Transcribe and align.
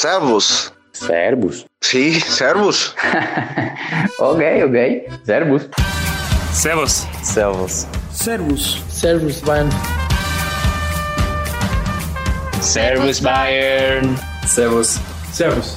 Servus. 0.00 0.72
Servus. 0.92 1.66
Sí, 1.80 2.20
Servus. 2.20 2.94
ok, 4.20 4.40
ok. 4.66 4.76
Servus. 5.26 5.68
Servus. 6.52 7.06
Servus. 7.24 7.86
Servus. 8.12 8.84
Servus, 8.88 9.42
Bayern. 9.42 9.70
Servus 12.60 13.20
Bayern. 13.20 14.16
Servus. 14.46 15.00
Servus. 15.32 15.76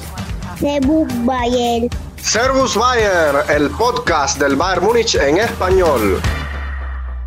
Servus 0.60 1.12
Bayern. 1.26 1.88
Servus 2.18 2.76
Bayern, 2.76 3.38
el 3.50 3.70
podcast 3.70 4.38
del 4.38 4.54
Bayern 4.54 4.84
Múnich 4.84 5.16
en 5.16 5.38
español. 5.38 6.22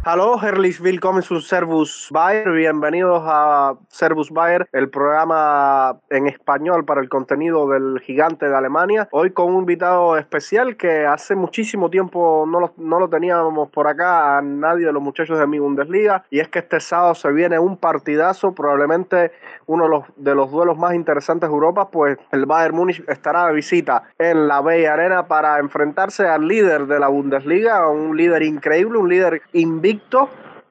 Hallo, 0.08 0.40
herzlich 0.40 0.84
willkommen 0.84 1.24
zu 1.24 1.40
Servus 1.40 2.10
Bayer. 2.12 2.52
Bienvenidos 2.52 3.24
a 3.26 3.76
Servus 3.90 4.30
Bayer, 4.30 4.70
el 4.72 4.88
programa 4.88 6.00
en 6.12 6.28
español 6.28 6.86
para 6.86 7.02
el 7.02 7.10
contenido 7.10 7.68
del 7.68 8.00
gigante 8.02 8.48
de 8.48 8.56
Alemania. 8.56 9.10
Hoy 9.10 9.32
con 9.32 9.52
un 9.52 9.62
invitado 9.62 10.16
especial 10.16 10.78
que 10.78 11.08
hace 11.08 11.34
muchísimo 11.34 11.90
tiempo 11.90 12.46
no 12.48 12.60
lo, 12.60 12.74
no 12.78 13.00
lo 13.00 13.10
teníamos 13.10 13.70
por 13.72 13.88
acá 13.88 14.38
a 14.38 14.42
nadie 14.44 14.86
de 14.86 14.94
los 14.94 15.02
muchachos 15.02 15.40
de 15.40 15.48
mi 15.48 15.58
Bundesliga. 15.58 16.24
Y 16.30 16.40
es 16.40 16.50
que 16.50 16.60
este 16.60 16.80
sábado 16.80 17.16
se 17.16 17.32
viene 17.32 17.58
un 17.58 17.76
partidazo, 17.76 18.54
probablemente 18.54 19.32
uno 19.66 19.86
de 19.86 19.90
los, 19.90 20.04
de 20.18 20.36
los 20.36 20.52
duelos 20.52 20.78
más 20.78 20.94
interesantes 20.94 21.50
de 21.50 21.56
Europa, 21.56 21.90
pues 21.90 22.20
el 22.32 22.46
Bayern 22.46 22.76
Múnich 22.76 23.04
estará 23.08 23.48
de 23.48 23.54
visita 23.54 24.04
en 24.20 24.48
la 24.48 24.62
Bella 24.62 24.94
Arena 24.94 25.28
para 25.28 25.58
enfrentarse 25.58 26.28
al 26.28 26.48
líder 26.48 26.86
de 26.86 27.00
la 27.00 27.08
Bundesliga, 27.08 27.90
un 27.90 28.16
líder 28.16 28.44
increíble, 28.44 29.00
un 29.00 29.10
líder 29.10 29.42
invicto 29.54 29.95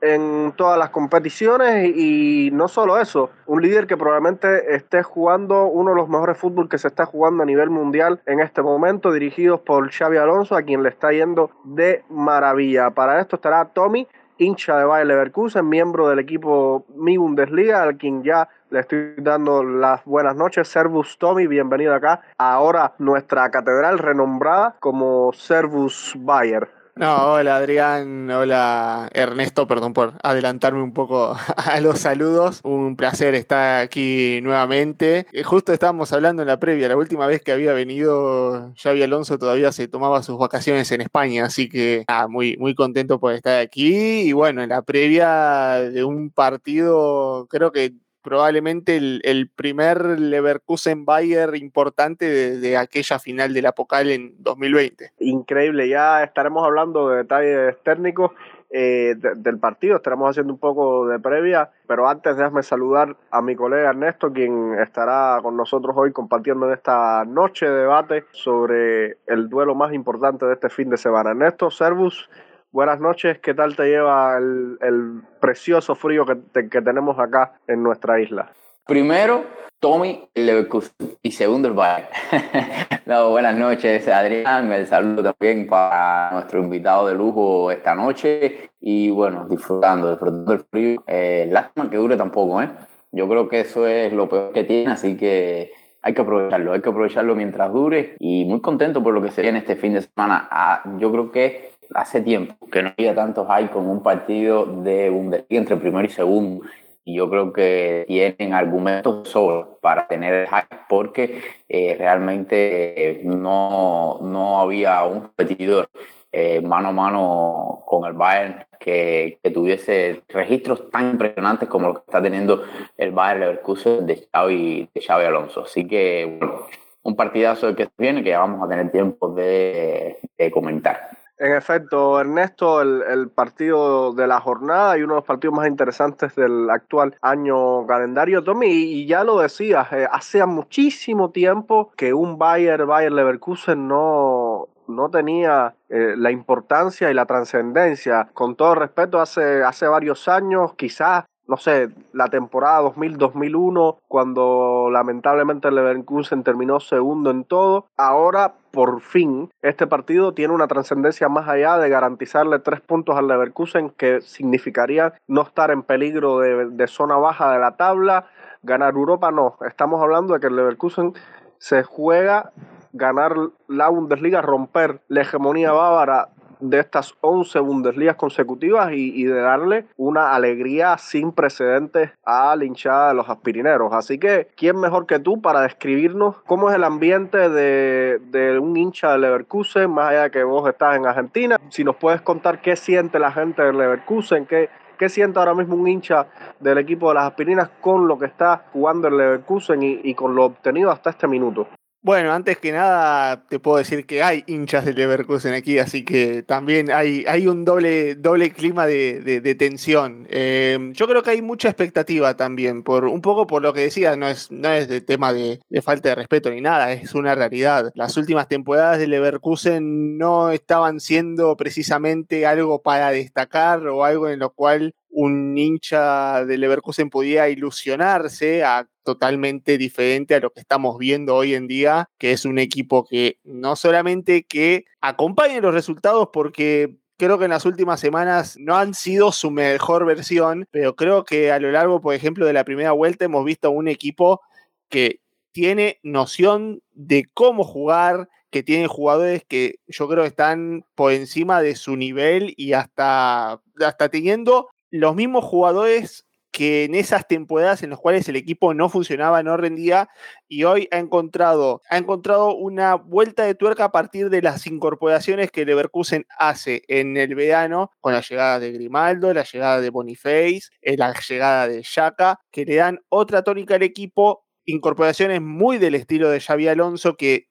en 0.00 0.52
todas 0.56 0.78
las 0.78 0.90
competiciones 0.90 1.90
y, 1.96 2.50
no 2.52 2.68
solo 2.68 2.98
eso, 2.98 3.30
un 3.46 3.62
líder 3.62 3.86
que 3.86 3.96
probablemente 3.96 4.74
esté 4.74 5.02
jugando 5.02 5.64
uno 5.64 5.92
de 5.92 5.96
los 5.96 6.08
mejores 6.10 6.36
fútbol 6.36 6.68
que 6.68 6.76
se 6.76 6.88
está 6.88 7.06
jugando 7.06 7.42
a 7.42 7.46
nivel 7.46 7.70
mundial 7.70 8.20
en 8.26 8.40
este 8.40 8.60
momento, 8.60 9.12
dirigidos 9.12 9.60
por 9.60 9.90
Xavi 9.90 10.18
Alonso, 10.18 10.56
a 10.56 10.62
quien 10.62 10.82
le 10.82 10.90
está 10.90 11.10
yendo 11.10 11.50
de 11.64 12.04
maravilla. 12.10 12.90
Para 12.90 13.18
esto 13.18 13.36
estará 13.36 13.64
Tommy, 13.64 14.06
hincha 14.36 14.76
de 14.76 14.84
Bayer 14.84 15.06
Leverkusen, 15.06 15.66
miembro 15.66 16.08
del 16.08 16.18
equipo 16.18 16.84
Mi 16.94 17.16
Bundesliga, 17.16 17.82
al 17.82 17.96
quien 17.96 18.22
ya 18.22 18.46
le 18.68 18.80
estoy 18.80 19.14
dando 19.16 19.62
las 19.64 20.04
buenas 20.04 20.36
noches. 20.36 20.68
Servus 20.68 21.16
Tommy, 21.18 21.46
bienvenido 21.46 21.94
acá. 21.94 22.20
Ahora 22.36 22.92
nuestra 22.98 23.50
catedral 23.50 23.98
renombrada 23.98 24.76
como 24.80 25.32
Servus 25.32 26.14
Bayer. 26.18 26.83
No, 26.96 27.32
hola 27.32 27.56
Adrián, 27.56 28.30
hola 28.30 29.10
Ernesto, 29.12 29.66
perdón 29.66 29.92
por 29.94 30.14
adelantarme 30.22 30.80
un 30.80 30.92
poco 30.92 31.36
a 31.56 31.80
los 31.80 31.98
saludos. 31.98 32.60
Un 32.62 32.94
placer 32.94 33.34
estar 33.34 33.82
aquí 33.82 34.38
nuevamente. 34.42 35.26
Eh, 35.32 35.42
justo 35.42 35.72
estábamos 35.72 36.12
hablando 36.12 36.42
en 36.42 36.48
la 36.48 36.60
previa, 36.60 36.86
la 36.86 36.96
última 36.96 37.26
vez 37.26 37.42
que 37.42 37.50
había 37.50 37.72
venido 37.72 38.72
Xavi 38.76 39.02
Alonso 39.02 39.38
todavía 39.38 39.72
se 39.72 39.88
tomaba 39.88 40.22
sus 40.22 40.38
vacaciones 40.38 40.92
en 40.92 41.00
España, 41.00 41.46
así 41.46 41.68
que 41.68 42.04
ah, 42.06 42.28
muy, 42.28 42.56
muy 42.58 42.76
contento 42.76 43.18
por 43.18 43.34
estar 43.34 43.60
aquí. 43.60 44.28
Y 44.28 44.32
bueno, 44.32 44.62
en 44.62 44.68
la 44.68 44.82
previa 44.82 45.80
de 45.80 46.04
un 46.04 46.30
partido, 46.30 47.48
creo 47.50 47.72
que 47.72 47.92
probablemente 48.24 48.96
el, 48.96 49.50
primer 49.54 50.18
Leverkusen 50.18 51.04
Bayer 51.04 51.54
importante 51.54 52.58
de, 52.58 52.76
aquella 52.76 53.18
final 53.18 53.52
del 53.52 53.66
Apocal 53.66 54.10
en 54.10 54.34
2020. 54.38 55.12
Increíble, 55.20 55.88
ya 55.88 56.24
estaremos 56.24 56.64
hablando 56.64 57.10
de 57.10 57.18
detalles 57.18 57.76
técnicos 57.84 58.32
eh, 58.70 59.14
del 59.36 59.58
partido, 59.58 59.96
estaremos 59.96 60.30
haciendo 60.30 60.52
un 60.52 60.58
poco 60.58 61.06
de 61.06 61.20
previa, 61.20 61.70
pero 61.86 62.08
antes 62.08 62.36
déjame 62.36 62.62
saludar 62.64 63.14
a 63.30 63.42
mi 63.42 63.54
colega 63.54 63.90
Ernesto, 63.90 64.32
quien 64.32 64.74
estará 64.80 65.38
con 65.42 65.56
nosotros 65.56 65.94
hoy 65.96 66.12
compartiendo 66.12 66.72
esta 66.72 67.24
noche 67.24 67.66
de 67.66 67.82
debate 67.82 68.24
sobre 68.32 69.18
el 69.26 69.48
duelo 69.48 69.74
más 69.76 69.92
importante 69.92 70.46
de 70.46 70.54
este 70.54 70.70
fin 70.70 70.90
de 70.90 70.96
semana. 70.96 71.30
Ernesto, 71.30 71.70
Servus, 71.70 72.28
Buenas 72.74 72.98
noches, 72.98 73.38
¿qué 73.38 73.54
tal 73.54 73.76
te 73.76 73.84
lleva 73.84 74.36
el, 74.36 75.22
precioso 75.38 75.94
frío 75.94 76.26
que, 76.26 76.80
tenemos 76.80 77.16
acá 77.20 77.52
en 77.68 77.84
nuestra 77.84 78.20
isla? 78.20 78.50
Primero, 78.84 79.44
Tommy 79.78 80.28
Leverkusen 80.34 80.92
y 81.22 81.30
segundo 81.30 81.68
el 81.68 81.74
Bayern. 81.74 82.08
no, 83.06 83.30
buenas 83.30 83.56
noches, 83.56 84.08
Adrián. 84.08 84.72
El 84.72 84.88
saludo 84.88 85.22
también 85.22 85.68
para 85.68 86.32
nuestro 86.32 86.58
invitado 86.58 87.06
de 87.06 87.14
lujo 87.14 87.70
esta 87.70 87.94
noche. 87.94 88.70
Y 88.80 89.08
bueno, 89.10 89.46
disfrutando, 89.48 90.10
disfrutando 90.10 90.50
del 90.50 90.64
frío. 90.68 91.04
Eh, 91.06 91.48
lástima 91.52 91.88
que 91.88 91.96
dure 91.96 92.16
tampoco, 92.16 92.60
¿eh? 92.60 92.70
Yo 93.12 93.28
creo 93.28 93.48
que 93.48 93.60
eso 93.60 93.86
es 93.86 94.12
lo 94.12 94.28
peor 94.28 94.50
que 94.52 94.64
tiene, 94.64 94.90
así 94.90 95.16
que 95.16 95.70
hay 96.02 96.12
que 96.12 96.20
aprovecharlo, 96.22 96.72
hay 96.72 96.82
que 96.82 96.88
aprovecharlo 96.88 97.36
mientras 97.36 97.72
dure. 97.72 98.16
Y 98.18 98.44
muy 98.44 98.60
contento 98.60 99.00
por 99.00 99.14
lo 99.14 99.22
que 99.22 99.30
se 99.30 99.42
viene 99.42 99.60
este 99.60 99.76
fin 99.76 99.94
de 99.94 100.02
semana. 100.02 100.48
Ah, 100.50 100.82
yo 100.98 101.12
creo 101.12 101.30
que 101.30 101.73
hace 101.94 102.20
tiempo 102.20 102.54
que 102.70 102.82
no 102.82 102.92
había 102.96 103.14
tantos 103.14 103.46
hay 103.48 103.68
con 103.68 103.88
un 103.88 104.02
partido 104.02 104.66
de 104.66 105.10
Bundesliga 105.10 105.60
entre 105.60 105.76
primero 105.76 106.06
y 106.06 106.10
segundo. 106.10 106.64
Y 107.06 107.16
yo 107.16 107.28
creo 107.28 107.52
que 107.52 108.04
tienen 108.08 108.54
argumentos 108.54 109.28
sobre 109.28 109.66
para 109.82 110.06
tener 110.08 110.32
el 110.32 110.46
hype 110.48 110.76
porque 110.88 111.42
eh, 111.68 111.96
realmente 111.98 113.10
eh, 113.10 113.20
no, 113.24 114.20
no 114.22 114.60
había 114.60 115.04
un 115.04 115.20
competidor 115.20 115.90
eh, 116.32 116.62
mano 116.62 116.88
a 116.88 116.92
mano 116.92 117.82
con 117.86 118.06
el 118.06 118.14
Bayern 118.14 118.64
que, 118.80 119.38
que, 119.42 119.50
tuviese 119.50 120.22
registros 120.28 120.90
tan 120.90 121.10
impresionantes 121.10 121.68
como 121.68 121.88
lo 121.88 121.94
que 121.94 122.00
está 122.00 122.22
teniendo 122.22 122.64
el 122.96 123.12
Bayern 123.12 123.40
Leverkusen 123.40 124.06
de 124.06 124.26
Xavi, 124.32 124.88
de 124.92 125.00
Xavi 125.00 125.24
Alonso. 125.26 125.62
Así 125.62 125.86
que, 125.86 126.38
bueno, 126.40 126.66
un 127.02 127.14
partidazo 127.14 127.76
que 127.76 127.88
viene 127.98 128.24
que 128.24 128.30
ya 128.30 128.40
vamos 128.40 128.64
a 128.64 128.68
tener 128.68 128.90
tiempo 128.90 129.28
de 129.28 130.16
comentar. 130.52 131.23
En 131.36 131.52
efecto, 131.52 132.20
Ernesto, 132.20 132.80
el, 132.80 133.28
partido 133.30 134.12
de 134.12 134.28
la 134.28 134.40
jornada 134.40 134.96
y 134.96 135.02
uno 135.02 135.14
de 135.14 135.18
los 135.18 135.26
partidos 135.26 135.56
más 135.56 135.66
interesantes 135.66 136.36
del 136.36 136.70
actual 136.70 137.16
año 137.22 137.84
calendario, 137.86 138.44
Tommy, 138.44 138.68
y, 138.68 139.06
ya 139.06 139.24
lo 139.24 139.40
decías, 139.40 139.92
eh, 139.92 140.06
hace 140.10 140.46
muchísimo 140.46 141.30
tiempo 141.30 141.90
que 141.96 142.14
un 142.14 142.38
Bayer, 142.38 142.86
Bayer 142.86 143.10
Leverkusen 143.10 143.88
no, 143.88 144.68
no 144.86 145.10
tenía 145.10 145.74
eh, 145.88 146.14
la 146.16 146.30
importancia 146.30 147.10
y 147.10 147.14
la 147.14 147.26
trascendencia. 147.26 148.28
Con 148.32 148.54
todo 148.54 148.76
respeto, 148.76 149.20
hace, 149.20 149.64
hace 149.64 149.88
varios 149.88 150.28
años, 150.28 150.74
quizás 150.74 151.24
no 151.46 151.56
sé, 151.56 151.90
la 152.12 152.28
temporada 152.28 152.82
2000-2001, 152.82 153.98
cuando 154.08 154.88
lamentablemente 154.90 155.68
el 155.68 155.74
Leverkusen 155.74 156.42
terminó 156.42 156.80
segundo 156.80 157.30
en 157.30 157.44
todo. 157.44 157.86
Ahora, 157.96 158.54
por 158.70 159.00
fin, 159.00 159.50
este 159.62 159.86
partido 159.86 160.32
tiene 160.32 160.54
una 160.54 160.68
trascendencia 160.68 161.28
más 161.28 161.48
allá 161.48 161.78
de 161.78 161.88
garantizarle 161.88 162.58
tres 162.60 162.80
puntos 162.80 163.16
al 163.16 163.28
Leverkusen, 163.28 163.90
que 163.90 164.20
significaría 164.20 165.14
no 165.26 165.42
estar 165.42 165.70
en 165.70 165.82
peligro 165.82 166.38
de, 166.38 166.70
de 166.70 166.86
zona 166.86 167.16
baja 167.16 167.52
de 167.52 167.58
la 167.58 167.76
tabla. 167.76 168.26
Ganar 168.62 168.94
Europa 168.94 169.30
no. 169.30 169.56
Estamos 169.66 170.02
hablando 170.02 170.34
de 170.34 170.40
que 170.40 170.46
el 170.46 170.56
Leverkusen 170.56 171.12
se 171.58 171.82
juega 171.82 172.52
ganar 172.94 173.34
la 173.66 173.88
Bundesliga, 173.88 174.40
romper 174.40 175.00
la 175.08 175.22
hegemonía 175.22 175.72
bávara 175.72 176.28
de 176.60 176.80
estas 176.80 177.14
11 177.20 177.58
Bundesligas 177.60 178.16
consecutivas 178.16 178.92
y, 178.92 179.24
de 179.24 179.40
darle 179.40 179.86
una 179.96 180.34
alegría 180.34 180.98
sin 180.98 181.32
precedentes 181.32 182.10
a 182.24 182.54
la 182.56 182.64
hinchada 182.64 183.08
de 183.08 183.14
los 183.14 183.28
aspirineros. 183.28 183.92
Así 183.92 184.18
que, 184.18 184.48
¿quién 184.56 184.78
mejor 184.78 185.06
que 185.06 185.18
tú 185.18 185.40
para 185.40 185.62
describirnos 185.62 186.36
cómo 186.46 186.70
es 186.70 186.76
el 186.76 186.84
ambiente 186.84 187.48
de, 187.48 188.20
de 188.30 188.58
un 188.58 188.76
hincha 188.76 189.12
de 189.12 189.18
Leverkusen, 189.18 189.90
más 189.90 190.10
allá 190.10 190.22
de 190.24 190.30
que 190.30 190.44
vos 190.44 190.68
estás 190.68 190.96
en 190.96 191.06
Argentina? 191.06 191.56
Si 191.70 191.84
nos 191.84 191.96
puedes 191.96 192.20
contar 192.20 192.60
qué 192.60 192.76
siente 192.76 193.18
la 193.18 193.32
gente 193.32 193.62
de 193.62 193.72
Leverkusen, 193.72 194.46
qué, 194.46 194.68
¿Qué 194.98 195.08
siente 195.08 195.38
ahora 195.38 195.54
mismo 195.54 195.74
un 195.74 195.88
hincha 195.88 196.26
del 196.60 196.78
equipo 196.78 197.08
de 197.08 197.14
las 197.14 197.24
aspirinas 197.24 197.68
con 197.80 198.06
lo 198.06 198.18
que 198.18 198.26
está 198.26 198.64
jugando 198.72 199.08
el 199.08 199.16
Leverkusen 199.16 199.82
y, 199.82 200.14
con 200.14 200.34
lo 200.34 200.44
obtenido 200.44 200.90
hasta 200.90 201.10
este 201.10 201.26
minuto? 201.26 201.66
Bueno, 202.04 202.34
antes 202.34 202.58
que 202.58 202.70
nada 202.70 203.46
te 203.48 203.58
puedo 203.58 203.78
decir 203.78 204.04
que 204.04 204.22
hay 204.22 204.44
hinchas 204.46 204.84
del 204.84 204.96
Leverkusen 204.96 205.54
aquí, 205.54 205.78
así 205.78 206.04
que 206.04 206.42
también 206.42 206.90
hay, 206.90 207.24
hay 207.26 207.46
un 207.46 207.64
doble, 207.64 208.14
doble 208.14 208.52
clima 208.52 208.86
de, 208.86 209.56
tensión. 209.58 210.26
Eh, 210.28 210.90
yo 210.92 211.08
creo 211.08 211.22
que 211.22 211.30
hay 211.30 211.40
mucha 211.40 211.70
expectativa 211.70 212.36
también, 212.36 212.82
por 212.82 213.06
un 213.06 213.22
poco 213.22 213.46
por 213.46 213.62
lo 213.62 213.72
que 213.72 213.80
decía, 213.80 214.16
no 214.16 214.28
es, 214.28 214.50
no 214.50 214.70
es 214.70 214.86
de 214.86 215.00
tema 215.00 215.32
de, 215.32 215.60
de 215.70 215.80
falta 215.80 216.10
de 216.10 216.16
respeto 216.16 216.50
ni 216.50 216.60
nada, 216.60 216.92
es 216.92 217.14
una 217.14 217.34
realidad. 217.34 217.90
Las 217.94 218.18
últimas 218.18 218.48
temporadas 218.48 218.98
del 218.98 219.08
Leverkusen 219.08 220.18
no 220.18 220.50
estaban 220.50 221.00
siendo 221.00 221.56
precisamente 221.56 222.44
algo 222.44 222.82
para 222.82 223.12
destacar 223.12 223.86
o 223.86 224.04
algo 224.04 224.28
en 224.28 224.40
lo 224.40 224.50
cual 224.50 224.94
un 225.14 225.56
hincha 225.56 226.44
de 226.44 226.58
Leverkusen 226.58 227.08
podía 227.08 227.48
ilusionarse 227.48 228.64
a 228.64 228.88
totalmente 229.04 229.78
diferente 229.78 230.34
a 230.34 230.40
lo 230.40 230.50
que 230.50 230.60
estamos 230.60 230.98
viendo 230.98 231.36
hoy 231.36 231.54
en 231.54 231.68
día, 231.68 232.10
que 232.18 232.32
es 232.32 232.44
un 232.44 232.58
equipo 232.58 233.04
que 233.04 233.38
no 233.44 233.76
solamente 233.76 234.44
que 234.44 234.86
acompañe 235.00 235.60
los 235.60 235.72
resultados 235.72 236.30
porque 236.32 236.96
creo 237.16 237.38
que 237.38 237.44
en 237.44 237.52
las 237.52 237.64
últimas 237.64 238.00
semanas 238.00 238.56
no 238.58 238.76
han 238.76 238.94
sido 238.94 239.30
su 239.30 239.50
mejor 239.52 240.04
versión, 240.04 240.66
pero 240.72 240.96
creo 240.96 241.24
que 241.24 241.52
a 241.52 241.60
lo 241.60 241.70
largo, 241.70 242.00
por 242.00 242.14
ejemplo, 242.14 242.44
de 242.44 242.52
la 242.52 242.64
primera 242.64 242.90
vuelta 242.92 243.24
hemos 243.24 243.44
visto 243.44 243.70
un 243.70 243.86
equipo 243.86 244.40
que 244.88 245.20
tiene 245.52 246.00
noción 246.02 246.82
de 246.92 247.26
cómo 247.32 247.62
jugar, 247.62 248.28
que 248.50 248.64
tiene 248.64 248.88
jugadores 248.88 249.44
que 249.44 249.76
yo 249.86 250.08
creo 250.08 250.24
están 250.24 250.84
por 250.96 251.12
encima 251.12 251.62
de 251.62 251.76
su 251.76 251.96
nivel 251.96 252.54
y 252.56 252.72
hasta, 252.72 253.60
hasta 253.80 254.08
teniendo 254.08 254.68
los 254.98 255.16
mismos 255.16 255.44
jugadores 255.44 256.24
que 256.52 256.84
en 256.84 256.94
esas 256.94 257.26
temporadas 257.26 257.82
en 257.82 257.90
las 257.90 257.98
cuales 257.98 258.28
el 258.28 258.36
equipo 258.36 258.74
no 258.74 258.88
funcionaba, 258.88 259.42
no 259.42 259.56
rendía, 259.56 260.08
y 260.46 260.62
hoy 260.62 260.86
ha 260.92 260.98
encontrado, 260.98 261.82
ha 261.90 261.98
encontrado 261.98 262.54
una 262.54 262.94
vuelta 262.94 263.42
de 263.42 263.56
tuerca 263.56 263.86
a 263.86 263.90
partir 263.90 264.30
de 264.30 264.40
las 264.40 264.68
incorporaciones 264.68 265.50
que 265.50 265.64
Leverkusen 265.64 266.26
hace 266.38 266.84
en 266.86 267.16
el 267.16 267.34
verano, 267.34 267.90
con 268.00 268.12
la 268.12 268.20
llegada 268.20 268.60
de 268.60 268.70
Grimaldo, 268.70 269.34
la 269.34 269.42
llegada 269.42 269.80
de 269.80 269.90
Boniface, 269.90 270.68
eh, 270.80 270.96
la 270.96 271.12
llegada 271.28 271.66
de 271.66 271.82
Shaka, 271.82 272.38
que 272.52 272.64
le 272.64 272.76
dan 272.76 273.00
otra 273.08 273.42
tónica 273.42 273.74
al 273.74 273.82
equipo, 273.82 274.44
incorporaciones 274.64 275.40
muy 275.42 275.78
del 275.78 275.96
estilo 275.96 276.30
de 276.30 276.38
Xavi 276.38 276.68
Alonso, 276.68 277.16
que 277.16 277.48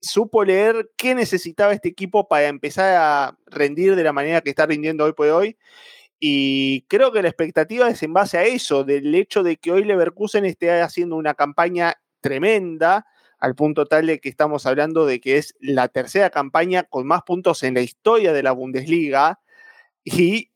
supo 0.00 0.44
leer 0.44 0.90
qué 0.96 1.16
necesitaba 1.16 1.72
este 1.72 1.88
equipo 1.88 2.28
para 2.28 2.46
empezar 2.46 2.94
a 2.96 3.36
rendir 3.46 3.96
de 3.96 4.04
la 4.04 4.12
manera 4.12 4.42
que 4.42 4.50
está 4.50 4.64
rindiendo 4.64 5.04
hoy 5.04 5.12
por 5.12 5.26
hoy 5.30 5.56
y 6.26 6.86
creo 6.88 7.12
que 7.12 7.20
la 7.20 7.28
expectativa 7.28 7.86
es 7.90 8.02
en 8.02 8.14
base 8.14 8.38
a 8.38 8.44
eso, 8.44 8.82
del 8.82 9.14
hecho 9.14 9.42
de 9.42 9.58
que 9.58 9.70
hoy 9.72 9.84
Leverkusen 9.84 10.46
esté 10.46 10.80
haciendo 10.80 11.16
una 11.16 11.34
campaña 11.34 12.00
tremenda, 12.22 13.04
al 13.38 13.54
punto 13.54 13.84
tal 13.84 14.06
de 14.06 14.20
que 14.20 14.30
estamos 14.30 14.64
hablando 14.64 15.04
de 15.04 15.20
que 15.20 15.36
es 15.36 15.54
la 15.60 15.88
tercera 15.88 16.30
campaña 16.30 16.84
con 16.84 17.06
más 17.06 17.24
puntos 17.24 17.62
en 17.62 17.74
la 17.74 17.82
historia 17.82 18.32
de 18.32 18.42
la 18.42 18.52
Bundesliga, 18.52 19.38
y 20.02 20.50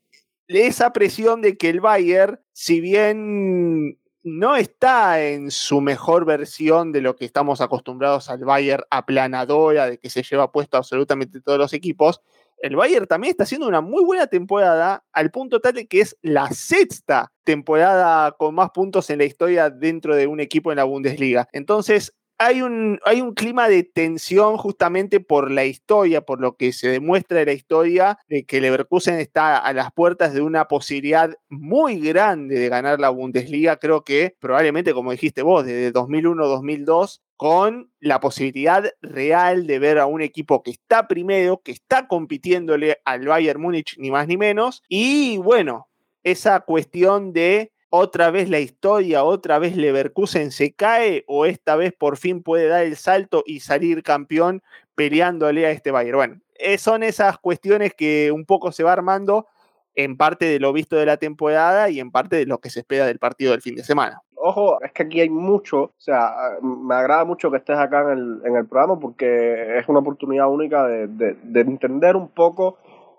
esa 0.47 0.95
presión 0.95 1.43
de 1.43 1.59
que 1.59 1.69
el 1.69 1.83
Bayern, 1.83 2.41
si 2.55 2.81
bien 2.81 3.99
no 4.23 4.57
está 4.57 5.23
en 5.23 5.51
su 5.51 5.83
mejor 5.83 6.25
versión 6.25 6.93
de 6.93 7.03
lo 7.03 7.15
que 7.15 7.27
estamos 7.27 7.61
acostumbrados 7.61 8.31
al 8.31 8.43
Bayern 8.43 8.85
aplanadora, 8.89 9.85
de 9.85 9.99
que 9.99 10.09
se 10.09 10.23
lleva 10.23 10.51
puesto 10.51 10.79
absolutamente 10.79 11.43
todos 11.43 11.59
los 11.59 11.75
equipos, 11.75 12.23
el 12.61 12.77
Bayern 12.77 13.07
también 13.07 13.31
está 13.31 13.45
haciendo 13.45 13.69
una 13.69 13.81
muy 13.81 14.05
buena 14.05 14.27
temporada, 14.27 15.05
al 15.13 15.31
punto 15.31 15.61
tal 15.61 15.75
de 15.75 15.87
que 15.87 16.01
es 16.01 16.17
la 16.23 16.51
sexta 16.51 17.33
temporada 17.45 18.33
con 18.33 18.55
más 18.55 18.71
puntos 18.71 19.11
en 19.11 19.19
la 19.19 19.25
historia 19.25 19.71
dentro 19.71 20.15
de 20.17 20.27
un 20.27 20.41
equipo 20.41 20.71
en 20.73 20.77
la 20.77 20.85
Bundesliga. 20.85 21.49
Entonces, 21.53 22.15
hay 22.41 22.63
un, 22.63 23.01
hay 23.05 23.21
un 23.21 23.35
clima 23.35 23.69
de 23.69 23.83
tensión 23.83 24.57
justamente 24.59 25.19
por 25.19 25.51
la 25.51 25.65
historia, 25.65 26.21
por 26.21 26.41
lo 26.41 26.57
que 26.57 26.73
se 26.73 26.89
demuestra 26.89 27.39
de 27.39 27.47
la 27.47 27.53
historia, 27.53 28.19
de 28.29 28.45
que 28.45 28.61
Leverkusen 28.61 29.19
está 29.19 29.59
a 29.59 29.73
las 29.73 29.93
puertas 29.93 30.33
de 30.35 30.41
una 30.41 30.67
posibilidad 30.69 31.35
muy 31.49 31.99
grande 31.99 32.57
de 32.59 32.69
ganar 32.69 33.01
la 33.01 33.11
Bundesliga. 33.11 33.77
Creo 33.79 34.05
que 34.05 34.37
probablemente, 34.39 34.95
como 34.95 35.11
dijiste 35.11 35.43
vos, 35.43 35.65
desde 35.67 35.93
2001-2002 35.93 37.21
con 37.39 37.93
la 38.01 38.19
posibilidad 38.19 38.93
real 39.01 39.69
de 39.69 39.79
ver 39.79 39.99
a 40.01 40.07
un 40.07 40.23
equipo 40.23 40.65
que 40.65 40.73
está 40.73 41.07
primero, 41.07 41.63
que 41.63 41.71
está 41.71 42.09
compitiéndole 42.09 42.99
al 43.05 43.29
Bayern 43.29 43.61
Múnich, 43.61 43.97
ni 43.97 44.11
más 44.11 44.27
ni 44.27 44.37
menos. 44.37 44.83
Y 44.89 45.39
bueno, 45.39 45.89
esa 46.25 46.59
cuestión 46.59 47.33
de 47.33 47.71
otra 47.91 48.33
vez 48.33 48.51
la 48.51 48.59
historia, 48.59 49.23
otra 49.23 49.61
vez 49.61 49.77
Leverkusen 49.77 50.51
se 50.51 50.73
cae 50.73 51.23
o 51.29 51.47
esta 51.47 51.77
vez 51.77 51.93
por 51.97 52.17
fin 52.17 52.43
puede 52.43 52.67
dar 52.67 52.85
el 52.85 52.97
salto 52.97 53.45
y 53.47 53.61
salir 53.61 54.03
campeón 54.03 54.61
peleándole 54.97 55.65
a 55.65 55.71
este 55.71 55.93
Bayern. 55.93 56.17
Bueno, 56.17 56.41
eh, 56.57 56.77
son 56.77 57.05
esas 57.05 57.39
cuestiones 57.39 57.95
que 57.95 58.33
un 58.33 58.47
poco 58.47 58.73
se 58.73 58.83
va 58.83 58.93
armando 58.93 59.47
en 59.95 60.17
parte 60.17 60.47
de 60.47 60.59
lo 60.59 60.73
visto 60.73 60.97
de 60.97 61.07
la 61.07 61.19
temporada 61.19 61.89
y 61.89 62.01
en 62.01 62.11
parte 62.11 62.35
de 62.35 62.47
lo 62.47 62.59
que 62.59 62.71
se 62.71 62.81
espera 62.81 63.07
del 63.07 63.21
partido 63.21 63.53
del 63.53 63.63
fin 63.63 63.77
de 63.77 63.85
semana 63.85 64.23
ojo, 64.41 64.81
es 64.83 64.93
que 64.93 65.05
aquí 65.05 65.21
hay 65.21 65.31
mucho, 65.31 65.83
o 65.83 65.93
sea, 65.97 66.33
me 66.63 66.95
agrada 66.95 67.25
mucho 67.25 67.51
que 67.51 67.59
estés 67.59 67.79
acá 67.79 68.03
en 68.03 68.19
el, 68.19 68.41
en 68.45 68.57
el 68.57 68.69
programa 68.69 68.99
porque 68.99 69.79
es 69.79 69.89
una 69.89 70.01
oportunidad 70.01 70.49
única 70.51 70.87
de, 70.87 71.07
de, 71.09 71.61
entender 71.61 72.17
un 72.17 72.29
poco 72.29 72.79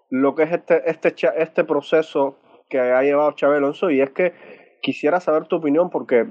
lo 0.09 0.35
que 0.35 0.43
es 0.43 0.51
este, 0.51 0.89
este, 0.89 1.13
este 1.37 1.63
proceso 1.63 2.37
que 2.69 2.79
ha 2.79 3.01
llevado 3.01 3.31
Chávez 3.33 3.57
Alonso. 3.57 3.89
Y 3.89 4.01
es 4.01 4.11
que 4.11 4.33
quisiera 4.81 5.19
saber 5.19 5.47
tu 5.47 5.57
opinión 5.57 5.89
porque 5.89 6.27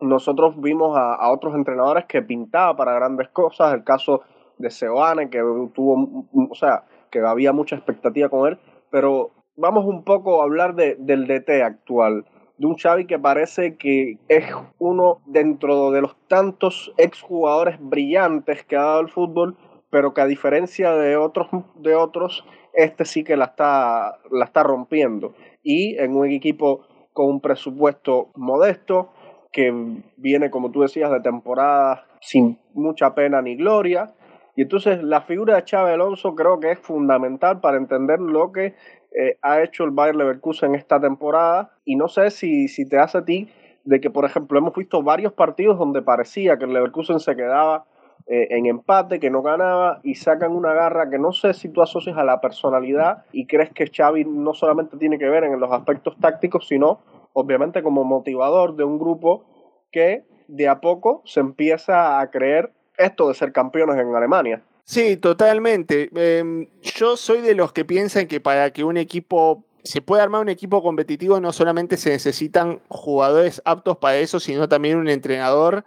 nosotros 0.00 0.60
vimos 0.60 0.96
a, 0.96 1.14
a 1.14 1.32
otros 1.32 1.54
entrenadores 1.54 2.06
que 2.06 2.22
pintaba 2.22 2.76
para 2.76 2.94
grandes 2.94 3.28
cosas, 3.28 3.74
el 3.74 3.84
caso 3.84 4.22
de 4.58 4.70
Seoane 4.70 5.30
que 5.30 5.38
tuvo, 5.74 6.26
o 6.50 6.54
sea, 6.54 6.84
que 7.10 7.20
había 7.20 7.52
mucha 7.52 7.76
expectativa 7.76 8.28
con 8.28 8.48
él, 8.48 8.58
pero 8.90 9.30
vamos 9.56 9.84
un 9.84 10.04
poco 10.04 10.40
a 10.40 10.44
hablar 10.44 10.74
de, 10.74 10.96
del 10.98 11.26
DT 11.26 11.62
actual 11.62 12.24
de 12.62 12.68
un 12.68 12.76
Xavi 12.76 13.06
que 13.06 13.18
parece 13.18 13.76
que 13.76 14.18
es 14.28 14.44
uno 14.78 15.20
dentro 15.26 15.90
de 15.90 16.00
los 16.00 16.14
tantos 16.28 16.94
exjugadores 16.96 17.76
brillantes 17.80 18.64
que 18.64 18.76
ha 18.76 18.82
dado 18.82 19.00
el 19.00 19.08
fútbol, 19.08 19.56
pero 19.90 20.14
que 20.14 20.20
a 20.20 20.26
diferencia 20.26 20.92
de 20.92 21.16
otros, 21.16 21.48
de 21.74 21.96
otros 21.96 22.44
este 22.72 23.04
sí 23.04 23.24
que 23.24 23.36
la 23.36 23.46
está, 23.46 24.20
la 24.30 24.44
está 24.44 24.62
rompiendo. 24.62 25.34
Y 25.64 25.96
en 25.98 26.14
un 26.14 26.30
equipo 26.30 26.86
con 27.12 27.26
un 27.26 27.40
presupuesto 27.40 28.30
modesto, 28.36 29.10
que 29.50 29.72
viene, 30.16 30.48
como 30.48 30.70
tú 30.70 30.82
decías, 30.82 31.10
de 31.10 31.20
temporada 31.20 32.06
sin 32.20 32.60
mucha 32.74 33.12
pena 33.16 33.42
ni 33.42 33.56
gloria. 33.56 34.14
Y 34.54 34.62
entonces 34.62 35.02
la 35.02 35.22
figura 35.22 35.56
de 35.56 35.64
Xavi 35.68 35.90
Alonso 35.90 36.36
creo 36.36 36.60
que 36.60 36.70
es 36.70 36.78
fundamental 36.78 37.60
para 37.60 37.76
entender 37.76 38.20
lo 38.20 38.52
que 38.52 38.76
eh, 39.14 39.38
ha 39.42 39.62
hecho 39.62 39.84
el 39.84 39.90
Bayer 39.90 40.16
Leverkusen 40.16 40.74
esta 40.74 41.00
temporada 41.00 41.70
y 41.84 41.96
no 41.96 42.08
sé 42.08 42.30
si, 42.30 42.68
si 42.68 42.88
te 42.88 42.98
hace 42.98 43.18
a 43.18 43.24
ti 43.24 43.48
de 43.84 44.00
que, 44.00 44.10
por 44.10 44.24
ejemplo, 44.24 44.58
hemos 44.58 44.74
visto 44.74 45.02
varios 45.02 45.32
partidos 45.32 45.78
donde 45.78 46.02
parecía 46.02 46.56
que 46.56 46.64
el 46.64 46.72
Leverkusen 46.72 47.20
se 47.20 47.36
quedaba 47.36 47.84
eh, 48.26 48.48
en 48.50 48.66
empate, 48.66 49.18
que 49.18 49.30
no 49.30 49.42
ganaba 49.42 50.00
y 50.04 50.14
sacan 50.14 50.52
una 50.52 50.72
garra 50.72 51.10
que 51.10 51.18
no 51.18 51.32
sé 51.32 51.54
si 51.54 51.68
tú 51.68 51.82
asocias 51.82 52.16
a 52.16 52.24
la 52.24 52.40
personalidad 52.40 53.24
y 53.32 53.46
crees 53.46 53.70
que 53.70 53.88
Xavi 53.88 54.24
no 54.24 54.54
solamente 54.54 54.96
tiene 54.96 55.18
que 55.18 55.28
ver 55.28 55.42
en 55.42 55.58
los 55.58 55.72
aspectos 55.72 56.16
tácticos, 56.20 56.68
sino 56.68 57.00
obviamente 57.32 57.82
como 57.82 58.04
motivador 58.04 58.76
de 58.76 58.84
un 58.84 58.98
grupo 58.98 59.44
que 59.90 60.24
de 60.46 60.68
a 60.68 60.80
poco 60.80 61.22
se 61.24 61.40
empieza 61.40 62.20
a 62.20 62.30
creer 62.30 62.72
esto 62.96 63.26
de 63.28 63.34
ser 63.34 63.52
campeones 63.52 63.96
en 63.98 64.14
Alemania. 64.14 64.62
Sí, 64.86 65.16
totalmente. 65.16 66.10
Em, 66.14 66.68
yo 66.82 67.16
soy 67.16 67.40
de 67.40 67.54
los 67.54 67.72
que 67.72 67.84
piensan 67.84 68.26
que 68.26 68.40
para 68.40 68.72
que 68.72 68.84
un 68.84 68.96
equipo 68.96 69.64
se 69.84 70.02
pueda 70.02 70.22
armar 70.22 70.42
un 70.42 70.48
equipo 70.48 70.82
competitivo 70.82 71.40
no 71.40 71.52
solamente 71.52 71.96
se 71.96 72.10
necesitan 72.10 72.80
jugadores 72.88 73.60
aptos 73.64 73.96
para 73.98 74.18
eso, 74.18 74.38
sino 74.38 74.68
también 74.68 74.96
un 74.98 75.08
entrenador 75.08 75.84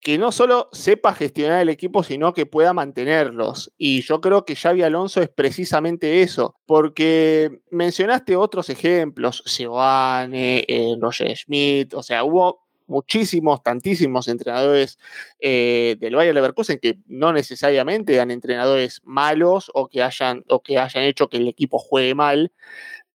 que 0.00 0.18
no 0.18 0.32
solo 0.32 0.68
sepa 0.72 1.14
gestionar 1.14 1.62
el 1.62 1.70
equipo, 1.70 2.02
sino 2.04 2.34
que 2.34 2.46
pueda 2.46 2.74
mantenerlos. 2.74 3.72
Y 3.78 4.02
yo 4.02 4.20
creo 4.20 4.44
que 4.46 4.56
Xavi 4.56 4.82
Alonso 4.82 5.22
es 5.22 5.30
precisamente 5.30 6.22
eso, 6.22 6.56
porque 6.66 7.60
mencionaste 7.70 8.36
otros 8.36 8.70
ejemplos, 8.70 9.42
Seoane, 9.46 10.64
eh, 10.68 10.96
Roger 11.00 11.36
Schmidt, 11.36 11.94
o 11.94 12.02
sea, 12.02 12.24
hubo 12.24 12.63
muchísimos, 12.86 13.62
tantísimos 13.62 14.28
entrenadores 14.28 14.98
eh, 15.40 15.96
del 16.00 16.16
Bayern 16.16 16.34
Leverkusen 16.34 16.78
que 16.78 16.98
no 17.06 17.32
necesariamente 17.32 18.14
eran 18.14 18.30
entrenadores 18.30 19.00
malos 19.04 19.70
o 19.74 19.88
que, 19.88 20.02
hayan, 20.02 20.44
o 20.48 20.62
que 20.62 20.78
hayan 20.78 21.04
hecho 21.04 21.28
que 21.28 21.38
el 21.38 21.48
equipo 21.48 21.78
juegue 21.78 22.14
mal. 22.14 22.52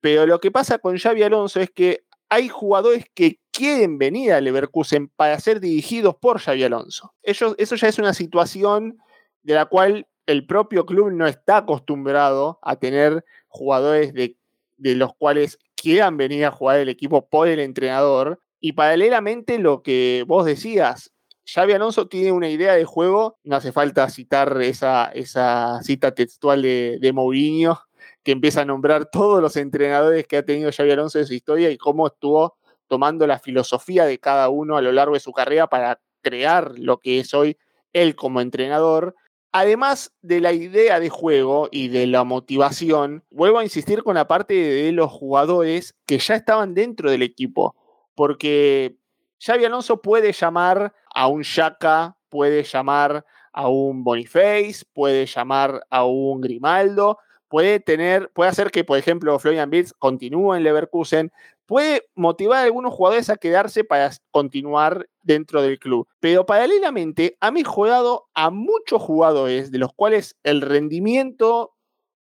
Pero 0.01 0.25
lo 0.25 0.39
que 0.39 0.51
pasa 0.51 0.77
con 0.77 0.97
Xavi 0.97 1.23
Alonso 1.23 1.59
es 1.59 1.71
que 1.71 2.03
hay 2.29 2.49
jugadores 2.49 3.05
que 3.13 3.39
quieren 3.51 3.97
venir 3.97 4.33
a 4.33 4.41
Leverkusen 4.41 5.07
para 5.09 5.39
ser 5.39 5.59
dirigidos 5.59 6.15
por 6.15 6.39
Xavi 6.39 6.63
Alonso. 6.63 7.13
eso 7.23 7.55
ya 7.57 7.87
es 7.87 7.99
una 7.99 8.13
situación 8.13 8.99
de 9.43 9.53
la 9.53 9.65
cual 9.65 10.07
el 10.25 10.45
propio 10.45 10.85
club 10.85 11.11
no 11.11 11.27
está 11.27 11.57
acostumbrado 11.57 12.59
a 12.61 12.77
tener 12.77 13.23
jugadores 13.47 14.13
de, 14.13 14.37
de 14.77 14.95
los 14.95 15.15
cuales 15.15 15.59
quieran 15.75 16.17
venir 16.17 16.45
a 16.45 16.51
jugar 16.51 16.79
el 16.79 16.89
equipo 16.89 17.27
por 17.27 17.47
el 17.47 17.59
entrenador, 17.59 18.39
y 18.65 18.73
paralelamente 18.73 19.59
lo 19.59 19.83
que 19.83 20.25
vos 20.27 20.43
decías, 20.43 21.11
Xavi 21.45 21.73
Alonso 21.73 22.07
tiene 22.07 22.31
una 22.31 22.49
idea 22.49 22.73
de 22.73 22.83
juego, 22.83 23.37
no 23.43 23.57
hace 23.57 23.71
falta 23.71 24.09
citar 24.09 24.59
esa, 24.59 25.11
esa 25.13 25.83
cita 25.83 26.15
textual 26.15 26.63
de, 26.63 26.97
de 26.99 27.13
Mourinho, 27.13 27.79
que 28.23 28.31
empieza 28.31 28.61
a 28.61 28.65
nombrar 28.65 29.07
todos 29.11 29.39
los 29.39 29.55
entrenadores 29.55 30.25
que 30.25 30.37
ha 30.37 30.43
tenido 30.43 30.71
Xavi 30.71 30.89
Alonso 30.89 31.19
en 31.19 31.27
su 31.27 31.35
historia 31.35 31.69
y 31.69 31.77
cómo 31.77 32.07
estuvo 32.07 32.57
tomando 32.87 33.27
la 33.27 33.37
filosofía 33.37 34.05
de 34.05 34.17
cada 34.17 34.49
uno 34.49 34.77
a 34.77 34.81
lo 34.81 34.91
largo 34.91 35.13
de 35.13 35.19
su 35.19 35.31
carrera 35.31 35.67
para 35.67 36.01
crear 36.23 36.71
lo 36.79 36.97
que 36.97 37.19
es 37.19 37.35
hoy 37.35 37.57
él 37.93 38.15
como 38.15 38.41
entrenador. 38.41 39.13
Además 39.51 40.11
de 40.23 40.41
la 40.41 40.53
idea 40.53 40.99
de 40.99 41.09
juego 41.09 41.69
y 41.71 41.89
de 41.89 42.07
la 42.07 42.23
motivación, 42.23 43.23
vuelvo 43.29 43.59
a 43.59 43.63
insistir 43.63 44.01
con 44.01 44.15
la 44.15 44.27
parte 44.27 44.55
de 44.55 44.91
los 44.91 45.11
jugadores 45.11 45.93
que 46.07 46.17
ya 46.17 46.33
estaban 46.33 46.73
dentro 46.73 47.11
del 47.11 47.21
equipo 47.21 47.75
porque 48.15 48.97
Xavi 49.39 49.65
Alonso 49.65 50.01
puede 50.01 50.31
llamar 50.31 50.93
a 51.13 51.27
un 51.27 51.41
Shaka, 51.41 52.17
puede 52.29 52.63
llamar 52.63 53.25
a 53.53 53.67
un 53.69 54.03
Boniface, 54.03 54.83
puede 54.93 55.25
llamar 55.25 55.85
a 55.89 56.05
un 56.05 56.41
Grimaldo, 56.41 57.19
puede 57.47 57.79
tener, 57.79 58.29
puede 58.33 58.49
hacer 58.49 58.71
que, 58.71 58.83
por 58.83 58.97
ejemplo, 58.97 59.37
Florian 59.39 59.69
Wirtz 59.71 59.93
continúe 59.93 60.55
en 60.55 60.63
Leverkusen, 60.63 61.31
puede 61.65 62.03
motivar 62.15 62.59
a 62.59 62.63
algunos 62.63 62.93
jugadores 62.93 63.29
a 63.29 63.37
quedarse 63.37 63.83
para 63.83 64.11
continuar 64.31 65.07
dentro 65.21 65.61
del 65.61 65.79
club. 65.79 66.07
Pero 66.19 66.45
paralelamente 66.45 67.37
ha 67.39 67.51
mejorado 67.51 68.25
a 68.33 68.49
muchos 68.49 69.01
jugadores, 69.01 69.71
de 69.71 69.79
los 69.79 69.93
cuales 69.93 70.37
el 70.43 70.61
rendimiento 70.61 71.73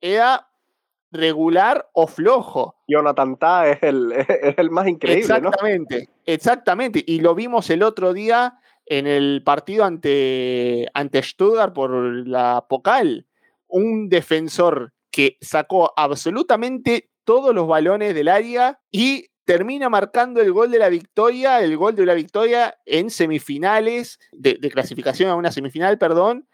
era 0.01 0.49
regular 1.13 1.89
o 1.93 2.07
flojo. 2.07 2.75
Jonathan 2.87 3.37
Ta 3.37 3.69
es 3.69 3.81
el, 3.81 4.11
es 4.41 4.57
el 4.57 4.69
más 4.71 4.87
increíble. 4.87 5.21
Exactamente, 5.21 6.09
exactamente. 6.25 7.03
Y 7.05 7.21
lo 7.21 7.35
vimos 7.35 7.69
el 7.69 7.83
otro 7.83 8.13
día 8.13 8.59
en 8.85 9.07
el 9.07 9.41
partido 9.43 9.85
ante, 9.85 10.89
ante 10.93 11.23
Stuttgart 11.23 11.73
por 11.73 11.91
la 12.27 12.65
Pocal. 12.67 13.27
Un 13.67 14.09
defensor 14.09 14.93
que 15.09 15.37
sacó 15.41 15.93
absolutamente 15.95 17.09
todos 17.23 17.55
los 17.55 17.67
balones 17.67 18.13
del 18.13 18.27
área 18.27 18.79
y 18.91 19.27
termina 19.45 19.89
marcando 19.89 20.41
el 20.41 20.51
gol 20.51 20.71
de 20.71 20.79
la 20.79 20.89
victoria, 20.89 21.61
el 21.61 21.77
gol 21.77 21.95
de 21.95 22.05
la 22.05 22.13
victoria 22.13 22.75
en 22.85 23.09
semifinales, 23.09 24.19
de, 24.31 24.57
de 24.59 24.69
clasificación 24.69 25.29
a 25.29 25.35
una 25.35 25.51
semifinal, 25.51 25.97
perdón, 25.97 26.47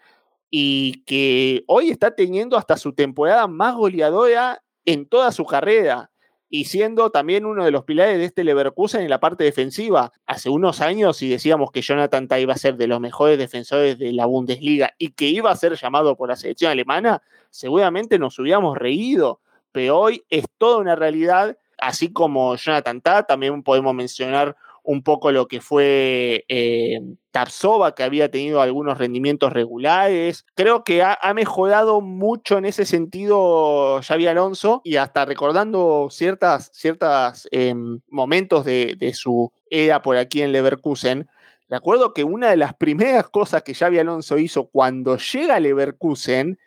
y 0.50 1.04
que 1.04 1.64
hoy 1.68 1.90
está 1.90 2.16
teniendo 2.16 2.58
hasta 2.58 2.78
su 2.78 2.94
temporada 2.94 3.48
más 3.48 3.76
goleadora 3.76 4.62
en 4.86 5.08
toda 5.08 5.32
su 5.32 5.46
carrera 5.46 6.10
y 6.50 6.66
siendo 6.66 7.12
también 7.12 7.46
uno 7.46 7.64
de 7.64 7.72
los 7.72 7.84
pilares 7.84 8.18
de 8.18 8.26
este 8.26 8.44
Leverkusen 8.44 9.02
en 9.02 9.10
la 9.10 9.20
parte 9.20 9.44
defensiva. 9.44 10.12
Hace 10.26 10.50
unos 10.50 10.82
años, 10.82 11.18
si 11.18 11.30
decíamos 11.30 11.72
que 11.72 11.82
Jonathan 11.82 12.28
Ta 12.28 12.40
iba 12.40 12.54
a 12.54 12.58
ser 12.58 12.76
de 12.76 12.88
los 12.88 13.00
mejores 13.00 13.38
defensores 13.38 14.00
de 14.00 14.12
la 14.14 14.26
Bundesliga 14.26 14.94
y 14.98 15.12
que 15.12 15.28
iba 15.28 15.52
a 15.52 15.56
ser 15.56 15.76
llamado 15.76 16.16
por 16.16 16.30
la 16.30 16.36
selección 16.36 16.72
alemana, 16.72 17.22
seguramente 17.52 18.18
nos 18.18 18.40
hubiéramos 18.40 18.78
reído, 18.78 19.42
pero 19.72 20.00
hoy 20.00 20.24
es 20.30 20.46
toda 20.58 20.78
una 20.78 20.96
realidad, 20.96 21.56
así 21.78 22.12
como 22.12 22.56
Jonathan 22.56 23.02
Ta, 23.02 23.24
también 23.24 23.62
podemos 23.62 23.94
mencionar 23.94 24.56
un 24.90 25.04
poco 25.04 25.32
lo 25.32 25.48
que 25.48 25.62
fue 25.62 26.46
eh, 26.50 27.00
Tarsova, 27.30 27.94
que 27.94 28.02
había 28.02 28.32
tenido 28.32 28.60
algunos 28.60 28.98
rendimientos 28.98 29.54
regulares. 29.54 30.48
Creo 30.56 30.84
que 30.84 31.04
ha, 31.04 31.20
mejorado 31.36 32.02
mucho 32.02 32.58
en 32.58 32.66
ese 32.66 32.88
sentido 32.88 34.02
Xavi 34.02 34.26
Alonso 34.26 34.82
y 34.84 34.96
hasta 34.96 35.26
recordando 35.26 36.08
ciertas, 36.10 36.72
ciertas 36.74 37.48
em, 37.52 38.00
momentos 38.08 38.66
de, 38.66 38.96
de 38.98 39.14
su 39.14 39.52
era 39.70 40.02
por 40.02 40.18
aquí 40.18 40.42
en 40.42 40.52
Leverkusen. 40.54 41.30
Recuerdo 41.70 42.12
que 42.16 42.24
una 42.24 42.50
de 42.50 42.58
las 42.58 42.74
primeras 42.74 43.30
cosas 43.30 43.62
que 43.62 43.76
Xavi 43.76 44.00
Alonso 44.00 44.40
hizo 44.40 44.70
cuando 44.72 45.18
llega 45.18 45.58
a 45.58 45.60
Leverkusen 45.60 46.58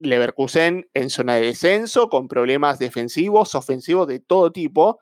Leverkusen 0.00 0.88
en 0.92 1.08
zona 1.08 1.36
de 1.36 1.42
descenso, 1.42 2.08
con 2.08 2.26
problemas 2.26 2.80
defensivos, 2.80 3.54
ofensivos 3.54 4.08
de 4.08 4.18
todo 4.18 4.50
tipo, 4.50 4.98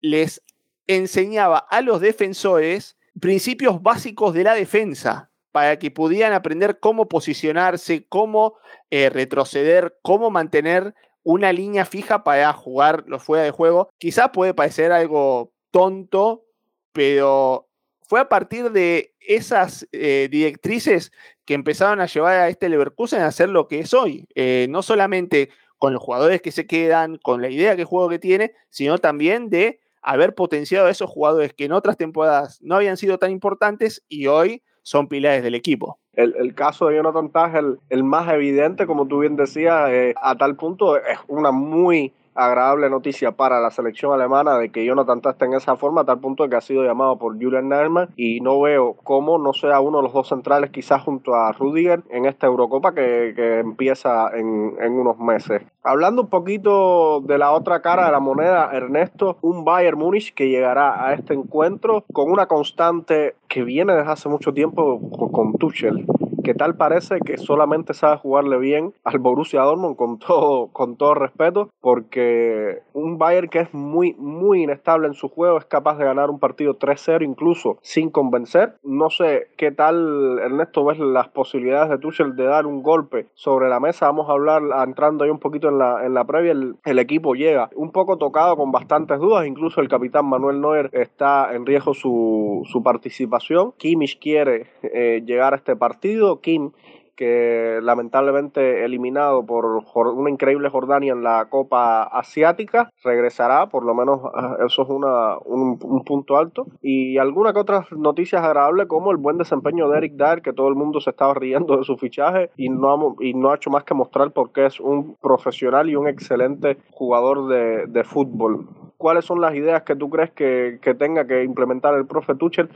les 0.00 0.42
enseñaba 0.86 1.58
a 1.58 1.80
los 1.80 2.00
defensores 2.00 2.96
principios 3.20 3.82
básicos 3.82 4.34
de 4.34 4.44
la 4.44 4.54
defensa 4.54 5.30
para 5.52 5.78
que 5.78 5.90
pudieran 5.90 6.32
aprender 6.32 6.80
cómo 6.80 7.08
posicionarse, 7.08 8.06
cómo 8.08 8.56
eh, 8.90 9.08
retroceder, 9.08 9.96
cómo 10.02 10.30
mantener 10.30 10.94
una 11.22 11.52
línea 11.52 11.86
fija 11.86 12.22
para 12.24 12.52
jugar 12.52 13.04
los 13.06 13.22
fuera 13.22 13.42
de 13.42 13.50
juego. 13.50 13.90
Quizás 13.98 14.30
puede 14.32 14.54
parecer 14.54 14.92
algo 14.92 15.52
tonto, 15.70 16.44
pero 16.92 17.68
fue 18.02 18.20
a 18.20 18.28
partir 18.28 18.70
de 18.70 19.14
esas 19.18 19.88
eh, 19.92 20.28
directrices 20.30 21.10
que 21.44 21.54
empezaron 21.54 22.00
a 22.00 22.06
llevar 22.06 22.38
a 22.38 22.48
este 22.48 22.68
Leverkusen 22.68 23.22
a 23.22 23.28
hacer 23.28 23.48
lo 23.48 23.66
que 23.66 23.80
es 23.80 23.94
hoy. 23.94 24.28
Eh, 24.34 24.66
no 24.68 24.82
solamente 24.82 25.48
con 25.78 25.92
los 25.92 26.02
jugadores 26.02 26.42
que 26.42 26.52
se 26.52 26.66
quedan, 26.66 27.18
con 27.18 27.42
la 27.42 27.48
idea 27.48 27.76
de 27.76 27.84
juego 27.84 28.08
que 28.08 28.18
tiene, 28.18 28.52
sino 28.70 28.98
también 28.98 29.50
de 29.50 29.80
haber 30.06 30.34
potenciado 30.34 30.86
a 30.86 30.90
esos 30.90 31.10
jugadores 31.10 31.52
que 31.52 31.64
en 31.64 31.72
otras 31.72 31.96
temporadas 31.96 32.62
no 32.62 32.76
habían 32.76 32.96
sido 32.96 33.18
tan 33.18 33.32
importantes 33.32 34.04
y 34.08 34.28
hoy 34.28 34.62
son 34.82 35.08
pilares 35.08 35.42
del 35.42 35.56
equipo. 35.56 35.98
El, 36.12 36.54
caso 36.54 36.86
de 36.86 36.96
Jonathan 36.96 37.30
Taj, 37.30 37.54
el, 37.90 38.04
más 38.04 38.32
evidente, 38.32 38.86
como 38.86 39.06
tú 39.08 39.18
bien 39.18 39.34
decías, 39.36 39.90
eh, 39.90 40.14
a 40.22 40.36
tal 40.36 40.54
punto 40.54 40.96
es 40.96 41.18
una 41.26 41.50
muy 41.50 42.14
agradable 42.36 42.90
noticia 42.90 43.32
para 43.32 43.60
la 43.60 43.70
selección 43.70 44.12
alemana 44.12 44.58
de 44.58 44.70
que 44.70 44.84
Jonathan 44.84 45.20
está 45.24 45.44
en 45.44 45.54
esa 45.54 45.76
forma, 45.76 46.02
a 46.02 46.04
tal 46.04 46.20
punto 46.20 46.44
de 46.44 46.50
que 46.50 46.56
ha 46.56 46.60
sido 46.60 46.84
llamado 46.84 47.18
por 47.18 47.34
Julian 47.34 47.68
Nagelsmann 47.68 48.10
y 48.16 48.40
no 48.40 48.60
veo 48.60 48.94
cómo 49.02 49.38
no 49.38 49.52
sea 49.52 49.80
uno 49.80 49.98
de 49.98 50.04
los 50.04 50.12
dos 50.12 50.28
centrales 50.28 50.70
quizás 50.70 51.02
junto 51.02 51.34
a 51.34 51.52
Rudiger 51.52 52.02
en 52.10 52.26
esta 52.26 52.46
Eurocopa 52.46 52.94
que, 52.94 53.32
que 53.34 53.60
empieza 53.60 54.28
en, 54.36 54.74
en, 54.80 54.92
unos 54.92 55.18
meses. 55.18 55.62
Hablando 55.82 56.22
un 56.22 56.28
poquito 56.28 57.20
de 57.20 57.38
la 57.38 57.52
otra 57.52 57.80
cara 57.80 58.06
de 58.06 58.12
la 58.12 58.20
moneda, 58.20 58.70
Ernesto, 58.72 59.38
un 59.40 59.64
Bayern 59.64 59.98
Múnich 59.98 60.34
que 60.34 60.48
llegará 60.48 61.06
a 61.06 61.14
este 61.14 61.34
encuentro 61.34 62.04
con 62.12 62.30
una 62.30 62.46
constante 62.46 63.34
que 63.48 63.62
viene 63.62 63.94
desde 63.94 64.10
hace 64.10 64.28
mucho 64.28 64.52
tiempo 64.52 65.00
con 65.32 65.54
Tuchel 65.54 66.06
que 66.46 66.54
tal 66.54 66.76
parece 66.76 67.18
que 67.18 67.38
solamente 67.38 67.92
sabe 67.92 68.18
jugarle 68.18 68.56
bien 68.58 68.94
al 69.02 69.18
Borussia 69.18 69.62
Dortmund 69.62 69.96
con 69.96 70.20
todo, 70.20 70.68
con 70.68 70.96
todo 70.96 71.14
respeto, 71.14 71.70
porque 71.80 72.82
un 72.92 73.18
Bayern 73.18 73.48
que 73.48 73.58
es 73.58 73.74
muy, 73.74 74.14
muy 74.14 74.62
inestable 74.62 75.08
en 75.08 75.14
su 75.14 75.28
juego 75.28 75.58
es 75.58 75.64
capaz 75.64 75.98
de 75.98 76.04
ganar 76.04 76.30
un 76.30 76.38
partido 76.38 76.78
3-0 76.78 77.24
incluso 77.24 77.78
sin 77.82 78.10
convencer. 78.10 78.76
No 78.84 79.10
sé 79.10 79.48
qué 79.56 79.72
tal, 79.72 80.38
Ernesto, 80.38 80.84
ves 80.84 81.00
las 81.00 81.26
posibilidades 81.30 81.90
de 81.90 81.98
Tuchel 81.98 82.36
de 82.36 82.44
dar 82.44 82.64
un 82.64 82.80
golpe 82.80 83.26
sobre 83.34 83.68
la 83.68 83.80
mesa. 83.80 84.06
Vamos 84.06 84.28
a 84.28 84.34
hablar, 84.34 84.62
entrando 84.86 85.24
ahí 85.24 85.30
un 85.30 85.40
poquito 85.40 85.68
en 85.68 85.78
la, 85.78 86.06
en 86.06 86.14
la 86.14 86.26
previa, 86.26 86.52
el, 86.52 86.76
el 86.84 87.00
equipo 87.00 87.34
llega 87.34 87.70
un 87.74 87.90
poco 87.90 88.18
tocado 88.18 88.56
con 88.56 88.70
bastantes 88.70 89.18
dudas, 89.18 89.48
incluso 89.48 89.80
el 89.80 89.88
capitán 89.88 90.26
Manuel 90.26 90.60
Neuer 90.60 90.90
está 90.92 91.52
en 91.52 91.66
riesgo 91.66 91.92
su, 91.92 92.62
su 92.66 92.84
participación. 92.84 93.72
Kimmich 93.78 94.20
quiere 94.20 94.68
eh, 94.84 95.24
llegar 95.26 95.52
a 95.52 95.56
este 95.56 95.74
partido. 95.74 96.35
Kim, 96.40 96.72
que 97.16 97.80
lamentablemente 97.82 98.84
eliminado 98.84 99.44
por 99.46 99.82
una 100.14 100.30
increíble 100.30 100.68
Jordania 100.68 101.12
en 101.12 101.22
la 101.22 101.46
Copa 101.48 102.02
Asiática, 102.02 102.90
regresará, 103.02 103.68
por 103.68 103.84
lo 103.84 103.94
menos 103.94 104.20
ah, 104.34 104.58
eso 104.64 104.82
es 104.82 104.88
una, 104.88 105.38
un, 105.38 105.78
punto 106.04 106.36
alto. 106.36 106.66
Y 106.82 107.16
alguna 107.18 107.52
que 107.52 107.58
otras 107.58 107.90
noticias 107.92 108.42
agradables 108.42 108.86
como 108.86 109.10
el 109.10 109.16
buen 109.16 109.38
desempeño 109.38 109.88
de 109.88 109.98
Eric 109.98 110.12
Dyer, 110.12 110.42
que 110.42 110.52
todo 110.52 110.68
el 110.68 110.74
mundo 110.74 111.00
se 111.00 111.10
estaba 111.10 111.34
riendo 111.34 111.78
de 111.78 111.84
su 111.84 111.96
fichaje 111.96 112.50
y 112.56 112.68
no 112.68 112.92
ha, 112.92 113.24
y 113.24 113.34
no 113.34 113.50
ha 113.50 113.56
hecho 113.56 113.70
más 113.70 113.84
que 113.84 113.94
mostrar 113.94 114.32
porque 114.32 114.66
es 114.66 114.78
un 114.78 115.16
profesional 115.16 115.88
y 115.88 115.96
un 115.96 116.06
excelente 116.06 116.76
jugador 116.92 117.48
de, 117.48 117.86
de 117.86 118.04
fútbol 118.04 118.68
cuáles 118.98 119.26
son 119.26 119.42
las 119.42 119.54
ideas 119.54 119.82
que 119.82 119.94
tú 119.94 120.08
crees 120.08 120.30
que, 120.30 120.78
que, 120.80 120.94
tenga 120.94 121.26
que 121.26 121.44
implementar 121.44 121.94
el 121.94 122.06
profe 122.06 122.34
Tuchel, 122.34 122.70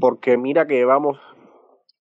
porque 0.00 0.38
mira 0.38 0.66
que 0.66 0.74
llevamos 0.74 1.18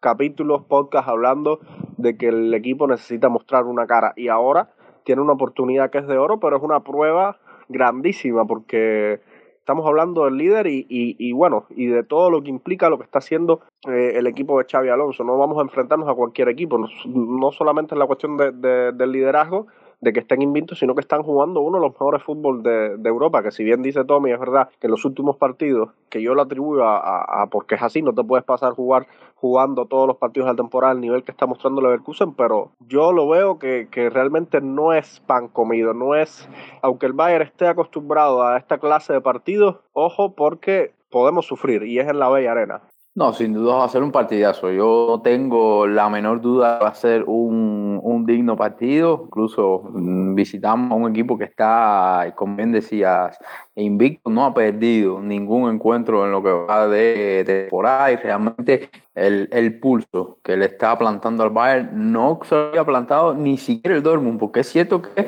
capítulos, 0.06 0.62
podcast 0.68 1.10
hablando 1.10 1.60
de 1.98 2.16
que 2.16 2.28
el 2.28 2.54
equipo 2.54 2.86
necesita 2.86 3.28
mostrar 3.28 3.66
una 3.66 3.88
cara 3.88 4.14
y 4.16 4.28
ahora 4.28 4.70
tiene 5.04 5.24
una 5.24 5.34
oportunidad 5.34 5.90
que 5.90 5.98
es 5.98 6.06
de 6.06 6.20
oro, 6.20 6.40
pero 6.40 6.58
es 6.58 6.62
una 6.62 6.82
prueba 6.82 7.40
grandísima 7.70 8.46
porque 8.46 9.20
estamos 9.58 9.84
hablando 9.88 10.26
del 10.26 10.38
líder 10.38 10.68
y, 10.68 10.86
y, 10.88 11.32
bueno, 11.32 11.66
y 11.72 11.88
de 11.88 12.04
todo 12.04 12.30
lo 12.30 12.44
que 12.44 12.52
implica 12.52 12.88
lo 12.92 13.00
que 13.00 13.04
está 13.06 13.18
haciendo 13.18 13.62
eh, 13.88 14.12
el 14.14 14.28
equipo 14.28 14.60
de 14.60 14.68
Xavi 14.72 14.90
Alonso. 14.90 15.24
No 15.24 15.40
vamos 15.40 15.58
a 15.58 15.62
enfrentarnos 15.62 16.08
a 16.08 16.14
cualquier 16.14 16.50
equipo, 16.50 16.78
no, 16.78 16.88
no 17.08 17.52
solamente 17.52 17.96
es 17.96 18.00
la 18.00 18.06
cuestión 18.06 18.38
de, 18.38 18.52
del 18.92 19.12
liderazgo, 19.12 19.66
de 20.02 20.14
que 20.14 20.20
estén 20.20 20.42
invictos, 20.42 20.80
sino 20.80 20.94
que 20.94 21.02
están 21.02 21.24
jugando 21.24 21.62
uno 21.62 21.78
de 21.80 21.86
los 21.86 21.94
mejores 21.94 22.24
fútbol 22.24 22.64
de, 22.64 23.10
Europa, 23.10 23.42
que 23.42 23.52
si 23.52 23.64
bien 23.64 23.82
dice 23.82 24.04
Tommy, 24.06 24.32
es 24.32 24.40
verdad 24.40 24.70
que 24.80 24.88
en 24.88 24.92
los 24.92 25.06
últimos 25.06 25.38
partidos, 25.38 25.90
que 26.10 26.22
yo 26.22 26.36
lo 26.36 26.44
atribuyo 26.44 26.84
a, 26.86 27.48
porque 27.52 27.76
es 27.76 27.82
así, 27.82 28.02
no 28.02 28.14
te 28.14 28.24
puedes 28.24 28.46
pasar 28.46 28.72
a 28.72 28.76
jugar 28.76 29.08
jugando 29.36 29.86
todos 29.86 30.08
los 30.08 30.18
partidos 30.18 30.48
de 30.48 30.54
la 30.54 30.58
temporada 30.58 30.92
al 30.92 31.02
nivel 31.02 31.24
que 31.24 31.32
está 31.32 31.46
mostrando 31.46 31.82
Leverkusen, 31.82 32.34
pero 32.34 32.72
yo 32.80 33.12
lo 33.12 33.28
veo 33.30 33.60
que, 33.60 33.88
que 33.92 34.10
realmente 34.10 34.62
no 34.62 34.94
es 34.94 35.22
pan 35.28 35.48
comido, 35.50 35.94
no 35.94 36.16
es, 36.16 36.50
aunque 36.82 37.06
el 37.06 37.14
Bayern 37.14 37.46
esté 37.46 37.68
acostumbrado 37.68 38.44
a 38.44 38.58
esta 38.58 38.78
clase 38.80 39.14
de 39.14 39.22
partidos, 39.22 39.78
ojo 39.94 40.34
porque 40.34 40.94
podemos 41.12 41.46
sufrir 41.46 41.84
y 41.84 42.00
es 42.00 42.08
en 42.08 42.20
la 42.20 42.30
Bella 42.30 42.52
Arena. 42.52 42.82
No, 43.16 43.32
sin 43.32 43.54
duda 43.54 43.76
va 43.76 43.86
a 43.86 43.90
ser 43.90 44.04
un 44.04 44.12
partidazo. 44.12 44.70
Yo 44.72 45.08
no 45.10 45.22
tengo 45.22 45.88
la 45.88 46.10
menor 46.10 46.42
duda 46.42 46.80
va 46.80 46.90
a 46.90 46.94
ser 46.94 47.24
un, 47.24 47.98
un 48.04 48.26
digno 48.26 48.58
partido. 48.58 49.22
Incluso 49.28 49.84
mm, 49.94 50.36
visitamos 50.36 50.92
a 50.92 50.96
un 50.96 51.12
equipo 51.12 51.38
que 51.38 51.46
está, 51.46 52.34
como 52.36 52.58
bien 52.58 52.74
decías, 52.74 53.38
invicto, 53.76 54.30
no 54.30 54.46
ha 54.46 54.54
perdido 54.54 55.22
ningún 55.22 55.74
encuentro 55.74 56.26
en 56.26 56.34
lo 56.34 56.44
que 56.44 56.52
va 56.52 56.90
de 56.90 57.44
temporada 57.46 58.12
y 58.12 58.18
realmente 58.18 58.90
el, 59.14 59.48
el 59.54 59.80
pulso 59.80 60.40
que 60.44 60.58
le 60.58 60.66
está 60.66 60.98
plantando 60.98 61.44
al 61.44 61.52
Bayern 61.52 62.12
no 62.12 62.42
se 62.44 62.54
había 62.54 62.84
plantado 62.84 63.34
ni 63.34 63.58
siquiera 63.58 63.96
el 63.96 64.04
Dortmund, 64.04 64.40
porque 64.40 64.60
es 64.60 64.68
cierto 64.68 65.02
que 65.02 65.26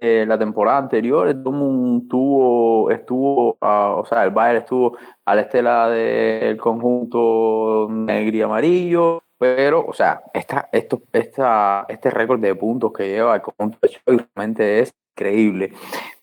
eh, 0.00 0.24
la 0.26 0.38
temporada 0.38 0.78
anterior 0.78 1.34
tuvo, 1.42 2.90
estuvo, 2.90 3.50
uh, 3.60 4.00
o 4.00 4.06
sea, 4.06 4.24
el 4.24 4.30
Bayern 4.30 4.58
estuvo 4.58 4.96
a 5.24 5.34
la 5.34 5.42
estela 5.42 5.88
del 5.88 6.58
conjunto 6.58 7.88
negro 7.90 8.36
y 8.36 8.42
amarillo, 8.42 9.22
pero, 9.38 9.86
o 9.86 9.92
sea, 9.94 10.22
esta, 10.34 10.68
esto, 10.72 11.00
esta, 11.12 11.86
este 11.88 12.10
récord 12.10 12.40
de 12.40 12.54
puntos 12.54 12.92
que 12.92 13.08
lleva 13.08 13.36
el 13.36 13.42
conjunto 13.42 13.78
realmente 14.06 14.80
es 14.80 14.92
increíble. 15.16 15.72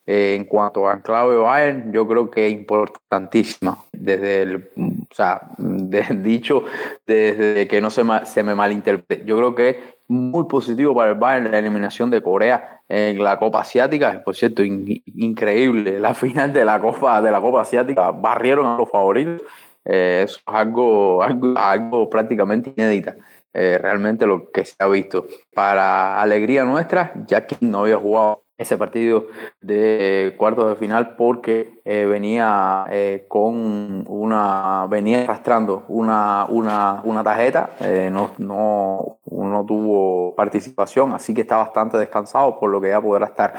Eh, 0.07 0.36
en 0.36 0.45
cuanto 0.45 0.88
a 0.88 1.01
clave 1.01 1.36
Bayern, 1.36 1.91
yo 1.91 2.07
creo 2.07 2.29
que 2.29 2.45
es 2.45 2.53
importantísima. 2.53 3.84
Desde 3.91 4.43
el, 4.43 4.69
o 4.77 5.15
sea, 5.15 5.41
dicho 5.57 6.65
desde 7.07 7.67
que 7.67 7.81
no 7.81 7.89
se, 7.89 8.03
se 8.25 8.43
me 8.43 8.53
malinterprete. 8.53 9.25
Yo 9.25 9.38
creo 9.38 9.55
que 9.55 9.94
muy 10.07 10.45
positivo 10.45 10.93
para 10.95 11.12
el 11.12 11.17
Bayern 11.17 11.51
la 11.51 11.59
eliminación 11.59 12.09
de 12.09 12.21
Corea 12.21 12.81
en 12.88 13.24
la 13.24 13.38
Copa 13.38 13.62
Asiática. 13.62 14.21
Por 14.24 14.35
cierto, 14.35 14.63
increíble. 14.63 16.00
La 16.00 16.13
final 16.13 16.53
de 16.53 16.65
la 16.65 16.79
Copa, 16.79 17.21
de 17.21 17.31
la 17.31 17.41
Copa 17.41 17.62
Asiática 17.62 18.12
barrieron 18.12 18.65
a 18.65 18.77
los 18.77 18.89
favoritos. 18.89 19.41
Eh, 19.83 20.24
eso 20.25 20.38
es 20.38 20.43
algo, 20.45 21.21
algo, 21.21 21.57
algo 21.57 22.09
prácticamente 22.09 22.74
inédita. 22.75 23.15
Eh, 23.53 23.77
realmente 23.77 24.25
lo 24.25 24.51
que 24.51 24.65
se 24.65 24.75
ha 24.79 24.88
visto. 24.88 25.27
Para 25.53 26.21
alegría 26.21 26.65
nuestra, 26.65 27.13
que 27.27 27.57
no 27.62 27.81
había 27.81 27.97
jugado 27.97 28.44
ese 28.57 28.77
partido 28.77 29.27
de 29.62 30.33
cuartos 30.38 30.69
de 30.69 30.75
final 30.75 31.15
porque 31.15 31.81
eh, 31.83 32.05
venía 32.05 32.85
eh, 32.89 33.25
con 33.27 34.05
una 34.07 34.88
venía 34.89 35.24
arrastrando 35.24 35.83
una, 35.89 36.45
una, 36.47 37.01
una 37.03 37.24
tarjeta 37.24 37.71
eh, 37.81 38.09
no, 38.12 38.31
no, 38.38 39.17
no 39.29 39.65
tuvo 39.65 40.35
participación 40.35 41.13
así 41.13 41.33
que 41.33 41.41
está 41.41 41.57
bastante 41.57 41.97
descansado 41.97 42.59
por 42.59 42.69
lo 42.69 42.79
que 42.79 42.89
ya 42.89 43.01
podrá 43.01 43.25
estar 43.25 43.55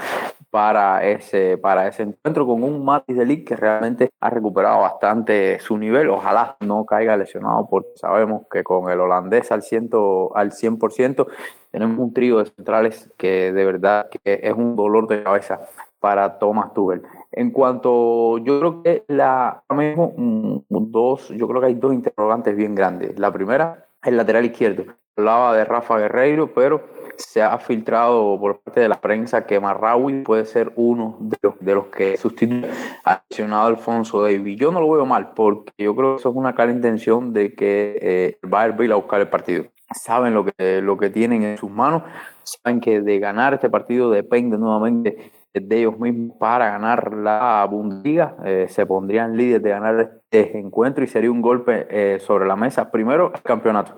para 0.56 1.06
ese 1.06 1.58
para 1.58 1.86
ese 1.86 2.04
encuentro 2.04 2.46
con 2.46 2.62
un 2.62 2.82
Matis 2.82 3.14
de 3.14 3.44
que 3.44 3.56
realmente 3.56 4.08
ha 4.20 4.30
recuperado 4.30 4.80
bastante 4.80 5.58
su 5.60 5.76
nivel 5.76 6.08
ojalá 6.08 6.56
no 6.60 6.86
caiga 6.86 7.14
lesionado 7.14 7.68
porque 7.68 7.90
sabemos 7.96 8.46
que 8.50 8.64
con 8.64 8.90
el 8.90 8.98
holandés 8.98 9.52
al, 9.52 9.60
ciento, 9.60 10.34
al 10.34 10.52
100% 10.52 11.26
tenemos 11.70 11.98
un 11.98 12.14
trío 12.14 12.38
de 12.38 12.46
centrales 12.46 13.12
que 13.18 13.52
de 13.52 13.64
verdad 13.66 14.08
que 14.08 14.40
es 14.42 14.54
un 14.54 14.76
dolor 14.76 15.08
de 15.08 15.22
cabeza 15.22 15.60
para 16.00 16.38
Thomas 16.38 16.72
Tuchel. 16.72 17.02
En 17.32 17.50
cuanto, 17.50 18.38
yo 18.38 18.58
creo 18.58 18.82
que 18.82 19.04
la, 19.08 19.62
mismo, 19.74 20.14
mm, 20.16 20.60
dos, 20.68 21.28
yo 21.28 21.46
creo 21.48 21.60
que 21.60 21.66
hay 21.66 21.74
dos 21.74 21.92
interrogantes 21.92 22.56
bien 22.56 22.74
grandes. 22.74 23.18
La 23.18 23.30
primera, 23.30 23.88
el 24.02 24.16
lateral 24.16 24.46
izquierdo. 24.46 24.84
Hablaba 25.16 25.54
de 25.54 25.64
Rafa 25.64 25.98
Guerreiro, 25.98 26.54
pero 26.54 26.82
se 27.18 27.42
ha 27.42 27.58
filtrado 27.58 28.38
por 28.38 28.60
parte 28.60 28.80
de 28.80 28.88
la 28.88 29.00
prensa 29.00 29.46
que 29.46 29.60
Marraui 29.60 30.22
puede 30.22 30.44
ser 30.44 30.72
uno 30.76 31.16
de 31.20 31.36
los, 31.42 31.54
de 31.60 31.74
los 31.74 31.86
que 31.86 32.16
sustituye 32.16 32.68
al 33.04 33.22
lesionado 33.28 33.66
Alfonso 33.66 34.22
Davis. 34.22 34.58
Yo 34.58 34.70
no 34.72 34.80
lo 34.80 34.90
veo 34.90 35.06
mal, 35.06 35.32
porque 35.34 35.72
yo 35.78 35.94
creo 35.94 36.14
que 36.14 36.20
eso 36.20 36.30
es 36.30 36.36
una 36.36 36.54
clara 36.54 36.72
intención 36.72 37.32
de 37.32 37.54
que 37.54 37.98
eh, 38.00 38.38
el 38.42 38.48
Bayern 38.48 38.78
va 38.78 38.94
a 38.94 38.98
buscar 38.98 39.20
el 39.20 39.28
partido 39.28 39.64
saben 39.94 40.34
lo 40.34 40.44
que, 40.44 40.82
lo 40.82 40.96
que 40.96 41.10
tienen 41.10 41.42
en 41.42 41.58
sus 41.58 41.70
manos, 41.70 42.02
saben 42.42 42.80
que 42.80 43.00
de 43.00 43.18
ganar 43.18 43.54
este 43.54 43.70
partido 43.70 44.10
depende 44.10 44.58
nuevamente 44.58 45.32
de 45.54 45.78
ellos 45.78 45.98
mismos 45.98 46.36
para 46.38 46.70
ganar 46.70 47.14
la 47.14 47.66
Bundesliga. 47.70 48.36
Eh, 48.44 48.66
se 48.68 48.84
pondrían 48.84 49.36
líderes 49.36 49.62
de 49.62 49.70
ganar 49.70 50.20
este 50.30 50.58
encuentro 50.58 51.04
y 51.04 51.06
sería 51.06 51.30
un 51.30 51.40
golpe 51.40 51.86
eh, 51.90 52.18
sobre 52.20 52.46
la 52.46 52.56
mesa. 52.56 52.90
Primero, 52.90 53.32
el 53.34 53.42
campeonato. 53.42 53.94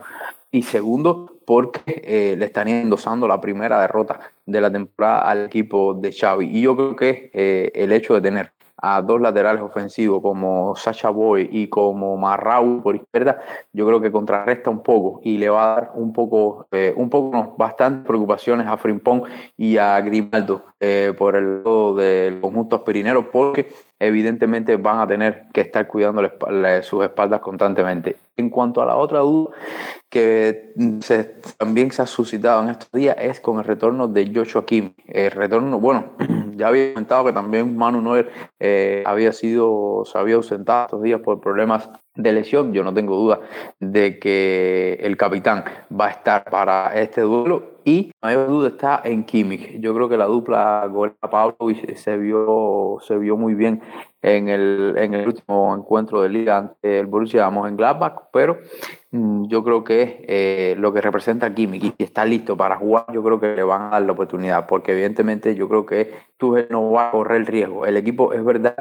Y 0.50 0.62
segundo, 0.62 1.37
porque 1.48 2.02
eh, 2.04 2.36
le 2.38 2.44
estarían 2.44 2.82
endosando 2.82 3.26
la 3.26 3.40
primera 3.40 3.80
derrota 3.80 4.20
de 4.44 4.60
la 4.60 4.70
temporada 4.70 5.22
al 5.22 5.46
equipo 5.46 5.94
de 5.94 6.12
Xavi. 6.12 6.46
Y 6.46 6.60
yo 6.60 6.76
creo 6.76 6.94
que 6.94 7.30
el 7.74 7.90
hecho 7.92 8.12
de 8.12 8.20
tener 8.20 8.52
a 8.80 9.02
dos 9.02 9.20
laterales 9.20 9.62
ofensivos 9.62 10.22
como 10.22 10.74
Sacha 10.76 11.10
Boy 11.10 11.48
y 11.50 11.68
como 11.68 12.16
Marrau 12.16 12.80
por 12.82 12.96
izquierda, 12.96 13.40
yo 13.72 13.86
creo 13.86 14.00
que 14.00 14.12
contrarresta 14.12 14.70
un 14.70 14.82
poco 14.82 15.20
y 15.24 15.38
le 15.38 15.48
va 15.48 15.64
a 15.64 15.74
dar 15.74 15.90
un 15.94 16.12
poco, 16.12 16.66
eh, 16.70 16.92
un 16.96 17.10
poco, 17.10 17.54
bastantes 17.58 18.06
preocupaciones 18.06 18.66
a 18.66 18.76
Frimpong 18.76 19.24
y 19.56 19.76
a 19.78 20.00
Grimaldo 20.00 20.64
eh, 20.80 21.12
por 21.16 21.36
el 21.36 21.64
lado 21.64 21.96
del 21.96 22.40
conjunto 22.40 22.76
aspirinero, 22.76 23.30
porque 23.30 23.68
evidentemente 23.98 24.76
van 24.76 25.00
a 25.00 25.06
tener 25.06 25.46
que 25.52 25.62
estar 25.62 25.86
cuidando 25.88 26.22
sus 26.82 27.04
espaldas 27.04 27.40
constantemente. 27.40 28.16
En 28.38 28.50
cuanto 28.50 28.80
a 28.80 28.86
la 28.86 28.96
otra 28.96 29.18
duda 29.18 29.50
que 30.08 30.72
también 31.58 31.90
se 31.90 32.02
ha 32.02 32.06
suscitado 32.06 32.62
en 32.62 32.70
estos 32.70 32.90
días 32.92 33.16
es 33.20 33.40
con 33.40 33.58
el 33.58 33.64
retorno 33.64 34.08
de 34.08 34.32
Joshua 34.34 34.64
Kim. 34.64 34.94
El 35.06 35.32
retorno, 35.32 35.80
bueno, 35.80 36.12
ya 36.56 36.68
había 36.68 36.94
comentado 36.94 37.26
que 37.26 37.32
también 37.32 37.76
Manu 37.76 38.00
Noer 38.00 38.30
eh, 38.58 39.02
había 39.04 39.32
sido, 39.32 40.04
se 40.06 40.16
había 40.16 40.36
ausentado 40.36 40.84
estos 40.84 41.02
días 41.02 41.20
por 41.20 41.40
problemas 41.40 41.90
de 42.14 42.32
lesión. 42.32 42.72
Yo 42.72 42.84
no 42.84 42.94
tengo 42.94 43.16
duda 43.16 43.40
de 43.80 44.18
que 44.18 44.98
el 45.00 45.16
capitán 45.16 45.64
va 45.92 46.06
a 46.06 46.10
estar 46.10 46.44
para 46.44 46.98
este 46.98 47.20
duelo 47.20 47.78
y 47.84 48.12
la 48.22 48.28
mayor 48.28 48.48
duda 48.48 48.68
está 48.68 49.02
en 49.04 49.24
Kimmich. 49.24 49.78
Yo 49.80 49.94
creo 49.94 50.08
que 50.08 50.16
la 50.16 50.26
dupla 50.26 50.86
Gola 50.90 51.14
Pablo 51.30 51.56
se 51.94 52.16
vio, 52.16 52.98
se 53.02 53.18
vio 53.18 53.36
muy 53.36 53.54
bien 53.54 53.82
en 54.22 54.48
el, 54.48 54.94
en 54.96 55.14
el 55.14 55.26
último 55.26 55.74
encuentro 55.74 56.22
de 56.22 56.28
liga 56.28 56.58
ante 56.58 56.98
el 56.98 57.06
Borussia 57.06 57.48
Mönchengladbach, 57.50 58.30
pero 58.32 58.58
mm, 59.12 59.46
yo 59.46 59.62
creo 59.62 59.84
que 59.84 60.24
eh, 60.26 60.74
lo 60.78 60.92
que 60.92 61.00
representa 61.00 61.54
Kimmich 61.54 61.94
y 61.96 62.02
está 62.02 62.24
listo 62.24 62.56
para 62.56 62.76
jugar, 62.76 63.06
yo 63.12 63.22
creo 63.22 63.38
que 63.38 63.54
le 63.54 63.62
van 63.62 63.82
a 63.82 63.90
dar 63.90 64.02
la 64.02 64.12
oportunidad, 64.12 64.66
porque 64.66 64.92
evidentemente 64.92 65.54
yo 65.54 65.68
creo 65.68 65.86
que 65.86 66.12
Tuchel 66.36 66.66
no 66.70 66.90
va 66.90 67.08
a 67.08 67.10
correr 67.12 67.40
el 67.40 67.46
riesgo. 67.46 67.86
El 67.86 67.96
equipo 67.96 68.32
es 68.32 68.44
verdad 68.44 68.76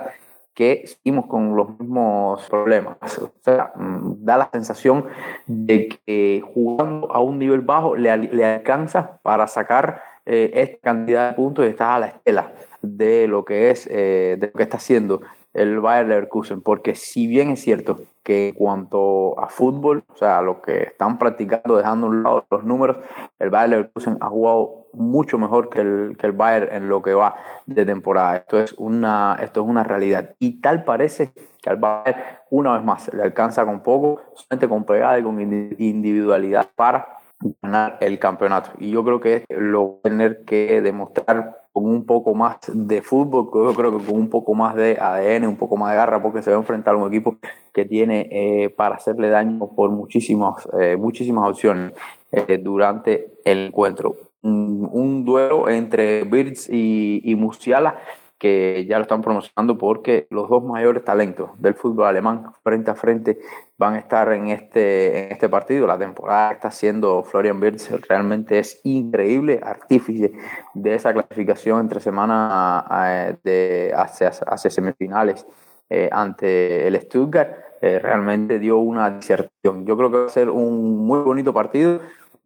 que 0.56 0.88
seguimos 0.88 1.28
con 1.28 1.56
los 1.56 1.80
mismos 1.80 2.44
problemas. 2.50 2.98
O 3.22 3.32
sea, 3.42 3.72
mm, 3.76 4.26
da 4.26 4.38
la 4.38 4.50
sensación 4.52 5.06
de 5.46 6.00
que 6.04 6.44
jugando 6.54 7.12
a 7.12 7.20
un 7.20 7.38
nivel 7.38 7.62
bajo 7.62 7.96
le, 7.96 8.10
alcanza 8.10 9.20
para 9.22 9.46
sacar 9.48 10.02
eh, 10.26 10.50
esta 10.56 10.80
cantidad 10.82 11.30
de 11.30 11.36
puntos 11.36 11.64
y 11.66 11.70
está 11.70 11.94
a 11.94 12.00
la 12.00 12.08
estela 12.08 12.52
de 12.82 13.28
lo 13.28 13.46
que 13.46 13.72
es, 13.72 13.88
eh, 13.92 14.38
de 14.40 14.48
lo 14.48 14.54
que 14.54 14.64
está 14.64 14.78
haciendo 14.78 15.22
el 15.58 15.80
Bayer 15.80 16.08
Leverkusen, 16.08 16.62
porque 16.62 16.94
si 16.94 17.26
bien 17.26 17.50
es 17.50 17.62
cierto 17.62 18.02
que 18.22 18.50
en 18.50 18.54
cuanto 18.54 19.40
a 19.40 19.50
fútbol, 19.50 20.04
o 20.08 20.16
sea, 20.16 20.42
lo 20.44 20.62
que 20.62 20.84
están 20.84 21.18
practicando, 21.18 21.78
dejando 21.78 22.06
a 22.06 22.10
un 22.10 22.24
lado 22.24 22.46
los 22.52 22.64
números, 22.64 22.98
el 23.40 23.50
Bayer 23.50 23.70
Leverkusen 23.70 24.18
ha 24.22 24.30
jugado 24.30 24.86
mucho 24.94 25.40
mejor 25.40 25.70
que 25.70 25.82
el, 25.82 26.16
que 26.20 26.28
el 26.28 26.34
Bayern 26.34 26.76
en 26.76 26.90
lo 26.90 27.02
que 27.02 27.16
va 27.16 27.38
de 27.66 27.86
temporada. 27.86 28.38
Esto 28.38 28.60
es 28.60 28.74
una, 28.74 29.36
esto 29.42 29.62
es 29.62 29.68
una 29.68 29.84
realidad. 29.84 30.36
Y 30.38 30.62
tal 30.62 30.84
parece 30.84 31.32
que 31.62 31.70
al 31.72 31.78
Bayern, 31.78 32.22
una 32.52 32.74
vez 32.74 32.84
más, 32.84 33.12
le 33.12 33.24
alcanza 33.24 33.66
con 33.66 33.82
poco, 33.82 34.22
solamente 34.36 34.70
con 34.70 34.86
pegada 34.86 35.18
y 35.18 35.24
con 35.24 35.42
individualidad 35.42 36.70
para 36.76 37.18
ganar 37.62 37.98
el 38.02 38.20
campeonato. 38.20 38.72
Y 38.78 38.92
yo 38.92 39.04
creo 39.04 39.20
que 39.20 39.46
lo 39.50 39.94
va 39.94 40.00
a 40.04 40.10
tener 40.10 40.44
que 40.46 40.82
demostrar 40.82 41.67
con 41.78 41.86
un 41.86 42.06
poco 42.08 42.34
más 42.34 42.58
de 42.74 43.04
fútbol, 43.04 43.52
yo 43.54 43.76
creo 43.76 43.96
que 43.96 44.04
con 44.04 44.16
un 44.16 44.32
poco 44.32 44.56
más 44.56 44.74
de 44.74 44.98
ADN, 45.00 45.46
un 45.46 45.58
poco 45.58 45.78
más 45.78 45.92
de 45.92 45.98
garra, 45.98 46.24
porque 46.24 46.42
se 46.42 46.50
va 46.50 46.56
a 46.56 46.60
enfrentar 46.60 46.96
a 46.96 46.98
un 46.98 47.08
equipo 47.08 47.38
que 47.72 47.86
tiene 47.86 48.28
eh, 48.32 48.70
para 48.70 48.96
hacerle 48.96 49.30
daño 49.30 49.60
por 49.76 49.92
muchísimas, 49.92 50.68
eh, 50.80 50.98
muchísimas 50.98 51.48
opciones 51.48 51.94
eh, 52.32 52.58
durante 52.58 53.28
el 53.46 53.68
encuentro. 53.68 54.16
Un, 54.42 55.24
duelo 55.24 55.70
entre 55.70 56.24
Birds 56.24 56.68
y, 56.68 57.22
y 57.24 57.36
Musiala 57.36 58.00
que 58.38 58.86
ya 58.88 58.98
lo 58.98 59.04
están 59.04 59.22
promocionando 59.22 59.78
porque 59.78 60.28
los 60.30 60.50
dos 60.50 60.64
mayores 60.64 61.04
talentos 61.04 61.50
del 61.60 61.74
fútbol 61.74 62.06
alemán 62.06 62.52
frente 62.64 62.92
a 62.92 62.96
frente 62.96 63.40
van 63.78 63.96
a 63.96 64.00
estar 64.00 64.32
en 64.34 64.50
este, 64.50 65.26
en 65.26 65.32
este 65.32 65.50
partido. 65.50 65.88
La 65.88 65.98
temporada 65.98 66.50
que 66.50 66.56
está 66.56 66.68
haciendo 66.68 67.24
Florian 67.24 67.62
Wirtz 67.62 67.90
realmente 68.08 68.60
es 68.60 68.80
increíble, 68.84 69.60
artífice 69.64 70.32
de 70.74 70.96
esa 70.96 71.14
clasificación 71.14 71.82
entre 71.82 72.00
semana 72.00 73.38
de, 73.44 73.92
hacia, 73.96 74.30
hacia 74.30 74.70
semifinales 74.70 75.46
eh, 75.90 76.10
ante 76.12 76.88
el 76.88 77.00
Stuttgart. 77.02 77.52
Eh, 77.80 78.00
realmente 78.00 78.58
dio 78.58 78.80
una 78.80 79.12
diserción. 79.12 79.86
Yo 79.86 79.96
creo 79.98 80.10
que 80.10 80.18
va 80.18 80.26
a 80.26 80.30
ser 80.30 80.50
un 80.50 81.06
muy 81.06 81.20
bonito 81.20 81.54
partido 81.54 82.02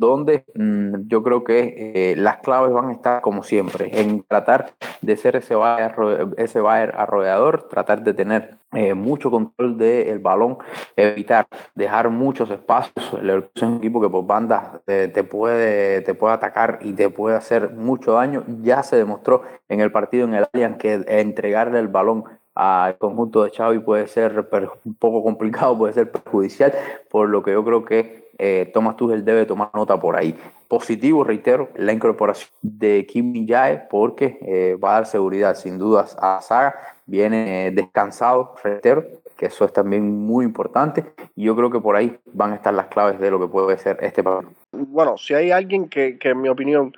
donde 0.08 0.44
mm, 0.56 1.08
yo 1.08 1.22
creo 1.24 1.44
que 1.44 1.92
eh, 1.96 2.16
las 2.18 2.38
claves 2.38 2.74
van 2.74 2.90
a 2.90 2.92
estar 2.92 3.22
como 3.22 3.44
siempre, 3.44 4.02
en 4.02 4.24
tratar 4.24 4.74
de 5.02 5.16
ser 5.16 5.36
ese 5.36 5.56
Bayern, 5.56 6.34
ese 6.38 6.60
arrollador, 6.60 7.68
tratar 7.70 8.04
de 8.04 8.14
tener 8.14 8.58
eh, 8.74 8.94
mucho 8.94 9.30
control 9.30 9.78
del 9.78 10.20
balón, 10.20 10.58
evitar 10.96 11.48
dejar 11.76 12.10
muchos 12.10 12.50
espacios. 12.50 13.14
El 13.22 13.50
es 13.54 13.62
un 13.62 13.78
equipo 13.78 14.02
que 14.02 14.10
por 14.10 14.26
banda 14.26 14.82
te, 14.86 15.24
puede, 15.24 16.02
te 16.02 16.14
puede 16.16 16.34
atacar 16.34 16.80
y 16.82 16.94
te 16.94 17.10
puede 17.10 17.36
hacer 17.36 17.72
mucho 17.72 18.14
daño. 18.14 18.44
Ya 18.62 18.84
se 18.84 18.96
demostró 18.96 19.44
en 19.70 19.82
el 19.82 19.92
partido 19.92 20.26
en 20.26 20.34
el 20.34 20.48
Allianz 20.52 20.78
que 20.78 21.04
entregarle 21.08 21.80
el 21.80 21.88
balón 21.88 22.24
al 22.56 22.98
conjunto 22.98 23.44
de 23.44 23.52
Xavi 23.52 23.80
puede 23.80 24.08
ser 24.08 24.48
un 24.84 24.96
poco 24.96 25.24
complicado, 25.24 25.78
puede 25.78 25.94
ser 25.94 26.12
perjudicial, 26.12 26.74
por 27.10 27.30
lo 27.30 27.44
que 27.44 27.52
yo 27.52 27.64
creo 27.64 27.86
que 27.86 28.31
eh, 28.44 28.72
Thomas 28.74 28.98
Tuchel 28.98 29.24
debe 29.24 29.46
tomar 29.46 29.70
nota 29.76 30.00
por 30.00 30.16
ahí. 30.16 30.36
Positivo, 30.68 31.24
reitero, 31.24 31.70
la 31.76 31.94
incorporación 31.94 32.50
de 32.64 33.06
Kim 33.06 33.46
Jae 33.48 33.86
porque 33.88 34.40
eh, 34.42 34.78
va 34.84 34.90
a 34.90 34.94
dar 34.94 35.06
seguridad 35.06 35.54
sin 35.54 35.78
dudas 35.78 36.18
a 36.20 36.42
saga. 36.42 36.74
Viene 37.06 37.68
eh, 37.68 37.72
descansado, 37.72 38.56
reitero, 38.64 39.06
que 39.38 39.46
eso 39.46 39.64
es 39.64 39.72
también 39.72 40.26
muy 40.26 40.44
importante. 40.44 41.06
Y 41.36 41.44
yo 41.44 41.56
creo 41.56 41.70
que 41.70 41.80
por 41.80 41.96
ahí 41.96 42.18
van 42.34 42.54
a 42.54 42.56
estar 42.56 42.74
las 42.74 42.88
claves 42.88 43.20
de 43.20 43.30
lo 43.30 43.40
que 43.40 43.48
puede 43.48 43.78
ser 43.78 43.98
este 44.02 44.24
partido. 44.24 44.54
Bueno, 44.72 45.20
si 45.20 45.36
hay 45.36 45.52
alguien 45.52 45.88
que, 45.88 46.18
que 46.18 46.30
en 46.30 46.42
mi 46.42 46.50
opinión 46.50 46.94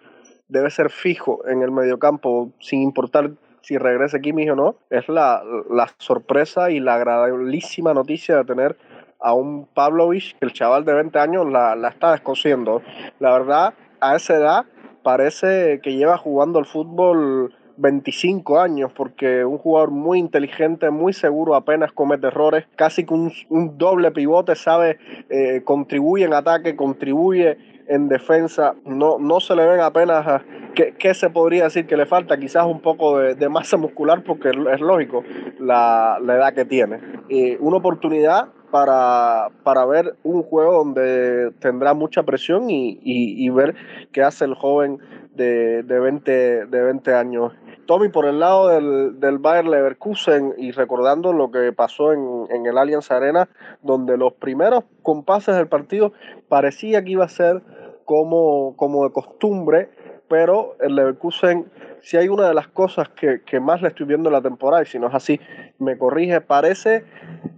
debe 0.48 0.70
ser 0.70 0.90
fijo 0.92 1.46
en 1.46 1.62
el 1.62 1.72
mediocampo, 1.72 2.52
sin 2.62 2.82
importar 2.84 3.32
si 3.64 3.78
regrese 3.78 4.22
Kimmich 4.22 4.52
o 4.52 4.56
no, 4.56 4.76
es 4.90 5.10
la, 5.10 5.44
la 5.70 5.90
sorpresa 5.98 6.72
y 6.72 6.80
la 6.80 6.96
agradabilísima 6.96 7.94
noticia 7.94 8.38
de 8.38 8.46
tener 8.46 8.78
a 9.24 9.34
un 9.34 9.66
Pavlovich 9.74 10.38
que 10.38 10.46
el 10.46 10.54
chaval 10.54 10.86
de 10.86 10.94
20 10.94 11.18
años 11.18 11.50
la, 11.50 11.76
la 11.76 11.88
está 11.88 12.12
descosiendo. 12.12 12.82
La 13.20 13.32
verdad, 13.32 13.74
a 14.02 14.16
esa 14.16 14.36
edad 14.36 14.66
parece 15.02 15.80
que 15.82 15.96
lleva 15.96 16.18
jugando 16.18 16.60
el 16.60 16.66
fútbol 16.66 17.54
25 17.78 18.60
años, 18.60 18.92
porque 18.94 19.46
un 19.46 19.58
jugador 19.58 19.92
muy 19.92 20.20
inteligente, 20.20 20.90
muy 20.90 21.14
seguro, 21.14 21.56
apenas 21.56 21.92
comete 21.92 22.28
errores, 22.28 22.66
casi 22.76 23.06
que 23.06 23.14
un, 23.14 23.32
un 23.50 23.78
doble 23.78 24.12
pivote, 24.12 24.56
sabe, 24.56 25.00
eh, 25.30 25.62
contribuye 25.64 26.26
en 26.26 26.34
ataque, 26.34 26.76
contribuye 26.76 27.58
en 27.88 28.08
defensa, 28.08 28.76
no, 28.86 29.18
no 29.20 29.40
se 29.40 29.56
le 29.56 29.66
ven 29.66 29.80
apenas, 29.80 30.28
a, 30.28 30.44
¿qué, 30.76 30.94
¿qué, 30.98 31.14
se 31.14 31.30
podría 31.30 31.66
decir 31.66 31.88
que 31.88 31.98
le 31.98 32.06
falta? 32.06 32.38
Quizás 32.38 32.66
un 32.66 32.82
poco 32.82 33.20
de, 33.20 33.36
de 33.36 33.50
masa 33.50 33.78
muscular, 33.78 34.24
porque 34.24 34.50
es 34.50 34.80
lógico 34.80 35.24
la, 35.60 36.20
la 36.22 36.36
edad 36.36 36.54
que 36.54 36.66
tiene. 36.66 37.00
Y 37.28 37.56
una 37.56 37.78
oportunidad 37.78 38.50
para, 38.74 39.52
para, 39.62 39.86
ver 39.86 40.16
un 40.24 40.42
juego 40.42 40.80
donde 40.80 41.52
tendrá 41.60 41.94
mucha 41.94 42.24
presión 42.24 42.72
y, 42.72 42.98
y, 43.04 43.48
ver 43.52 43.76
qué 44.12 44.24
hace 44.24 44.46
el 44.46 44.56
joven 44.56 44.98
de, 45.36 45.84
de, 45.84 46.00
20, 46.00 46.66
de 46.66 46.82
20 46.82 47.14
años. 47.14 47.54
Tommy, 47.86 48.10
por 48.10 48.26
el 48.26 48.40
lado 48.40 48.70
del, 48.70 49.20
del 49.20 49.38
Bayer 49.38 49.66
Leverkusen 49.66 50.56
y 50.58 50.72
recordando 50.72 51.34
lo 51.34 51.52
que 51.52 51.72
pasó 51.72 52.14
en, 52.14 52.48
en, 52.50 52.66
el 52.66 52.80
Allianz 52.80 53.12
Arena, 53.12 53.48
donde 53.84 54.18
los 54.18 54.34
primeros 54.34 54.86
compases 55.04 55.56
del 55.56 55.68
partido 55.68 56.12
parecía 56.50 57.04
que 57.04 57.12
iba 57.12 57.26
a 57.26 57.30
ser 57.30 57.62
como, 58.06 58.76
como 58.76 59.04
de 59.04 59.12
costumbre, 59.14 59.92
pero 60.34 60.76
el 60.80 60.96
Leverkusen, 60.96 61.72
si 62.02 62.18
hay 62.18 62.28
una 62.28 62.48
de 62.48 62.56
las 62.56 62.68
cosas 62.68 63.08
que, 63.10 63.44
que 63.46 63.60
más 63.60 63.84
le 63.84 63.90
estoy 63.90 64.08
viendo 64.08 64.30
en 64.30 64.34
la 64.34 64.42
temporada, 64.42 64.82
y 64.82 64.88
si 64.88 64.98
no 64.98 65.08
es 65.10 65.14
así, 65.14 65.40
me 65.78 65.96
corrige, 65.96 66.42
parece 66.42 67.06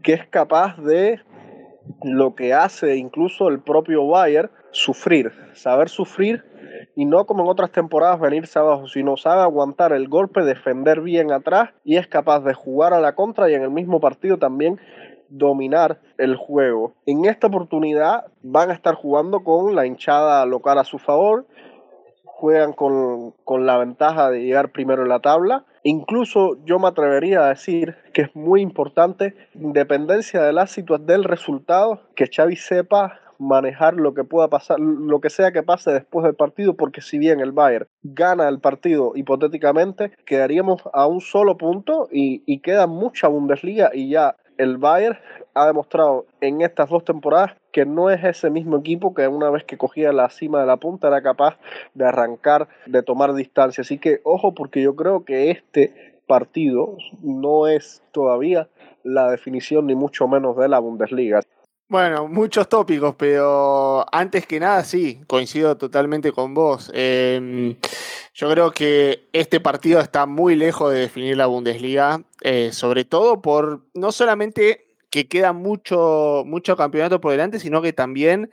que 0.03 0.11
es 0.11 0.27
capaz 0.27 0.75
de 0.79 1.21
lo 2.03 2.35
que 2.35 2.53
hace 2.53 2.97
incluso 2.97 3.47
el 3.47 3.61
propio 3.61 4.05
Bayer, 4.05 4.49
sufrir, 4.71 5.31
saber 5.53 5.87
sufrir 5.87 6.43
y 6.97 7.05
no 7.05 7.25
como 7.25 7.43
en 7.43 7.49
otras 7.49 7.71
temporadas 7.71 8.19
venirse 8.19 8.59
abajo, 8.59 8.89
sino 8.89 9.15
sabe 9.15 9.43
aguantar 9.43 9.93
el 9.93 10.09
golpe, 10.09 10.41
defender 10.41 10.99
bien 10.99 11.31
atrás 11.31 11.69
y 11.85 11.95
es 11.95 12.07
capaz 12.07 12.41
de 12.41 12.53
jugar 12.53 12.93
a 12.93 12.99
la 12.99 13.15
contra 13.15 13.49
y 13.49 13.53
en 13.53 13.61
el 13.61 13.71
mismo 13.71 14.01
partido 14.01 14.37
también 14.37 14.81
dominar 15.29 16.01
el 16.17 16.35
juego. 16.35 16.93
En 17.05 17.23
esta 17.23 17.47
oportunidad 17.47 18.25
van 18.41 18.69
a 18.69 18.73
estar 18.73 18.95
jugando 18.95 19.45
con 19.45 19.75
la 19.75 19.85
hinchada 19.85 20.45
local 20.45 20.77
a 20.77 20.83
su 20.83 20.99
favor, 20.99 21.45
juegan 22.37 22.73
con, 22.73 23.31
con 23.45 23.65
la 23.65 23.77
ventaja 23.77 24.29
de 24.29 24.43
llegar 24.43 24.71
primero 24.71 25.03
en 25.03 25.09
la 25.09 25.21
tabla. 25.21 25.63
Incluso 25.83 26.57
yo 26.65 26.79
me 26.79 26.87
atrevería 26.87 27.45
a 27.45 27.49
decir 27.49 27.95
que 28.13 28.23
es 28.23 28.35
muy 28.35 28.61
importante, 28.61 29.35
independencia 29.53 30.41
de 30.41 30.51
la 30.51 30.67
situación 30.67 31.07
del 31.07 31.23
resultado, 31.23 32.01
que 32.15 32.27
Xavi 32.27 32.57
sepa 32.57 33.19
manejar 33.37 33.95
lo 33.95 34.13
que 34.13 34.23
pueda 34.23 34.49
pasar, 34.49 34.79
lo 34.79 35.19
que 35.19 35.29
sea 35.29 35.51
que 35.51 35.63
pase 35.63 35.91
después 35.91 36.25
del 36.25 36.35
partido, 36.35 36.75
porque 36.75 37.01
si 37.01 37.17
bien 37.17 37.39
el 37.39 37.51
Bayern 37.51 37.87
gana 38.03 38.47
el 38.47 38.59
partido 38.59 39.13
hipotéticamente, 39.15 40.11
quedaríamos 40.25 40.81
a 40.93 41.07
un 41.07 41.21
solo 41.21 41.57
punto 41.57 42.07
y, 42.11 42.43
y 42.45 42.59
queda 42.59 42.87
mucha 42.87 43.27
Bundesliga 43.27 43.91
y 43.93 44.09
ya 44.09 44.35
el 44.57 44.77
Bayern 44.77 45.17
ha 45.53 45.67
demostrado 45.67 46.25
en 46.41 46.61
estas 46.61 46.89
dos 46.89 47.03
temporadas 47.05 47.53
que 47.71 47.85
no 47.85 48.09
es 48.09 48.23
ese 48.23 48.49
mismo 48.49 48.77
equipo 48.77 49.13
que 49.13 49.27
una 49.27 49.49
vez 49.49 49.63
que 49.63 49.77
cogía 49.77 50.11
la 50.11 50.29
cima 50.29 50.61
de 50.61 50.67
la 50.67 50.77
punta 50.77 51.07
era 51.07 51.21
capaz 51.21 51.57
de 51.93 52.05
arrancar, 52.05 52.67
de 52.85 53.03
tomar 53.03 53.33
distancia. 53.33 53.81
Así 53.81 53.97
que 53.97 54.21
ojo 54.23 54.53
porque 54.53 54.81
yo 54.81 54.95
creo 54.95 55.25
que 55.25 55.51
este 55.51 56.15
partido 56.27 56.97
no 57.21 57.67
es 57.67 58.01
todavía 58.11 58.67
la 59.03 59.29
definición 59.29 59.87
ni 59.87 59.95
mucho 59.95 60.27
menos 60.27 60.57
de 60.57 60.67
la 60.67 60.79
Bundesliga. 60.79 61.41
Bueno, 61.87 62.27
muchos 62.27 62.67
tópicos, 62.67 63.13
pero 63.15 64.05
antes 64.11 64.47
que 64.47 64.59
nada, 64.59 64.83
sí, 64.83 65.21
coincido 65.27 65.77
totalmente 65.77 66.31
con 66.31 66.55
vos. 66.55 66.89
Eh, 66.95 67.77
yo 68.33 68.49
creo 68.49 68.71
que 68.71 69.29
este 69.33 69.59
partido 69.59 69.99
está 69.99 70.25
muy 70.25 70.55
lejos 70.55 70.91
de 70.91 71.01
definir 71.01 71.37
la 71.37 71.45
Bundesliga, 71.45 72.23
eh, 72.41 72.71
sobre 72.73 73.05
todo 73.05 73.39
por 73.39 73.85
no 73.93 74.11
solamente 74.11 74.87
que 75.11 75.27
queda 75.27 75.53
mucho, 75.53 76.41
mucho 76.47 76.75
campeonato 76.75 77.21
por 77.21 77.31
delante, 77.31 77.59
sino 77.59 77.83
que 77.83 77.93
también 77.93 78.49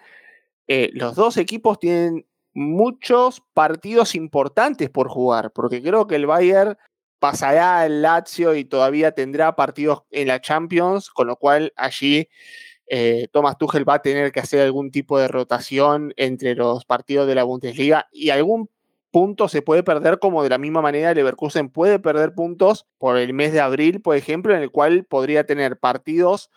eh, 0.69 0.91
los 0.93 1.15
dos 1.15 1.39
equipos 1.39 1.79
tienen 1.79 2.27
muchos 2.53 3.43
partidos 3.55 4.15
importantes 4.15 4.91
por 4.91 5.09
jugar, 5.09 5.53
porque 5.53 5.83
creo 5.83 6.07
que 6.07 6.17
el 6.17 6.27
Bayern 6.27 6.77
pasará 7.19 7.81
al 7.81 8.03
Lazio 8.03 8.55
y 8.55 8.67
todavía 8.67 9.13
tendrá 9.13 9.57
partidos 9.57 10.03
en 10.11 10.29
la 10.29 10.43
Champions, 10.43 11.09
con 11.09 11.29
lo 11.29 11.37
cual 11.37 11.73
allí 11.77 12.29
eh, 12.95 13.29
Thomas 13.33 13.57
Tuchel 13.57 13.89
va 13.89 13.95
a 13.95 14.03
tener 14.03 14.33
que 14.33 14.41
hacer 14.41 14.61
algún 14.61 14.91
tipo 14.91 15.19
de 15.19 15.27
rotación 15.27 16.13
entre 16.19 16.55
los 16.55 16.85
partidos 16.85 17.27
de 17.27 17.35
la 17.35 17.43
Bundesliga 17.43 18.07
y 18.13 18.29
algún 18.29 18.69
punto 19.11 19.49
se 19.49 19.63
puede 19.63 19.83
perder 19.83 20.19
como 20.19 20.43
de 20.43 20.51
la 20.51 20.59
misma 20.59 20.83
manera 20.83 21.15
Leverkusen 21.15 21.71
puede 21.71 21.99
perder 21.99 22.35
puntos 22.35 22.87
por 22.99 23.17
el 23.17 23.33
mes 23.33 23.55
de 23.55 23.61
abril, 23.61 24.03
por 24.03 24.15
ejemplo, 24.15 24.55
en 24.55 24.61
el 24.61 24.71
cual 24.71 25.05
podría 25.05 25.47
tener 25.47 25.79
partidos 25.79 26.51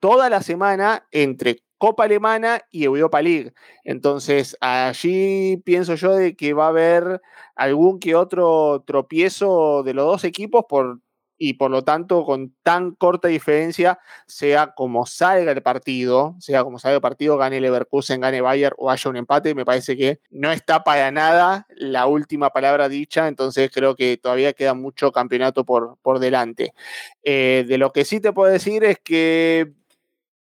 toda 0.00 0.28
la 0.28 0.42
semana 0.42 1.06
entre 1.12 1.62
Copa 1.78 2.04
Alemana 2.04 2.60
y 2.70 2.84
Europa 2.84 3.22
League. 3.22 3.54
Entonces, 3.82 4.58
allí 4.60 5.62
pienso 5.64 5.94
yo 5.94 6.12
de 6.12 6.36
que 6.36 6.52
va 6.52 6.66
a 6.66 6.68
haber 6.68 7.22
algún 7.54 8.00
que 8.00 8.14
otro 8.14 8.84
tropiezo 8.86 9.82
de 9.82 9.94
los 9.94 10.04
dos 10.04 10.24
equipos 10.24 10.66
por 10.68 11.00
y 11.42 11.54
por 11.54 11.70
lo 11.70 11.82
tanto 11.82 12.26
con 12.26 12.54
tan 12.62 12.94
corta 12.94 13.26
diferencia, 13.28 13.98
sea 14.26 14.74
como 14.76 15.06
salga 15.06 15.52
el 15.52 15.62
partido, 15.62 16.36
sea 16.38 16.62
como 16.64 16.78
salga 16.78 16.96
el 16.96 17.00
partido, 17.00 17.38
gane 17.38 17.62
Leverkusen, 17.62 18.20
gane 18.20 18.42
Bayern 18.42 18.76
o 18.76 18.90
haya 18.90 19.08
un 19.08 19.16
empate, 19.16 19.54
me 19.54 19.64
parece 19.64 19.96
que 19.96 20.20
no 20.28 20.52
está 20.52 20.84
para 20.84 21.10
nada 21.10 21.66
la 21.70 22.06
última 22.06 22.50
palabra 22.50 22.90
dicha, 22.90 23.26
entonces 23.26 23.70
creo 23.72 23.96
que 23.96 24.18
todavía 24.18 24.52
queda 24.52 24.74
mucho 24.74 25.12
campeonato 25.12 25.64
por, 25.64 25.96
por 26.02 26.18
delante. 26.18 26.74
Eh, 27.22 27.64
de 27.66 27.78
lo 27.78 27.90
que 27.90 28.04
sí 28.04 28.20
te 28.20 28.34
puedo 28.34 28.52
decir 28.52 28.84
es 28.84 28.98
que 28.98 29.72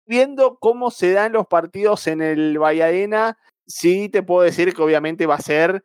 viendo 0.07 0.57
cómo 0.61 0.93
se 0.93 1.11
dan 1.11 1.33
los 1.33 1.49
partidos 1.49 2.07
en 2.07 2.23
el 2.23 2.61
Valladena, 2.61 3.39
sí 3.67 4.09
te 4.09 4.23
puedo 4.23 4.43
decir 4.43 4.73
que 4.73 4.83
obviamente 4.83 5.27
va 5.27 5.35
a 5.35 5.41
ser 5.41 5.83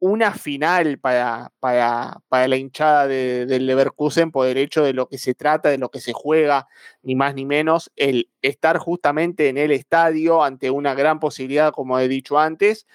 una 0.00 0.32
final 0.32 0.98
para, 0.98 1.52
para, 1.60 2.20
para 2.28 2.48
la 2.48 2.56
hinchada 2.56 3.06
del 3.06 3.46
de 3.46 3.60
Leverkusen 3.60 4.32
por 4.32 4.46
derecho 4.46 4.82
de 4.82 4.94
lo 4.94 5.08
que 5.08 5.18
se 5.18 5.34
trata, 5.34 5.68
de 5.68 5.78
lo 5.78 5.90
que 5.90 6.00
se 6.00 6.14
juega, 6.14 6.68
ni 7.02 7.14
más 7.14 7.34
ni 7.34 7.44
menos, 7.44 7.92
el 7.96 8.30
estar 8.40 8.78
justamente 8.78 9.48
en 9.48 9.58
el 9.58 9.70
estadio 9.70 10.42
ante 10.42 10.70
una 10.70 10.94
gran 10.94 11.20
posibilidad, 11.20 11.72
como 11.72 11.98
he 11.98 12.08
dicho 12.08 12.38
antes, 12.38 12.86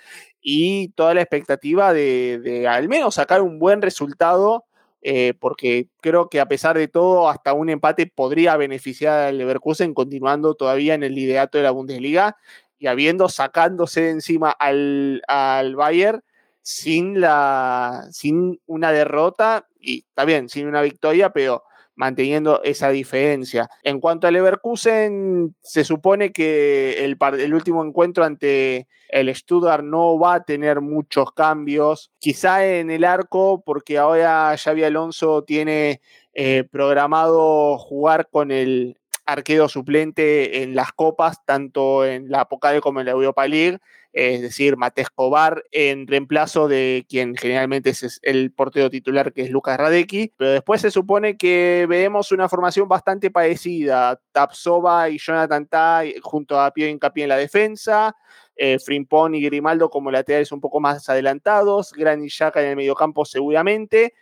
y 0.41 0.89
toda 0.89 1.13
la 1.13 1.21
expectativa 1.21 1.93
de, 1.93 2.39
de 2.43 2.67
al 2.67 2.89
menos 2.89 3.15
sacar 3.15 3.43
un 3.43 3.59
buen 3.59 3.83
resultado, 3.83 4.65
eh, 5.03 5.35
porque 5.39 5.89
creo 6.01 6.29
que 6.29 6.39
a 6.39 6.47
pesar 6.47 6.75
de 6.75 6.87
todo, 6.87 7.29
hasta 7.29 7.53
un 7.53 7.69
empate 7.69 8.07
podría 8.07 8.57
beneficiar 8.57 9.27
al 9.27 9.37
Leverkusen 9.37 9.93
continuando 9.93 10.55
todavía 10.55 10.95
en 10.95 11.03
el 11.03 11.13
liderato 11.13 11.59
de 11.59 11.63
la 11.63 11.71
Bundesliga 11.71 12.37
y 12.79 12.87
habiendo 12.87 13.29
sacándose 13.29 14.01
de 14.01 14.09
encima 14.09 14.49
al, 14.49 15.21
al 15.27 15.75
Bayern 15.75 16.23
sin, 16.65 17.21
la, 17.21 18.07
sin 18.09 18.59
una 18.65 18.91
derrota, 18.91 19.67
y 19.79 19.99
está 19.99 20.25
bien, 20.25 20.49
sin 20.49 20.67
una 20.67 20.81
victoria, 20.81 21.29
pero 21.29 21.63
manteniendo 21.93 22.63
esa 22.63 22.89
diferencia. 22.89 23.69
En 23.83 23.99
cuanto 23.99 24.25
a 24.25 24.31
Leverkusen, 24.31 25.55
se 25.61 25.83
supone 25.83 26.31
que 26.31 27.05
el, 27.05 27.17
el, 27.39 27.53
último 27.53 27.85
encuentro 27.85 28.25
ante 28.25 28.87
el 29.09 29.33
Stuttgart 29.35 29.83
no 29.83 30.17
va 30.17 30.33
a 30.33 30.43
tener 30.43 30.81
muchos 30.81 31.31
cambios. 31.33 32.11
Quizá 32.17 32.65
en 32.65 32.89
el 32.89 33.03
arco, 33.03 33.61
porque 33.63 33.99
ahora 33.99 34.55
Xavi 34.57 34.85
Alonso 34.85 35.43
tiene 35.43 36.01
eh, 36.33 36.63
programado 36.69 37.77
jugar 37.77 38.27
con 38.31 38.49
el 38.49 38.97
arquero 39.27 39.69
suplente 39.69 40.63
en 40.63 40.75
las 40.75 40.93
copas, 40.93 41.45
tanto 41.45 42.05
en 42.05 42.31
la 42.31 42.45
Pokal 42.45 42.81
como 42.81 43.01
en 43.01 43.05
la 43.05 43.11
Europa 43.11 43.47
League, 43.47 43.77
es 44.15 44.41
decir, 44.41 44.77
Mate 44.77 45.01
Escobar 45.01 45.65
en 45.73 46.07
reemplazo 46.07 46.69
de 46.69 47.05
quien 47.09 47.35
generalmente 47.35 47.89
es 47.89 48.21
el 48.23 48.49
portero 48.53 48.89
titular, 48.89 49.33
que 49.33 49.41
es 49.41 49.49
Lucas 49.49 49.77
Radecki, 49.77 50.31
pero 50.37 50.51
después 50.51 50.79
se 50.79 50.89
supone 50.89 51.35
que 51.35 51.85
veremos 51.89 52.31
una 52.31 52.47
formación 52.47 52.87
bastante 52.87 53.29
parecida, 53.29 54.17
Tapsova 54.31 55.09
y 55.09 55.17
Jonathan 55.17 55.67
Ta 55.67 56.03
junto 56.21 56.61
a 56.61 56.71
Pio 56.71 56.87
Hincapié 56.87 57.23
en 57.23 57.29
la 57.29 57.35
defensa, 57.35 58.15
eh, 58.55 58.79
Frimpón 58.79 59.35
y 59.35 59.41
Grimaldo 59.41 59.89
como 59.89 60.11
laterales 60.11 60.53
un 60.53 60.61
poco 60.61 60.79
más 60.79 61.09
adelantados, 61.09 61.91
Gran 61.91 62.23
y 62.23 62.29
en 62.29 62.65
el 62.65 62.75
mediocampo 62.77 63.25
seguramente, 63.25 64.13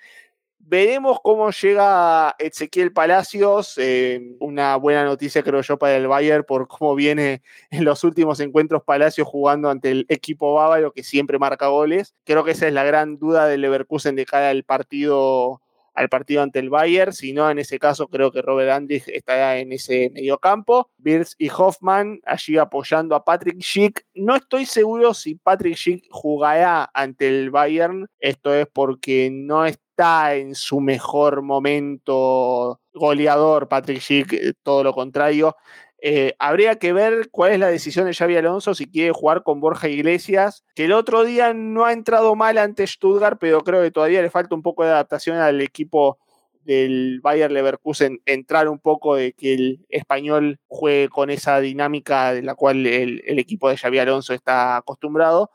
Veremos 0.66 1.20
cómo 1.22 1.52
llega 1.52 2.36
Ezequiel 2.40 2.94
Palacios, 2.94 3.78
eh, 3.78 4.22
una 4.40 4.78
buena 4.78 5.04
noticia 5.04 5.44
creo 5.44 5.62
yo 5.62 5.78
para 5.78 5.98
el 5.98 6.08
Bayern 6.08 6.46
por 6.46 6.70
cómo 6.70 6.96
viene 6.96 7.42
en 7.70 7.84
los 7.84 8.06
últimos 8.06 8.40
encuentros 8.40 8.82
Palacios 8.82 9.28
jugando 9.28 9.70
ante 9.70 9.92
el 9.92 10.06
equipo 10.08 10.54
bávaro 10.54 10.94
que 10.94 11.04
siempre 11.04 11.38
marca 11.38 11.68
goles. 11.68 12.16
Creo 12.24 12.46
que 12.46 12.52
esa 12.52 12.68
es 12.68 12.74
la 12.74 12.86
gran 12.86 13.18
duda 13.18 13.46
del 13.46 13.60
Leverkusen 13.60 14.16
de 14.16 14.26
cara 14.26 14.50
al 14.52 14.64
partido 14.64 15.62
al 15.94 16.10
partido 16.10 16.42
ante 16.42 16.60
el 16.60 16.70
Bayern, 16.70 17.14
si 17.14 17.34
no, 17.34 17.50
en 17.50 17.60
ese 17.60 17.78
caso 17.78 18.08
creo 18.08 18.32
que 18.32 18.42
Robert 18.42 18.72
Andrich 18.72 19.08
estará 19.08 19.60
en 19.60 19.72
ese 19.72 20.10
mediocampo. 20.12 20.90
Birz 20.98 21.36
y 21.38 21.50
Hoffman 21.50 22.20
allí 22.26 22.58
apoyando 22.58 23.16
a 23.16 23.24
Patrick 23.24 23.62
Schick. 23.62 24.06
No 24.16 24.36
estoy 24.36 24.66
seguro 24.66 25.14
si 25.14 25.36
Patrick 25.36 25.76
Schick 25.76 26.06
jugará 26.10 26.90
ante 26.94 27.28
el 27.28 27.52
Bayern, 27.52 28.08
esto 28.20 28.54
es 28.54 28.68
porque 28.74 29.30
no 29.32 29.66
está 29.94 30.36
en 30.36 30.56
su 30.56 30.80
mejor 30.80 31.44
momento 31.44 32.82
goleador 32.94 33.68
Patrick 33.70 34.00
Schick, 34.02 34.34
eh, 34.34 34.54
todo 34.64 34.84
lo 34.84 34.94
contrario. 34.94 35.56
Eh, 36.02 36.34
habría 36.40 36.78
que 36.78 36.94
ver 36.94 37.30
cuál 37.32 37.54
es 37.54 37.60
la 37.60 37.68
decisión 37.68 38.06
de 38.08 38.14
Xavi 38.14 38.36
Alonso 38.36 38.74
si 38.74 38.88
quiere 38.90 39.12
jugar 39.14 39.44
con 39.44 39.62
Borja 39.62 39.88
Iglesias, 39.88 40.66
que 40.76 40.86
el 40.86 40.94
otro 40.94 41.24
día 41.24 41.54
no 41.54 41.86
ha 41.86 41.94
entrado 41.94 42.36
mal 42.36 42.58
ante 42.58 42.88
Stuttgart, 42.88 43.38
pero 43.40 43.62
creo 43.64 43.82
que 43.84 43.92
todavía 43.92 44.22
le 44.22 44.30
falta 44.32 44.56
un 44.56 44.64
poco 44.64 44.84
de 44.84 44.90
adaptación 44.92 45.38
al 45.38 45.62
equipo 45.62 46.18
del 46.64 47.20
Bayer 47.22 47.52
Leverkusen, 47.52 48.20
entrar 48.26 48.70
un 48.70 48.80
poco 48.80 49.16
de 49.16 49.34
que 49.34 49.54
el 49.54 49.86
español 49.90 50.60
juegue 50.68 51.10
con 51.10 51.30
esa 51.30 51.60
dinámica 51.60 52.34
de 52.34 52.42
la 52.42 52.56
cual 52.56 52.86
el, 52.88 53.22
el 53.26 53.40
equipo 53.40 53.70
de 53.70 53.78
Xavi 53.78 54.00
Alonso 54.00 54.34
está 54.34 54.78
acostumbrado. 54.78 55.52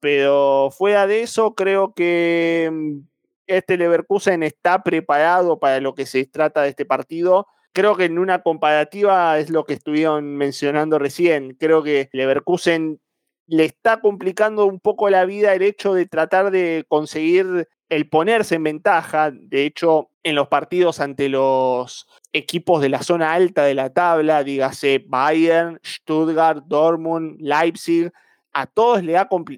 Pero 0.00 0.70
fuera 0.72 1.06
de 1.06 1.22
eso, 1.22 1.54
creo 1.54 1.94
que 1.94 2.68
mm, 2.72 3.11
este 3.46 3.76
Leverkusen 3.76 4.42
está 4.42 4.82
preparado 4.82 5.58
para 5.58 5.80
lo 5.80 5.94
que 5.94 6.06
se 6.06 6.24
trata 6.26 6.62
de 6.62 6.70
este 6.70 6.84
partido 6.84 7.46
creo 7.72 7.96
que 7.96 8.04
en 8.04 8.18
una 8.18 8.42
comparativa 8.42 9.38
es 9.38 9.50
lo 9.50 9.64
que 9.64 9.74
estuvieron 9.74 10.36
mencionando 10.36 10.98
recién. 10.98 11.56
Creo 11.58 11.82
que 11.82 12.08
Leverkusen 12.12 13.00
le 13.46 13.64
está 13.64 14.00
complicando 14.00 14.66
un 14.66 14.80
poco 14.80 15.10
la 15.10 15.24
vida 15.24 15.54
el 15.54 15.62
hecho 15.62 15.94
de 15.94 16.06
tratar 16.06 16.50
de 16.50 16.84
conseguir 16.88 17.68
el 17.88 18.08
ponerse 18.08 18.54
en 18.54 18.64
ventaja. 18.64 19.30
De 19.32 19.64
hecho, 19.64 20.10
en 20.22 20.34
los 20.34 20.48
partidos 20.48 21.00
ante 21.00 21.28
los 21.28 22.06
equipos 22.32 22.80
de 22.80 22.88
la 22.88 23.02
zona 23.02 23.32
alta 23.32 23.64
de 23.64 23.74
la 23.74 23.92
tabla, 23.92 24.44
dígase 24.44 25.04
Bayern, 25.06 25.80
Stuttgart, 25.84 26.64
Dortmund, 26.66 27.36
Leipzig, 27.40 28.12
a 28.52 28.66
todos 28.66 28.98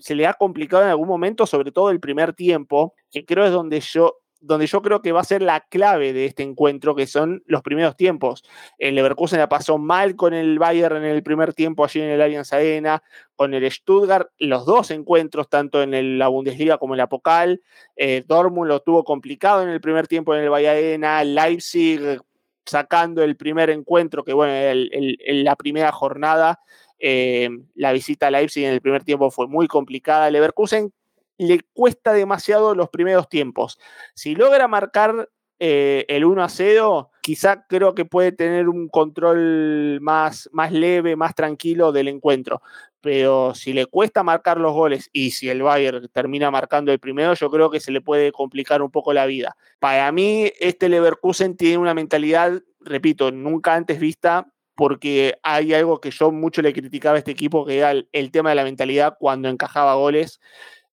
se 0.00 0.14
le 0.14 0.26
ha 0.26 0.34
complicado 0.34 0.82
en 0.82 0.88
algún 0.88 1.08
momento, 1.08 1.46
sobre 1.46 1.72
todo 1.72 1.90
el 1.90 2.00
primer 2.00 2.32
tiempo, 2.32 2.94
que 3.10 3.24
creo 3.24 3.44
es 3.44 3.52
donde 3.52 3.80
yo 3.80 4.18
donde 4.46 4.66
yo 4.66 4.82
creo 4.82 5.00
que 5.00 5.12
va 5.12 5.20
a 5.20 5.24
ser 5.24 5.40
la 5.40 5.60
clave 5.60 6.12
de 6.12 6.26
este 6.26 6.42
encuentro, 6.42 6.94
que 6.94 7.06
son 7.06 7.42
los 7.46 7.62
primeros 7.62 7.96
tiempos. 7.96 8.44
El 8.78 8.94
Leverkusen 8.94 9.38
la 9.38 9.48
pasó 9.48 9.78
mal 9.78 10.16
con 10.16 10.34
el 10.34 10.58
Bayern 10.58 10.96
en 10.96 11.04
el 11.04 11.22
primer 11.22 11.54
tiempo 11.54 11.82
allí 11.82 12.02
en 12.02 12.10
el 12.10 12.20
Allianz 12.20 12.52
Arena, 12.52 13.02
con 13.36 13.54
el 13.54 13.70
Stuttgart, 13.70 14.28
los 14.38 14.66
dos 14.66 14.90
encuentros, 14.90 15.48
tanto 15.48 15.82
en 15.82 16.18
la 16.18 16.28
Bundesliga 16.28 16.76
como 16.76 16.92
en 16.92 16.98
la 16.98 17.08
Pokal. 17.08 17.62
Eh, 17.96 18.22
Dortmund 18.26 18.68
lo 18.68 18.80
tuvo 18.80 19.02
complicado 19.02 19.62
en 19.62 19.70
el 19.70 19.80
primer 19.80 20.06
tiempo 20.08 20.34
en 20.34 20.42
el 20.42 20.50
Bayern 20.50 21.34
Leipzig 21.34 22.20
sacando 22.66 23.22
el 23.22 23.36
primer 23.36 23.70
encuentro, 23.70 24.24
que 24.24 24.32
bueno, 24.34 24.52
en 24.54 25.44
la 25.44 25.56
primera 25.56 25.92
jornada, 25.92 26.60
eh, 27.06 27.50
la 27.74 27.92
visita 27.92 28.28
a 28.28 28.30
Leipzig 28.30 28.64
en 28.64 28.72
el 28.72 28.80
primer 28.80 29.04
tiempo 29.04 29.30
fue 29.30 29.46
muy 29.46 29.68
complicada. 29.68 30.30
Leverkusen 30.30 30.90
le 31.36 31.60
cuesta 31.74 32.14
demasiado 32.14 32.74
los 32.74 32.88
primeros 32.88 33.28
tiempos. 33.28 33.78
Si 34.14 34.34
logra 34.34 34.68
marcar 34.68 35.28
eh, 35.58 36.06
el 36.08 36.24
1 36.24 36.42
a 36.42 36.48
0, 36.48 37.10
quizá 37.20 37.66
creo 37.66 37.94
que 37.94 38.06
puede 38.06 38.32
tener 38.32 38.70
un 38.70 38.88
control 38.88 40.00
más, 40.00 40.48
más 40.50 40.72
leve, 40.72 41.14
más 41.14 41.34
tranquilo 41.34 41.92
del 41.92 42.08
encuentro. 42.08 42.62
Pero 43.02 43.54
si 43.54 43.74
le 43.74 43.84
cuesta 43.84 44.22
marcar 44.22 44.58
los 44.58 44.72
goles 44.72 45.10
y 45.12 45.32
si 45.32 45.50
el 45.50 45.62
Bayern 45.62 46.08
termina 46.08 46.50
marcando 46.50 46.90
el 46.90 47.00
primero, 47.00 47.34
yo 47.34 47.50
creo 47.50 47.68
que 47.68 47.80
se 47.80 47.92
le 47.92 48.00
puede 48.00 48.32
complicar 48.32 48.80
un 48.80 48.90
poco 48.90 49.12
la 49.12 49.26
vida. 49.26 49.58
Para 49.78 50.10
mí, 50.10 50.50
este 50.58 50.88
Leverkusen 50.88 51.54
tiene 51.58 51.76
una 51.76 51.92
mentalidad, 51.92 52.62
repito, 52.80 53.30
nunca 53.30 53.74
antes 53.74 54.00
vista, 54.00 54.53
porque 54.74 55.34
hay 55.42 55.74
algo 55.74 56.00
que 56.00 56.10
yo 56.10 56.30
mucho 56.32 56.62
le 56.62 56.72
criticaba 56.72 57.16
a 57.16 57.18
este 57.18 57.30
equipo, 57.30 57.64
que 57.64 57.78
era 57.78 57.92
el 57.92 58.30
tema 58.30 58.50
de 58.50 58.56
la 58.56 58.64
mentalidad 58.64 59.16
cuando 59.18 59.48
encajaba 59.48 59.94
goles. 59.94 60.40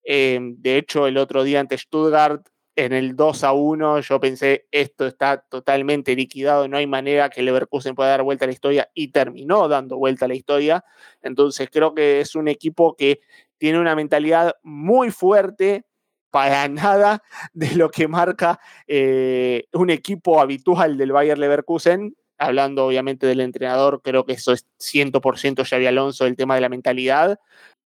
Eh, 0.04 0.38
de 0.40 0.76
hecho, 0.78 1.06
el 1.06 1.16
otro 1.16 1.44
día 1.44 1.60
ante 1.60 1.78
Stuttgart, 1.78 2.46
en 2.74 2.92
el 2.92 3.16
2 3.16 3.44
a 3.44 3.52
1, 3.52 4.00
yo 4.00 4.20
pensé, 4.20 4.66
esto 4.70 5.06
está 5.06 5.42
totalmente 5.48 6.16
liquidado, 6.16 6.68
no 6.68 6.78
hay 6.78 6.86
manera 6.86 7.28
que 7.28 7.42
Leverkusen 7.42 7.94
pueda 7.94 8.10
dar 8.10 8.22
vuelta 8.22 8.46
a 8.46 8.48
la 8.48 8.54
historia 8.54 8.90
y 8.94 9.08
terminó 9.08 9.68
dando 9.68 9.98
vuelta 9.98 10.24
a 10.24 10.28
la 10.28 10.34
historia. 10.34 10.84
Entonces 11.22 11.68
creo 11.70 11.94
que 11.94 12.20
es 12.20 12.34
un 12.34 12.48
equipo 12.48 12.96
que 12.96 13.20
tiene 13.58 13.78
una 13.78 13.94
mentalidad 13.94 14.54
muy 14.62 15.10
fuerte 15.10 15.84
para 16.30 16.66
nada 16.68 17.22
de 17.52 17.74
lo 17.74 17.90
que 17.90 18.08
marca 18.08 18.58
eh, 18.86 19.66
un 19.72 19.90
equipo 19.90 20.40
habitual 20.40 20.96
del 20.96 21.12
Bayer 21.12 21.38
Leverkusen. 21.38 22.16
Hablando 22.42 22.86
obviamente 22.86 23.26
del 23.26 23.40
entrenador, 23.40 24.02
creo 24.02 24.24
que 24.24 24.32
eso 24.32 24.52
es 24.52 24.66
100% 24.78 25.64
Xavi 25.64 25.86
Alonso, 25.86 26.26
el 26.26 26.36
tema 26.36 26.56
de 26.56 26.60
la 26.60 26.68
mentalidad. 26.68 27.38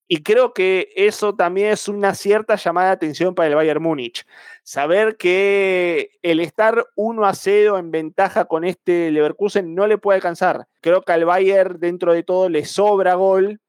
Y 0.08 0.22
creo 0.22 0.54
que 0.54 0.89
eso 0.96 1.36
también 1.36 1.72
es 1.72 1.88
una 1.88 2.13
cierta 2.13 2.56
llamada 2.56 2.88
de 2.89 2.94
atención 2.94 3.34
para 3.34 3.50
el 3.50 3.56
Bayern 3.56 3.82
Múnich. 3.82 4.26
Saber 4.63 5.18
que 5.18 6.12
el 6.22 6.39
estar 6.39 6.86
1 6.96 7.26
a 7.26 7.34
0 7.34 7.80
en 7.80 7.91
ventaja 7.91 8.46
con 8.46 8.63
este 8.63 9.12
Leverkusen 9.12 9.74
no 9.74 9.88
le 9.88 9.98
puede 9.98 10.18
alcanzar. 10.18 10.68
Creo 10.82 11.02
que 11.02 11.12
al 11.12 11.26
Bayern 11.26 11.80
dentro 11.80 12.13
de 12.13 12.24
todo 12.24 12.50
le 12.50 12.65
sobra 12.65 13.15
gol. 13.15 13.60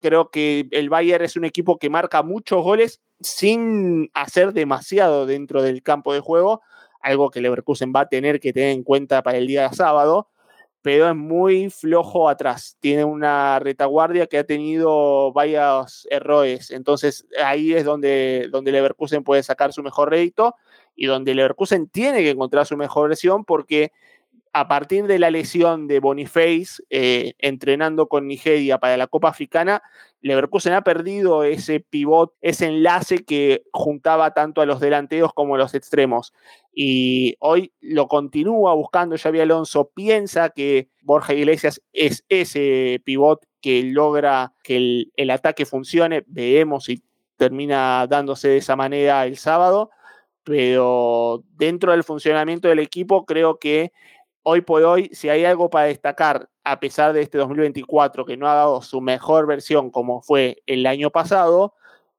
Creo 0.00 0.30
que 0.30 0.68
el 0.72 0.90
Bayern 0.90 1.24
es 1.24 1.36
un 1.36 1.44
equipo 1.44 1.78
que 1.78 1.90
marca 1.90 2.22
muchos 2.22 2.62
goles 2.62 3.00
sin 3.20 4.10
hacer 4.14 4.52
demasiado 4.52 5.26
dentro 5.26 5.62
del 5.62 5.82
campo 5.82 6.12
de 6.12 6.20
juego, 6.20 6.60
algo 7.00 7.30
que 7.30 7.40
Leverkusen 7.40 7.92
va 7.94 8.00
a 8.00 8.08
tener 8.08 8.40
que 8.40 8.52
tener 8.52 8.70
en 8.70 8.82
cuenta 8.82 9.22
para 9.22 9.38
el 9.38 9.46
día 9.46 9.68
de 9.68 9.76
sábado 9.76 10.28
pero 10.82 11.08
es 11.08 11.16
muy 11.16 11.70
flojo 11.70 12.28
atrás. 12.28 12.76
Tiene 12.80 13.04
una 13.04 13.58
retaguardia 13.58 14.26
que 14.26 14.38
ha 14.38 14.44
tenido 14.44 15.32
varios 15.32 16.06
errores. 16.10 16.70
Entonces 16.70 17.26
ahí 17.44 17.74
es 17.74 17.84
donde, 17.84 18.48
donde 18.50 18.72
Leverkusen 18.72 19.24
puede 19.24 19.42
sacar 19.42 19.72
su 19.72 19.82
mejor 19.82 20.10
rédito 20.10 20.54
y 20.94 21.06
donde 21.06 21.34
Leverkusen 21.34 21.88
tiene 21.88 22.20
que 22.20 22.30
encontrar 22.30 22.66
su 22.66 22.76
mejor 22.76 23.08
versión 23.08 23.44
porque 23.44 23.92
a 24.52 24.66
partir 24.66 25.06
de 25.06 25.18
la 25.18 25.30
lesión 25.30 25.88
de 25.88 26.00
Boniface 26.00 26.82
eh, 26.90 27.34
entrenando 27.38 28.08
con 28.08 28.26
Nigeria 28.26 28.78
para 28.78 28.96
la 28.96 29.06
Copa 29.08 29.28
Africana, 29.28 29.82
Leverkusen 30.20 30.72
ha 30.72 30.82
perdido 30.82 31.44
ese 31.44 31.80
pivot, 31.80 32.34
ese 32.40 32.66
enlace 32.66 33.24
que 33.24 33.62
juntaba 33.72 34.34
tanto 34.34 34.60
a 34.60 34.66
los 34.66 34.80
delanteros 34.80 35.32
como 35.32 35.54
a 35.54 35.58
los 35.58 35.74
extremos. 35.74 36.32
Y 36.74 37.36
hoy 37.38 37.72
lo 37.80 38.08
continúa 38.08 38.74
buscando 38.74 39.16
Xavi 39.16 39.40
Alonso, 39.40 39.90
piensa 39.94 40.50
que 40.50 40.88
Borja 41.02 41.34
Iglesias 41.34 41.80
es 41.92 42.24
ese 42.28 43.00
pivot 43.04 43.44
que 43.60 43.82
logra 43.84 44.52
que 44.62 45.06
el, 45.16 45.30
ataque 45.30 45.66
funcione. 45.66 46.24
Veamos 46.26 46.84
si 46.84 47.02
termina 47.36 48.06
dándose 48.08 48.48
de 48.48 48.56
esa 48.58 48.76
manera 48.76 49.24
el 49.26 49.36
sábado. 49.36 49.90
Pero 50.44 51.44
dentro 51.56 51.92
del 51.92 52.04
funcionamiento 52.04 52.68
del 52.68 52.78
equipo, 52.78 53.26
creo 53.26 53.58
que 53.58 53.92
hoy 54.50 54.62
por 54.62 54.82
hoy, 54.82 55.10
si 55.12 55.28
hay 55.28 55.44
algo 55.44 55.68
para 55.68 55.88
destacar, 55.88 56.48
a 56.64 56.80
pesar 56.80 57.12
de 57.12 57.20
este 57.20 57.36
2024 57.36 58.24
que 58.24 58.38
no 58.38 58.48
ha 58.48 58.54
dado 58.54 58.80
su 58.80 59.02
mejor 59.02 59.46
versión 59.46 59.90
como 59.90 60.22
fue 60.22 60.62
el 60.64 60.86
año 60.86 61.10
pasado, 61.10 61.74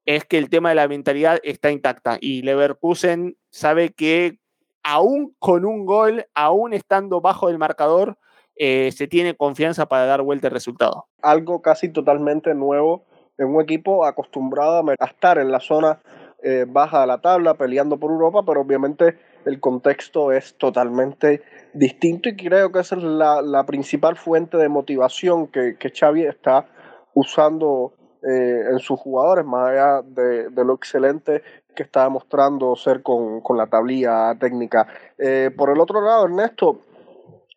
es 0.05 0.25
que 0.25 0.37
el 0.37 0.47
tema 0.47 0.69
de 0.69 0.75
la 0.75 0.87
mentalidad 0.87 1.39
está 1.41 1.71
intacta 1.71 2.19
y 2.21 2.43
Leverkusen 2.43 3.35
sabe 3.49 3.93
que 3.93 4.37
aún 4.83 5.35
con 5.39 5.65
un 5.65 5.87
gol, 5.87 6.27
aún 6.35 6.73
estando 6.73 7.19
bajo 7.19 7.49
el 7.49 7.57
marcador, 7.57 8.19
eh, 8.55 8.91
se 8.91 9.07
tiene 9.07 9.35
confianza 9.35 9.87
para 9.87 10.05
dar 10.05 10.21
vuelta 10.21 10.49
al 10.49 10.53
resultado. 10.53 11.07
Algo 11.23 11.63
casi 11.63 11.89
totalmente 11.89 12.53
nuevo 12.53 13.05
en 13.39 13.47
un 13.47 13.59
equipo 13.59 14.05
acostumbrado 14.05 14.83
a 14.99 15.05
estar 15.05 15.39
en 15.39 15.51
la 15.51 15.61
zona 15.61 15.99
eh, 16.43 16.65
baja 16.67 17.01
de 17.01 17.07
la 17.07 17.21
tabla, 17.21 17.55
peleando 17.55 17.97
por 17.97 18.11
Europa, 18.11 18.43
pero 18.45 18.61
obviamente 18.61 19.17
el 19.45 19.59
contexto 19.59 20.31
es 20.31 20.55
totalmente 20.57 21.41
distinto 21.73 22.29
y 22.29 22.35
creo 22.35 22.71
que 22.71 22.79
esa 22.79 22.95
es 22.95 23.03
la, 23.03 23.63
principal 23.65 24.15
fuente 24.15 24.57
de 24.57 24.69
motivación 24.69 25.47
que, 25.47 25.77
que 25.77 25.91
Xavi 25.91 26.25
está 26.25 26.67
usando 27.13 27.93
eh, 28.21 28.65
en 28.71 28.79
sus 28.79 28.99
jugadores, 28.99 29.45
más 29.45 29.69
allá 29.69 30.01
de, 30.01 30.49
lo 30.65 30.73
excelente 30.73 31.41
que 31.73 31.83
está 31.83 32.03
demostrando 32.03 32.75
ser 32.75 33.01
con, 33.01 33.41
la 33.55 33.67
tablilla 33.67 34.35
técnica. 34.37 34.87
Eh, 35.17 35.51
por 35.55 35.69
el 35.69 35.79
otro 35.79 36.01
lado, 36.01 36.25
Ernesto, 36.25 36.81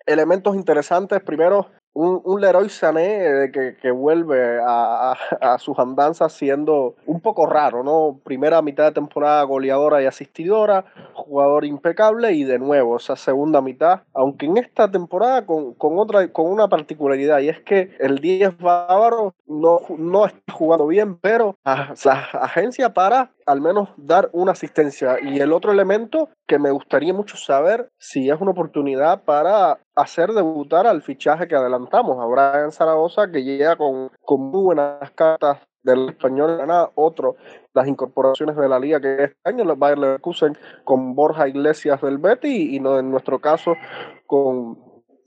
elementos 0.07 0.55
interesantes. 0.55 1.21
Primero, 1.23 1.67
un, 1.95 2.21
un 2.25 2.41
Leroy 2.41 2.69
Sané 2.69 3.51
que, 3.53 3.77
que 3.81 3.91
vuelve 3.91 4.61
a, 4.61 5.13
a, 5.13 5.17
a, 5.41 5.59
sus 5.59 5.79
andanzas 5.79 6.33
siendo 6.33 6.97
un 7.07 7.21
poco 7.21 7.47
raro, 7.47 7.83
¿no? 7.83 8.21
Primera 8.25 8.63
mitad 8.63 8.85
de 8.85 8.93
temporada 8.93 9.43
goleadora 9.43 10.03
y 10.03 10.07
asistidora, 10.07 10.85
jugador 11.15 11.65
impecable 11.65 12.33
y 12.33 12.45
de 12.45 12.59
nuevo 12.59 12.97
esa 12.97 13.17
segunda 13.17 13.61
mitad, 13.61 14.03
aunque 14.15 14.47
en 14.47 14.57
esta 14.57 14.91
temporada 14.91 15.45
con, 15.45 15.75
con 15.75 15.99
otra, 15.99 16.33
con 16.33 16.51
una 16.51 16.69
particularidad 16.69 17.41
y 17.41 17.49
es 17.49 17.61
que 17.61 17.95
el 17.99 18.19
10 18.19 18.59
bávaro 18.59 19.35
no, 19.47 19.81
no 19.99 20.27
está 20.27 20.53
jugando 20.53 20.87
bien, 20.87 21.17
pero 21.17 21.57
la 21.65 22.15
agencia 22.41 22.95
para 22.95 23.31
al 23.47 23.61
menos 23.61 23.89
dar 23.97 24.31
una 24.33 24.53
asistencia. 24.53 25.17
Y 25.23 25.41
el 25.41 25.53
otro 25.53 25.73
elemento 25.73 26.29
que 26.47 26.59
me 26.59 26.71
gustaría 26.71 27.13
mucho 27.13 27.37
saber 27.37 27.91
si 27.99 28.31
es 28.31 28.41
una 28.41 28.53
oportunidad 28.53 29.23
para 29.25 29.79
hacer 29.95 30.33
debutar 30.33 30.87
al 30.87 31.03
fichaje 31.03 31.49
que 31.49 31.55
adelantamos, 31.55 32.19
a 32.19 32.27
Brian 32.27 32.73
Zaragoza, 32.73 33.31
que 33.31 33.45
llega 33.45 33.77
con, 33.77 34.11
con 34.25 34.41
muy 34.41 34.63
buenas 34.63 35.11
cartas 35.13 35.59
del 35.83 36.11
español 36.11 36.59
gana 36.59 36.89
otro 36.95 37.37
las 37.75 37.89
incorporaciones 37.89 38.57
de 38.57 38.69
la 38.69 38.79
liga 38.79 39.01
que 39.01 39.25
este 39.25 39.37
año 39.45 39.65
los 39.65 39.79
Bayer 39.79 39.99
Leverkusen 39.99 40.57
con 40.85 41.15
Borja 41.15 41.49
Iglesias 41.49 42.01
del 42.01 42.19
Betty 42.19 42.77
y 42.77 42.81
no 42.81 42.99
en 42.99 43.11
nuestro 43.11 43.41
caso 43.41 43.75
con 44.27 44.79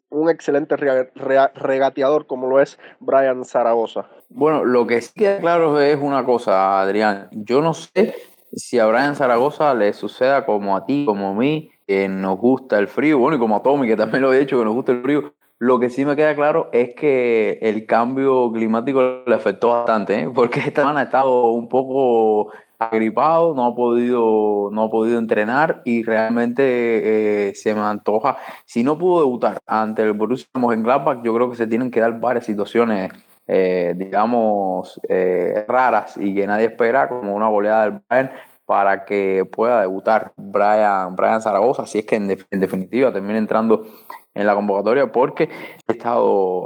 un 0.09 0.29
excelente 0.29 0.77
regateador 0.77 2.25
como 2.25 2.47
lo 2.47 2.61
es 2.61 2.79
Brian 2.99 3.43
Zaragoza. 3.43 4.09
Bueno, 4.29 4.63
lo 4.63 4.87
que 4.87 5.01
sí 5.01 5.11
queda 5.13 5.39
claro 5.39 5.79
es 5.81 5.97
una 5.99 6.23
cosa, 6.23 6.79
Adrián. 6.79 7.27
Yo 7.31 7.61
no 7.61 7.73
sé 7.73 8.15
si 8.53 8.79
a 8.79 8.85
Brian 8.85 9.15
Zaragoza 9.15 9.73
le 9.73 9.91
suceda 9.91 10.45
como 10.45 10.77
a 10.77 10.85
ti, 10.85 11.03
como 11.05 11.29
a 11.29 11.33
mí, 11.33 11.71
que 11.87 12.07
nos 12.07 12.37
gusta 12.37 12.79
el 12.79 12.87
frío, 12.87 13.19
bueno, 13.19 13.37
y 13.37 13.39
como 13.39 13.55
a 13.55 13.63
Tommy, 13.63 13.87
que 13.87 13.95
también 13.95 14.23
lo 14.23 14.33
he 14.33 14.39
dicho, 14.39 14.57
que 14.57 14.65
nos 14.65 14.73
gusta 14.73 14.91
el 14.91 15.01
frío. 15.01 15.33
Lo 15.57 15.79
que 15.79 15.89
sí 15.89 16.03
me 16.03 16.17
queda 16.17 16.35
claro 16.35 16.69
es 16.73 16.95
que 16.95 17.59
el 17.61 17.85
cambio 17.85 18.51
climático 18.51 19.23
le 19.25 19.35
afectó 19.35 19.69
bastante, 19.69 20.21
¿eh? 20.21 20.29
porque 20.33 20.59
esta 20.59 20.81
semana 20.81 20.99
ha 21.01 21.03
estado 21.03 21.51
un 21.51 21.69
poco 21.69 22.51
agripado, 22.77 23.53
no 23.55 23.65
ha 23.65 23.75
podido, 23.75 24.69
no 24.71 24.83
ha 24.83 24.89
podido 24.89 25.17
entrenar 25.17 25.81
y 25.85 26.03
realmente 26.03 27.49
eh, 27.49 27.55
se 27.55 27.73
me 27.73 27.81
antoja. 27.81 28.37
Si 28.65 28.83
no 28.83 28.97
pudo 28.97 29.21
debutar 29.21 29.59
ante 29.65 30.01
el 30.03 30.13
Borussia 30.13 30.49
Mönchengladbach, 30.53 31.23
yo 31.23 31.33
creo 31.33 31.49
que 31.49 31.55
se 31.55 31.67
tienen 31.67 31.91
que 31.91 32.01
dar 32.01 32.19
varias 32.19 32.45
situaciones, 32.45 33.11
eh, 33.47 33.93
digamos, 33.95 34.99
eh, 35.07 35.65
raras 35.67 36.17
y 36.17 36.35
que 36.35 36.47
nadie 36.47 36.65
espera, 36.65 37.07
como 37.07 37.33
una 37.33 37.47
goleada 37.47 37.85
del 37.85 38.01
Bayern 38.09 38.31
para 38.65 39.05
que 39.05 39.45
pueda 39.51 39.81
debutar 39.81 40.33
Brian, 40.37 41.15
Brian 41.15 41.41
Zaragoza, 41.41 41.85
si 41.85 41.99
es 41.99 42.05
que 42.05 42.15
en, 42.15 42.27
definitiva 42.27 43.13
termina 43.13 43.37
entrando 43.37 43.85
en 44.33 44.45
la 44.45 44.55
convocatoria, 44.55 45.11
porque 45.11 45.49
he 45.87 45.91
estado 45.93 46.65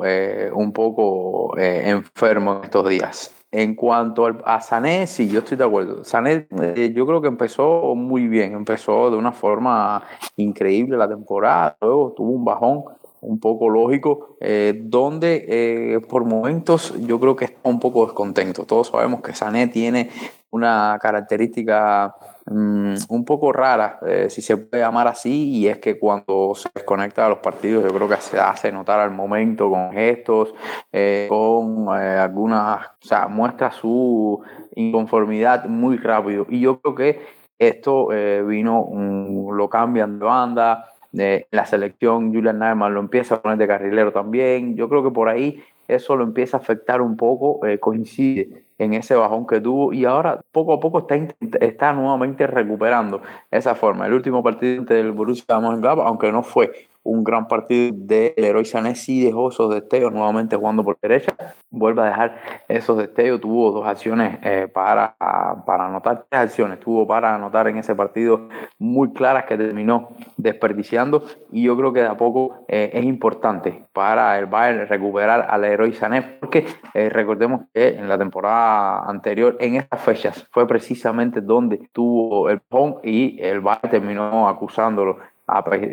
un 0.53 0.73
poco 0.73 1.55
enfermo 1.57 2.57
en 2.57 2.63
estos 2.63 2.89
días. 2.89 3.35
En 3.51 3.73
cuanto 3.73 4.27
a 4.45 4.61
Sané, 4.61 5.07
sí, 5.07 5.27
yo 5.27 5.39
estoy 5.39 5.57
de 5.57 5.63
acuerdo. 5.63 6.03
Sané, 6.03 6.47
eh, 6.61 6.93
yo 6.95 7.07
creo 7.07 7.19
que 7.19 7.27
empezó 7.27 7.95
muy 7.95 8.27
bien, 8.27 8.53
empezó 8.53 9.09
de 9.09 9.17
una 9.17 9.31
forma 9.31 10.03
increíble 10.35 10.97
la 10.97 11.09
temporada, 11.09 11.75
luego 11.81 12.13
tuvo 12.15 12.29
un 12.29 12.45
bajón 12.45 12.83
un 13.21 13.39
poco 13.39 13.69
lógico, 13.69 14.37
eh, 14.39 14.79
donde 14.81 15.45
eh, 15.47 15.99
por 16.01 16.25
momentos 16.25 16.93
yo 16.99 17.19
creo 17.19 17.35
que 17.35 17.45
está 17.45 17.69
un 17.69 17.79
poco 17.79 18.05
descontento. 18.05 18.65
Todos 18.65 18.87
sabemos 18.87 19.21
que 19.21 19.33
Sané 19.33 19.67
tiene 19.67 20.09
una 20.51 20.97
característica 21.01 22.15
Mm, 22.51 22.95
un 23.09 23.25
poco 23.25 23.51
rara, 23.53 23.99
eh, 24.07 24.27
si 24.31 24.41
se 24.41 24.57
puede 24.57 24.81
llamar 24.81 25.07
así, 25.07 25.51
y 25.51 25.67
es 25.67 25.77
que 25.77 25.99
cuando 25.99 26.53
se 26.55 26.67
desconecta 26.73 27.23
de 27.23 27.29
los 27.29 27.37
partidos, 27.39 27.83
yo 27.83 27.93
creo 27.93 28.09
que 28.09 28.15
se 28.17 28.39
hace 28.39 28.71
notar 28.71 28.99
al 28.99 29.11
momento 29.11 29.69
con 29.69 29.91
gestos, 29.91 30.55
eh, 30.91 31.27
con 31.29 31.89
algunas, 31.89 32.87
o 32.87 33.07
sea, 33.07 33.27
muestra 33.27 33.71
su 33.71 34.41
inconformidad 34.75 35.65
muy 35.65 35.97
rápido. 35.97 36.47
Y 36.49 36.61
yo 36.61 36.81
creo 36.81 36.95
que 36.95 37.21
esto 37.59 38.07
vino, 38.47 38.81
um, 38.83 39.51
lo 39.51 39.69
cambian 39.69 40.17
de 40.17 40.25
banda, 40.25 40.85
la 41.11 41.65
selección 41.65 42.33
Julian 42.33 42.59
Neyman 42.59 42.93
lo 42.93 42.99
empieza 42.99 43.35
a 43.35 43.41
poner 43.41 43.57
de 43.57 43.67
carrilero 43.67 44.11
también. 44.11 44.75
Yo 44.75 44.89
creo 44.89 45.03
que 45.03 45.11
por 45.11 45.29
ahí 45.29 45.63
eso 45.87 46.15
lo 46.15 46.23
empieza 46.23 46.57
a 46.57 46.59
afectar 46.59 47.01
un 47.01 47.17
poco, 47.17 47.59
coincide 47.79 48.63
en 48.77 48.93
ese 48.93 49.15
bajón 49.15 49.45
que 49.45 49.59
tuvo 49.59 49.91
y 49.91 50.05
ahora 50.05 50.39
poco 50.51 50.73
a 50.73 50.79
poco 50.79 50.99
está, 50.99 51.15
está 51.59 51.93
nuevamente 51.93 52.47
recuperando 52.47 53.21
esa 53.51 53.75
forma. 53.75 54.05
El 54.05 54.13
último 54.13 54.41
partido 54.43 54.83
del 54.85 55.11
Borussia 55.11 55.59
Mönchengladbach, 55.59 56.07
aunque 56.07 56.31
no 56.31 56.43
fue 56.43 56.89
un 57.09 57.23
gran 57.23 57.47
partido 57.47 57.95
del 57.95 58.33
héroe 58.37 58.65
Sané, 58.65 58.95
sí 58.95 59.23
dejó 59.23 59.49
esos 59.49 59.73
destellos 59.73 60.13
nuevamente 60.13 60.55
jugando 60.55 60.83
por 60.83 60.99
derecha, 60.99 61.33
vuelve 61.69 62.01
a 62.01 62.05
dejar 62.05 62.41
esos 62.67 62.97
destellos, 62.97 63.41
tuvo 63.41 63.71
dos 63.71 63.87
acciones 63.87 64.39
eh, 64.43 64.67
para, 64.71 65.15
para 65.65 65.87
anotar, 65.87 66.25
tres 66.29 66.41
acciones 66.41 66.79
tuvo 66.79 67.07
para 67.07 67.35
anotar 67.35 67.67
en 67.67 67.77
ese 67.77 67.95
partido 67.95 68.47
muy 68.77 69.11
claras 69.13 69.45
que 69.45 69.57
terminó 69.57 70.09
desperdiciando. 70.37 71.23
Y 71.51 71.63
yo 71.63 71.75
creo 71.77 71.93
que 71.93 72.01
de 72.01 72.07
a 72.07 72.17
poco 72.17 72.65
eh, 72.67 72.91
es 72.93 73.03
importante 73.05 73.85
para 73.93 74.37
el 74.37 74.45
Bayern 74.45 74.87
recuperar 74.87 75.47
al 75.49 75.63
héroe 75.63 75.93
Sané 75.93 76.21
porque 76.21 76.65
eh, 76.93 77.09
recordemos 77.09 77.61
que 77.73 77.89
en 77.89 78.07
la 78.07 78.17
temporada 78.17 79.03
anterior, 79.09 79.57
en 79.59 79.75
estas 79.75 80.01
fechas, 80.01 80.47
fue 80.51 80.67
precisamente 80.67 81.41
donde 81.41 81.89
tuvo 81.91 82.49
el 82.49 82.59
PON 82.59 82.97
y 83.03 83.41
el 83.41 83.61
Bayern 83.61 83.89
terminó 83.89 84.47
acusándolo 84.47 85.17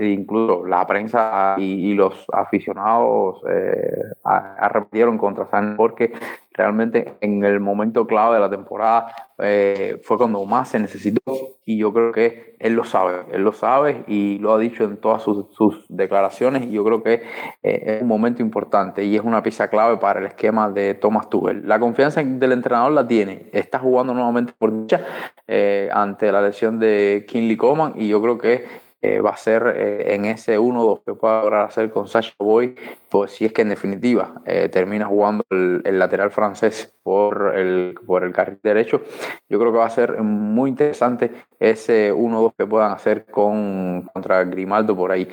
incluso 0.01 0.67
la 0.67 0.87
prensa 0.87 1.57
y, 1.59 1.95
los 1.95 2.27
aficionados 2.33 3.43
eh, 3.49 4.03
arrepintieron 4.25 5.17
contra 5.17 5.47
San 5.47 5.77
porque 5.77 6.13
realmente 6.57 7.15
en 7.21 7.45
el 7.45 7.61
momento 7.61 8.07
clave 8.07 8.35
de 8.35 8.41
la 8.41 8.51
temporada 8.51 9.09
eh, 9.39 10.01
fue 10.03 10.17
cuando 10.17 10.45
más 10.47 10.71
se 10.71 10.79
necesitó 10.79 11.21
y 11.67 11.77
yo 11.77 11.93
creo 11.93 12.13
que 12.13 12.57
él 12.59 12.73
lo 12.73 12.85
sabe, 12.85 13.27
él 13.33 13.43
lo 13.43 13.53
sabe 13.53 14.05
y 14.07 14.39
lo 14.39 14.55
ha 14.55 14.59
dicho 14.59 14.85
en 14.85 14.97
todas 14.97 15.23
sus, 15.23 15.85
declaraciones 15.89 16.65
y 16.65 16.73
yo 16.73 16.85
creo 16.85 17.03
que 17.03 17.23
eh, 17.63 17.83
es 17.97 18.03
un 18.03 18.09
momento 18.09 18.41
importante 18.41 19.05
y 19.05 19.17
es 19.17 19.23
una 19.23 19.43
pieza 19.43 19.69
clave 19.69 19.99
para 19.99 20.21
el 20.21 20.27
esquema 20.27 20.71
de 20.71 20.95
Thomas 20.95 21.29
Tuchel. 21.29 21.69
La 21.69 21.79
confianza 21.79 22.23
del 22.23 22.53
entrenador 22.53 22.93
la 22.93 23.07
tiene, 23.07 23.51
está 23.53 23.79
jugando 23.79 24.15
nuevamente 24.15 24.55
por 24.57 24.73
dicha 24.73 25.05
eh, 25.47 25.91
ante 25.93 26.33
la 26.33 26.41
lesión 26.41 26.79
de 26.79 27.27
Kinley 27.29 27.57
Coman 27.57 27.93
y 27.97 28.09
yo 28.09 28.23
creo 28.23 28.39
que 28.39 28.86
eh, 29.03 29.21
va 29.21 29.31
a 29.31 29.37
ser 29.37 29.75
eh, 29.77 30.15
en 30.15 30.25
ese 30.25 30.59
1-2 30.59 31.03
que 31.05 31.15
pueda 31.15 31.43
lograr 31.43 31.67
hacer 31.67 31.91
con 31.91 32.09
Sacha 32.09 32.33
Boy, 32.39 32.75
pues 33.11 33.33
si 33.33 33.45
es 33.45 33.53
que 33.53 33.61
en 33.61 33.69
definitiva 33.69 34.41
eh, 34.47 34.71
termina 34.71 35.05
jugando 35.05 35.45
el, 35.51 35.99
lateral 35.99 36.31
francés 36.31 36.95
por 37.03 37.53
el, 37.55 37.95
por 38.07 38.25
el 38.25 38.33
carril 38.33 38.59
derecho, 38.63 39.03
yo 39.49 39.59
creo 39.61 39.71
que 39.71 39.79
va 39.79 39.87
a 39.87 39.91
ser 39.91 40.23
muy 40.23 40.71
interesante 40.71 41.31
ese 41.61 42.13
1-2 42.13 42.55
que 42.57 42.67
puedan 42.67 42.91
hacer 42.91 43.27
con, 43.27 44.09
contra 44.13 44.43
Grimaldo 44.45 44.97
por 44.97 45.13
ahí. 45.13 45.29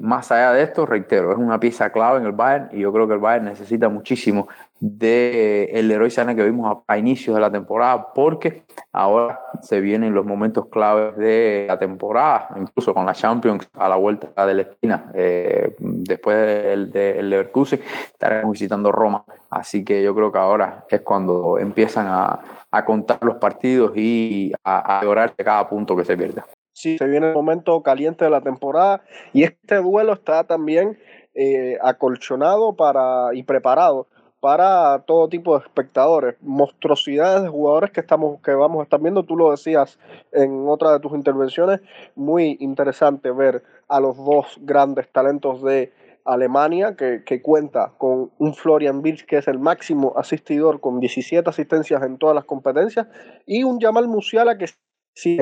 más 0.00 0.32
allá 0.32 0.52
de 0.52 0.62
esto, 0.62 0.86
reitero, 0.86 1.30
es 1.30 1.38
una 1.38 1.60
pieza 1.60 1.90
clave 1.90 2.20
en 2.20 2.26
el 2.26 2.32
Bayern 2.32 2.70
y 2.72 2.80
yo 2.80 2.92
creo 2.92 3.06
que 3.06 3.14
el 3.14 3.20
Bayern 3.20 3.44
necesita 3.44 3.88
muchísimo 3.88 4.48
de 4.82 5.70
el 5.74 5.92
héroe 5.92 6.10
Sana 6.10 6.34
que 6.34 6.42
vimos 6.42 6.82
a, 6.88 6.92
a, 6.92 6.98
inicios 6.98 7.36
de 7.36 7.40
la 7.40 7.52
temporada, 7.52 8.12
porque 8.12 8.64
ahora 8.92 9.40
se 9.60 9.80
vienen 9.80 10.12
los 10.12 10.26
momentos 10.26 10.66
claves 10.66 11.16
de 11.16 11.66
la 11.68 11.78
temporada, 11.78 12.48
incluso 12.56 12.92
con 12.92 13.06
la 13.06 13.12
Champions 13.12 13.68
a 13.74 13.88
la 13.88 13.94
vuelta 13.94 14.44
de 14.44 14.54
la 14.54 14.62
esquina. 14.62 15.12
Eh, 15.14 15.76
después 15.78 16.36
del 16.36 16.90
de, 16.90 17.22
Leverkusen 17.22 17.80
estaremos 18.06 18.50
visitando 18.50 18.90
Roma, 18.90 19.24
así 19.50 19.84
que 19.84 20.02
yo 20.02 20.16
creo 20.16 20.32
que 20.32 20.38
ahora 20.38 20.84
es 20.88 21.02
cuando 21.02 21.60
empiezan 21.60 22.08
a, 22.08 22.40
a 22.68 22.84
contar 22.84 23.18
los 23.22 23.36
partidos 23.36 23.92
y 23.94 24.52
a, 24.64 24.98
a 24.98 25.28
cada 25.36 25.68
punto 25.68 25.94
que 25.94 26.04
se 26.04 26.16
pierda. 26.16 26.44
Sí, 26.72 26.98
se 26.98 27.06
viene 27.06 27.28
el 27.28 27.34
momento 27.34 27.80
caliente 27.84 28.24
de 28.24 28.32
la 28.32 28.40
temporada 28.40 29.02
y 29.32 29.44
este 29.44 29.76
duelo 29.76 30.14
está 30.14 30.42
también 30.42 30.98
eh, 31.34 31.78
acolchonado 31.80 32.74
para 32.74 33.32
y 33.32 33.44
preparado 33.44 34.08
para 34.42 35.04
todo 35.06 35.28
tipo 35.28 35.56
de 35.56 35.64
espectadores, 35.64 36.34
monstruosidades 36.40 37.44
de 37.44 37.48
jugadores 37.48 37.92
que 37.92 38.00
estamos 38.00 38.40
que 38.42 38.50
vamos 38.50 38.80
a 38.80 38.82
estar 38.82 39.00
viendo, 39.00 39.22
tú 39.22 39.36
lo 39.36 39.52
decías 39.52 40.00
en 40.32 40.66
otra 40.66 40.90
de 40.90 40.98
tus 40.98 41.12
intervenciones, 41.12 41.80
muy 42.16 42.56
interesante 42.58 43.30
ver 43.30 43.62
a 43.86 44.00
los 44.00 44.16
dos 44.16 44.58
grandes 44.62 45.08
talentos 45.12 45.62
de 45.62 45.92
Alemania, 46.24 46.96
que, 46.96 47.22
que 47.24 47.40
cuenta 47.40 47.92
con 47.98 48.32
un 48.38 48.52
Florian 48.54 49.00
Wirtz 49.00 49.22
que 49.22 49.38
es 49.38 49.46
el 49.46 49.60
máximo 49.60 50.14
asistidor 50.16 50.80
con 50.80 50.98
17 50.98 51.48
asistencias 51.48 52.02
en 52.02 52.18
todas 52.18 52.34
las 52.34 52.44
competencias, 52.44 53.06
y 53.46 53.62
un 53.62 53.78
Jamal 53.78 54.08
Musiala 54.08 54.58
que 54.58 54.66
sí 55.14 55.38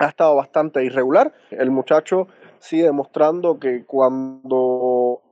ha 0.00 0.06
estado 0.06 0.34
bastante 0.34 0.84
irregular. 0.84 1.32
El 1.50 1.70
muchacho 1.70 2.26
sigue 2.58 2.84
demostrando 2.84 3.60
que 3.60 3.84
cuando 3.84 4.85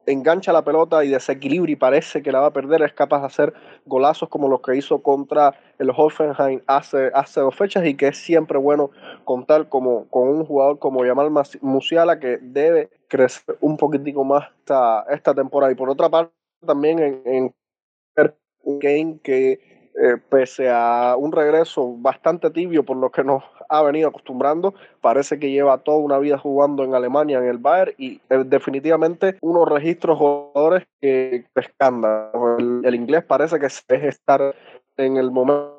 engancha 0.07 0.53
la 0.53 0.65
pelota 0.65 1.05
y 1.05 1.11
desequilibra 1.11 1.71
y 1.71 1.77
parece 1.77 2.23
que 2.23 2.33
la 2.33 2.41
va 2.41 2.47
a 2.49 2.53
perder, 2.53 2.83
es 2.83 2.93
capaz 2.93 3.21
de 3.21 3.27
hacer 3.27 3.55
golazos 3.87 4.29
como 4.29 4.49
los 4.49 4.61
que 4.61 4.77
hizo 4.77 5.03
contra 5.03 5.55
el 5.79 5.91
Hoffenheim 5.91 6.61
hace, 6.67 7.11
hace 7.15 7.41
dos 7.41 7.55
fechas 7.55 7.87
y 7.87 7.95
que 7.95 8.09
es 8.09 8.19
siempre 8.19 8.59
bueno 8.59 8.91
contar 9.25 9.69
como, 9.69 10.09
con 10.09 10.29
un 10.29 10.45
jugador 10.45 10.79
como 10.79 11.05
Yamal 11.05 11.31
Musiala 11.61 12.19
que 12.19 12.39
debe 12.41 12.91
crecer 13.09 13.57
un 13.61 13.77
poquitico 13.77 14.25
más 14.25 14.49
esta, 14.59 15.05
esta 15.11 15.35
temporada. 15.35 15.73
Y 15.73 15.77
por 15.77 15.91
otra 15.91 16.09
parte, 16.09 16.33
también 16.67 16.99
en, 16.99 17.23
en 17.27 17.55
un 18.65 18.79
game 18.79 19.19
que 19.23 19.74
eh, 20.01 20.17
pese 20.29 20.69
a 20.71 21.15
un 21.17 21.33
regreso 21.33 21.95
bastante 21.97 22.51
tibio 22.51 22.85
por 22.85 22.97
lo 22.97 23.11
que 23.11 23.23
nos 23.23 23.45
ha 23.69 23.83
venido 23.83 24.09
acostumbrando, 24.09 24.75
parece 25.01 25.39
que 25.39 25.51
lleva 25.51 25.79
toda 25.79 25.99
una 25.99 26.19
vida 26.19 26.39
jugando 26.39 26.85
en 26.85 26.95
Alemania, 26.95 27.39
en 27.39 27.45
el 27.45 27.59
Bayern, 27.59 27.93
y 27.99 28.21
definitivamente 28.47 29.39
unos 29.41 29.69
registros 29.69 30.19
jugadores 30.19 30.87
que 31.01 31.45
escándalo. 31.55 32.59
El, 32.59 32.95
inglés 32.95 33.25
parece 33.25 33.59
que 33.59 33.67
es 33.67 33.85
estar 33.89 34.55
en 34.97 35.17
el 35.17 35.31
momento 35.31 35.74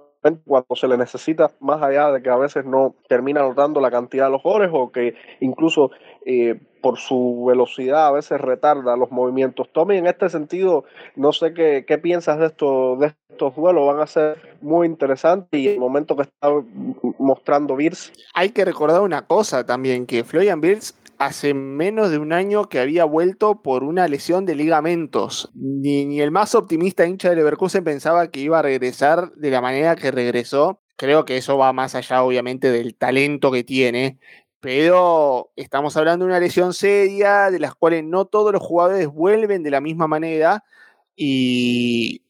cuando 0.45 0.75
se 0.75 0.87
le 0.87 0.97
necesita, 0.97 1.51
más 1.59 1.81
allá 1.81 2.11
de 2.11 2.21
que 2.21 2.29
a 2.29 2.35
veces 2.35 2.65
no 2.65 2.95
termina 3.07 3.41
notando 3.41 3.79
la 3.79 3.91
cantidad 3.91 4.25
de 4.25 4.31
los 4.31 4.43
goles 4.43 4.69
o 4.73 4.91
que 4.91 5.15
incluso 5.39 5.91
eh, 6.25 6.59
por 6.81 6.97
su 6.97 7.45
velocidad 7.47 8.07
a 8.07 8.11
veces 8.11 8.39
retarda 8.39 8.95
los 8.95 9.11
movimientos. 9.11 9.69
Tommy, 9.71 9.97
en 9.97 10.07
este 10.07 10.29
sentido, 10.29 10.85
no 11.15 11.33
sé 11.33 11.53
qué, 11.53 11.85
qué 11.87 11.97
piensas 11.97 12.39
de, 12.39 12.47
esto, 12.47 12.95
de 12.97 13.13
estos 13.29 13.55
duelos, 13.55 13.87
van 13.87 14.01
a 14.01 14.07
ser 14.07 14.57
muy 14.61 14.87
interesantes 14.87 15.59
y 15.59 15.67
el 15.67 15.79
momento 15.79 16.15
que 16.15 16.23
está 16.23 16.49
mostrando 17.17 17.75
Beers. 17.75 18.11
Hay 18.33 18.49
que 18.49 18.65
recordar 18.65 19.01
una 19.01 19.25
cosa 19.25 19.65
también, 19.65 20.05
que 20.05 20.23
Florian 20.23 20.61
Beers 20.61 20.95
hace 21.19 21.53
menos 21.53 22.11
de 22.11 22.17
un 22.17 22.33
año 22.33 22.69
que 22.69 22.79
había 22.79 23.05
vuelto 23.05 23.61
por 23.61 23.83
una 23.83 24.07
lesión 24.07 24.45
de 24.45 24.55
ligamentos. 24.55 25.49
Ni, 25.53 26.05
ni 26.05 26.21
el 26.21 26.31
más 26.31 26.55
optimista 26.55 27.05
hincha 27.05 27.29
de 27.29 27.35
Leverkusen 27.37 27.83
pensaba 27.83 28.29
que 28.29 28.39
iba 28.39 28.59
a 28.59 28.61
regresar 28.61 29.31
de 29.33 29.51
la 29.51 29.61
manera 29.61 29.95
que 29.95 30.11
regresó. 30.11 30.81
Creo 30.97 31.25
que 31.25 31.37
eso 31.37 31.57
va 31.57 31.73
más 31.73 31.95
allá, 31.95 32.23
obviamente, 32.23 32.71
del 32.71 32.95
talento 32.95 33.51
que 33.51 33.63
tiene 33.63 34.19
pero 34.65 35.51
estamos 35.55 35.95
hablando 35.95 36.25
de 36.25 36.31
una 36.31 36.39
lesión 36.39 36.73
seria, 36.73 37.51
de 37.51 37.59
las 37.59 37.75
cuales 37.75 38.03
no 38.03 38.25
todos 38.25 38.51
los 38.51 38.63
jugadores 38.63 39.05
vuelven 39.05 39.61
de 39.61 39.69
la 39.69 39.79
misma 39.79 40.07
manera, 40.07 40.63
y 41.15 42.23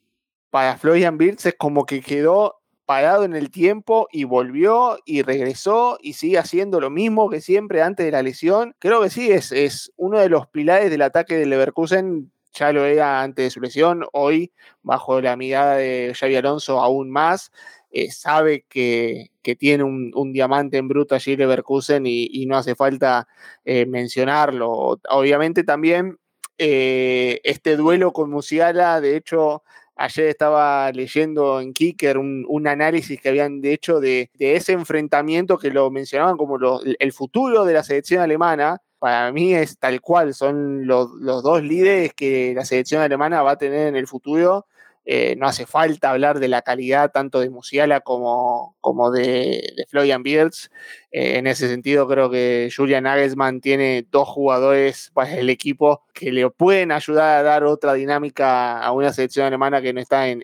para 0.50 0.78
Florian 0.78 1.18
Wirtz 1.18 1.46
es 1.46 1.56
como 1.58 1.86
que 1.86 2.02
quedó 2.02 2.62
parado 2.86 3.24
en 3.24 3.36
el 3.36 3.52
tiempo 3.52 4.08
y 4.12 4.24
volvió 4.24 5.00
y 5.06 5.22
regresó 5.22 5.98
y 6.02 6.14
sigue 6.14 6.38
haciendo 6.38 6.80
lo 6.80 6.90
mismo 6.90 7.30
que 7.30 7.42
siempre 7.42 7.82
antes 7.82 8.06
de 8.06 8.12
la 8.12 8.22
lesión. 8.22 8.76
Creo 8.80 9.02
que 9.02 9.10
sí, 9.10 9.32
es, 9.32 9.52
es 9.52 9.92
uno 9.98 10.20
de 10.20 10.30
los 10.30 10.48
pilares 10.48 10.90
del 10.90 11.02
ataque 11.02 11.38
del 11.38 11.50
Leverkusen, 11.50 12.32
ya 12.54 12.72
lo 12.72 12.86
era 12.86 13.22
antes 13.22 13.46
de 13.46 13.50
su 13.50 13.60
lesión, 13.60 14.06
hoy 14.14 14.52
bajo 14.82 15.20
la 15.22 15.36
mirada 15.36 15.76
de 15.76 16.14
Xavi 16.18 16.36
Alonso 16.36 16.80
aún 16.80 17.10
más. 17.12 17.52
Eh, 17.92 18.12
sabe 18.12 18.66
que, 18.68 19.32
tiene 19.58 19.84
un, 19.84 20.34
diamante 20.34 20.78
en 20.78 20.90
bruto 20.90 21.16
allí 21.16 21.38
Leverkusen 21.38 22.06
y, 22.06 22.46
no 22.46 22.58
hace 22.58 22.76
falta 22.76 23.28
eh, 23.64 23.86
mencionarlo. 23.86 25.00
Obviamente 25.10 25.64
también 25.64 26.20
eh, 26.58 27.40
este 27.44 27.78
duelo 27.78 28.12
con 28.14 28.30
Musiala, 28.30 29.00
de 29.02 29.16
hecho, 29.18 29.64
ayer 29.96 30.28
estaba 30.28 30.92
leyendo 30.92 31.60
en 31.62 31.74
Kicker 31.74 32.18
un, 32.18 32.68
análisis 32.68 33.20
que 33.22 33.30
habían 33.30 33.62
de 33.62 33.74
hecho 33.74 34.00
de, 34.00 34.30
ese 34.40 34.74
enfrentamiento 34.74 35.58
que 35.58 35.72
lo 35.72 35.90
mencionaban 35.92 36.38
como 36.38 36.58
el 36.84 37.14
futuro 37.14 37.66
de 37.66 37.74
la 37.74 37.84
selección 37.84 38.22
alemana. 38.22 38.82
Para 39.00 39.32
mí 39.32 39.54
es 39.54 39.78
tal 39.78 40.02
cual, 40.02 40.34
son 40.34 40.88
los, 40.88 41.12
los 41.20 41.44
dos 41.44 41.62
líderes 41.62 42.14
que 42.14 42.54
la 42.56 42.66
selección 42.66 43.02
alemana 43.02 43.44
va 43.44 43.52
a 43.52 43.58
tener 43.58 43.88
en 43.88 43.96
el 43.96 44.08
futuro 44.08 44.66
eh, 45.08 45.36
no 45.38 45.46
hace 45.48 45.68
falta 45.68 46.10
hablar 46.10 46.40
de 46.40 46.48
la 46.48 46.64
calidad 46.64 47.12
tanto 47.12 47.40
de 47.40 47.52
Musiala 47.52 48.02
como, 48.02 48.76
como 48.82 49.12
de, 49.12 49.74
de 49.78 49.86
Florian 49.88 50.24
Wirtz. 50.26 50.72
Eh, 51.12 51.38
en 51.38 51.46
ese 51.48 51.70
sentido, 51.70 52.08
creo 52.08 52.30
que 52.30 52.70
Julian 52.76 53.04
Nagelsmann 53.04 53.62
tiene 53.62 54.06
dos 54.10 54.28
jugadores 54.28 55.12
para 55.14 55.38
el 55.38 55.50
equipo 55.50 56.04
que 56.14 56.32
le 56.32 56.50
pueden 56.50 56.92
ayudar 56.92 57.38
a 57.38 57.44
dar 57.44 57.64
otra 57.66 57.94
dinámica 57.94 58.82
a 58.82 58.92
una 58.92 59.14
selección 59.14 59.46
alemana 59.46 59.82
que 59.82 59.94
no 59.94 60.02
está 60.02 60.28
en, 60.28 60.42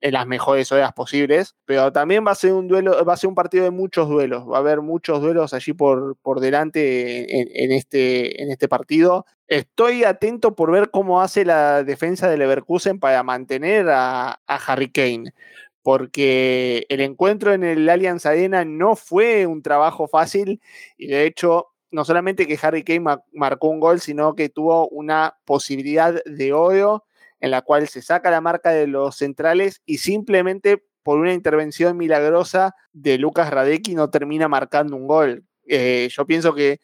las 0.00 0.26
mejores 0.26 0.70
horas 0.70 0.92
posibles. 0.92 1.56
Pero 1.64 1.92
también 1.92 2.24
va 2.24 2.30
a 2.30 2.36
ser 2.36 2.52
un 2.52 2.68
duelo, 2.68 3.04
va 3.04 3.14
a 3.14 3.16
ser 3.16 3.28
un 3.28 3.34
partido 3.34 3.64
de 3.64 3.70
muchos 3.72 4.08
duelos. 4.08 4.48
Va 4.48 4.56
a 4.56 4.60
haber 4.60 4.82
muchos 4.82 5.20
duelos 5.20 5.52
allí 5.52 5.72
por, 5.72 6.16
por 6.22 6.40
delante 6.40 7.40
en, 7.40 7.72
este, 7.72 8.42
en 8.42 8.52
este 8.52 8.68
partido. 8.68 9.26
Estoy 9.50 10.04
atento 10.04 10.54
por 10.54 10.70
ver 10.70 10.92
cómo 10.92 11.20
hace 11.20 11.44
la 11.44 11.82
defensa 11.82 12.30
de 12.30 12.38
Leverkusen 12.38 13.00
para 13.00 13.24
mantener 13.24 13.88
a, 13.90 14.40
Harry 14.46 14.92
Kane, 14.92 15.34
porque 15.82 16.86
el 16.88 17.00
encuentro 17.00 17.52
en 17.52 17.64
el 17.64 17.88
Allianz 17.88 18.26
Arena 18.26 18.64
no 18.64 18.94
fue 18.94 19.46
un 19.46 19.60
trabajo 19.62 20.06
fácil 20.06 20.60
y 20.96 21.08
de 21.08 21.26
hecho 21.26 21.66
no 21.90 22.04
solamente 22.04 22.46
que 22.46 22.60
Harry 22.62 22.84
Kane 22.84 23.18
marcó 23.32 23.68
un 23.70 23.80
gol, 23.80 24.00
sino 24.00 24.36
que 24.36 24.50
tuvo 24.50 24.86
una 24.88 25.36
posibilidad 25.44 26.22
de 26.24 26.52
oro 26.52 27.04
en 27.40 27.50
la 27.50 27.62
cual 27.62 27.88
se 27.88 28.02
saca 28.02 28.30
la 28.30 28.40
marca 28.40 28.70
de 28.70 28.86
los 28.86 29.16
centrales 29.16 29.82
y 29.84 29.98
simplemente 29.98 30.84
por 31.02 31.18
una 31.18 31.34
intervención 31.34 31.96
milagrosa 31.96 32.76
de 32.92 33.18
Lucas 33.18 33.50
Radecki 33.50 33.96
no 33.96 34.10
termina 34.10 34.46
marcando 34.46 34.94
un 34.94 35.08
gol. 35.08 35.44
Eh, 35.66 36.08
yo 36.12 36.24
pienso 36.24 36.54
que 36.54 36.80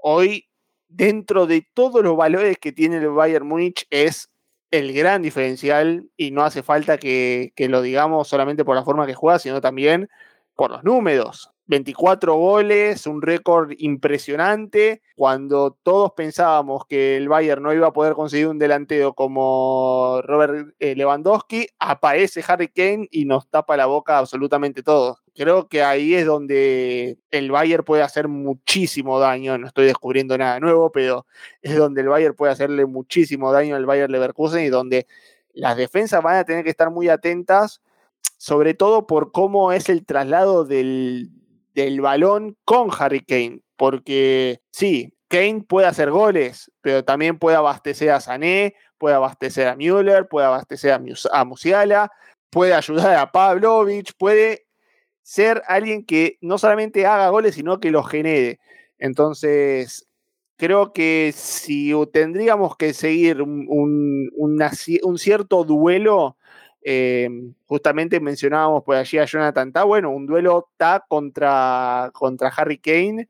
hoy 0.00 0.45
dentro 0.88 1.46
de 1.46 1.66
todos 1.74 2.02
los 2.02 2.16
valores 2.16 2.58
que 2.58 2.72
tiene 2.72 2.96
el 2.98 3.08
Bayern 3.08 3.46
Múnich, 3.46 3.86
es 3.90 4.30
el 4.70 4.92
gran 4.92 5.22
diferencial 5.22 6.08
y 6.16 6.30
no 6.30 6.42
hace 6.42 6.62
falta 6.62 6.98
que, 6.98 7.52
que, 7.56 7.68
lo 7.68 7.82
digamos 7.82 8.28
solamente 8.28 8.64
por 8.64 8.76
la 8.76 8.84
forma 8.84 9.06
que 9.06 9.14
juega, 9.14 9.38
sino 9.38 9.60
también 9.60 10.08
por 10.54 10.70
los 10.70 10.84
números. 10.84 11.50
24 11.66 12.34
goles, 12.36 13.06
un 13.06 13.20
récord 13.22 13.72
impresionante. 13.78 15.02
Cuando 15.16 15.76
todos 15.82 16.12
pensábamos 16.12 16.86
que 16.86 17.16
el 17.16 17.28
Bayern 17.28 17.62
no 17.62 17.72
iba 17.72 17.88
a 17.88 17.92
poder 17.92 18.14
conseguir 18.14 18.48
un 18.48 18.58
delantero 18.58 19.14
como 19.14 20.20
Robert 20.22 20.74
eh, 20.78 20.94
Lewandowski, 20.94 21.66
aparece 21.78 22.44
Harry 22.46 22.68
Kane 22.68 23.08
y 23.10 23.24
nos 23.24 23.48
tapa 23.48 23.76
la 23.76 23.86
boca 23.86 24.18
absolutamente 24.18 24.82
todo. 24.82 25.18
Creo 25.34 25.68
que 25.68 25.82
ahí 25.82 26.14
es 26.14 26.24
donde 26.24 27.18
el 27.30 27.50
Bayern 27.50 27.84
puede 27.84 28.02
hacer 28.02 28.28
muchísimo 28.28 29.18
daño. 29.18 29.58
No 29.58 29.66
estoy 29.66 29.86
descubriendo 29.86 30.38
nada 30.38 30.60
nuevo, 30.60 30.90
pero 30.92 31.26
es 31.62 31.76
donde 31.76 32.02
el 32.02 32.08
Bayern 32.08 32.34
puede 32.34 32.52
hacerle 32.52 32.86
muchísimo 32.86 33.52
daño 33.52 33.76
al 33.76 33.86
Bayern 33.86 34.12
Leverkusen 34.12 34.64
y 34.64 34.68
donde 34.68 35.06
las 35.52 35.76
defensas 35.76 36.22
van 36.22 36.36
a 36.36 36.44
tener 36.44 36.64
que 36.64 36.70
estar 36.70 36.90
muy 36.90 37.08
atentas 37.08 37.82
sobre 38.38 38.74
todo 38.74 39.06
por 39.06 39.32
cómo 39.32 39.72
es 39.72 39.88
el 39.88 40.04
traslado 40.04 40.64
del, 40.64 41.30
del 41.76 42.00
balón 42.00 42.56
con 42.64 42.88
Harry 42.98 43.20
Kane, 43.20 43.60
porque 43.76 44.60
sí, 44.72 45.12
Kane 45.28 45.62
puede 45.68 45.86
hacer 45.86 46.10
goles, 46.10 46.72
pero 46.80 47.04
también 47.04 47.38
puede 47.38 47.58
abastecer 47.58 48.10
a 48.10 48.20
Sané, 48.20 48.74
puede 48.96 49.14
abastecer 49.14 49.68
a 49.68 49.76
Müller, 49.76 50.26
puede 50.26 50.46
abastecer 50.46 50.92
a, 51.30 51.44
Musiala, 51.44 52.10
puede 52.48 52.72
ayudar 52.72 53.16
a 53.16 53.30
Pavlovich, 53.30 54.12
puede 54.16 54.66
ser 55.22 55.62
alguien 55.68 56.06
que 56.06 56.38
no 56.40 56.56
solamente 56.56 57.04
haga 57.04 57.28
goles, 57.28 57.54
sino 57.54 57.78
que 57.78 57.90
los 57.90 58.08
genere. 58.08 58.58
Entonces, 58.98 60.08
creo 60.56 60.94
que 60.94 61.32
si 61.36 61.92
tendríamos 62.10 62.74
que 62.78 62.94
seguir 62.94 63.42
un, 63.42 64.30
un 64.34 65.18
cierto 65.18 65.64
duelo, 65.64 66.38
eh, 66.88 67.28
justamente 67.66 68.20
mencionábamos 68.20 68.84
por 68.84 68.94
allí 68.94 69.18
a 69.18 69.24
Jonathan 69.24 69.72
Ta, 69.72 69.82
bueno, 69.82 70.10
un 70.10 70.24
duelo 70.24 70.70
Ta 70.76 71.04
contra, 71.08 72.10
contra 72.14 72.48
Harry 72.50 72.78
Kane, 72.78 73.28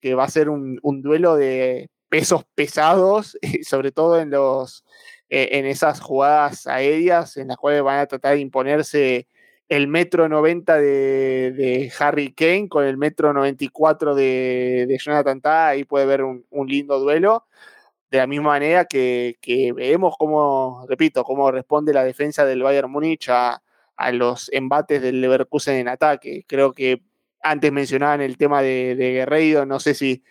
que 0.00 0.16
va 0.16 0.24
a 0.24 0.28
ser 0.28 0.48
un, 0.50 0.80
duelo 1.02 1.36
de 1.36 1.88
pesos 2.08 2.44
pesados, 2.56 3.38
sobre 3.62 3.92
todo 3.92 4.18
en, 4.18 4.30
los, 4.30 4.84
eh, 5.30 5.50
en 5.52 5.66
esas 5.66 6.00
jugadas 6.00 6.66
aéreas 6.66 7.36
en 7.36 7.46
las 7.46 7.58
cuales 7.58 7.84
van 7.84 8.00
a 8.00 8.06
tratar 8.06 8.34
de 8.34 8.40
imponerse 8.40 9.28
el 9.68 9.86
metro 9.86 10.28
90 10.28 10.76
de, 10.76 11.92
Harry 12.00 12.32
Kane 12.32 12.68
con 12.68 12.84
el 12.84 12.96
metro 12.96 13.32
94 13.32 14.16
de, 14.16 14.86
de 14.88 14.98
Jonathan 14.98 15.40
Ta, 15.40 15.68
ahí 15.68 15.84
puede 15.84 16.06
haber 16.06 16.24
un, 16.24 16.44
un 16.50 16.66
lindo 16.66 16.98
duelo 16.98 17.46
de 18.10 18.18
la 18.18 18.26
misma 18.26 18.50
manera 18.50 18.84
que, 18.84 19.36
que, 19.40 19.72
vemos 19.72 20.14
cómo, 20.18 20.86
repito, 20.88 21.24
cómo 21.24 21.50
responde 21.50 21.92
la 21.92 22.04
defensa 22.04 22.44
del 22.44 22.62
Bayern 22.62 22.90
Múnich 22.90 23.28
a, 23.28 23.62
los 24.12 24.50
embates 24.52 25.00
del 25.00 25.20
Leverkusen 25.20 25.76
en 25.76 25.88
ataque. 25.88 26.44
Creo 26.46 26.72
que 26.72 27.02
antes 27.42 27.72
mencionaban 27.72 28.20
el 28.20 28.36
tema 28.36 28.62
de, 28.62 28.94
de 28.94 29.12
Guerreiro, 29.12 29.64
no 29.64 29.80
sé 29.80 29.94
si 29.94 30.22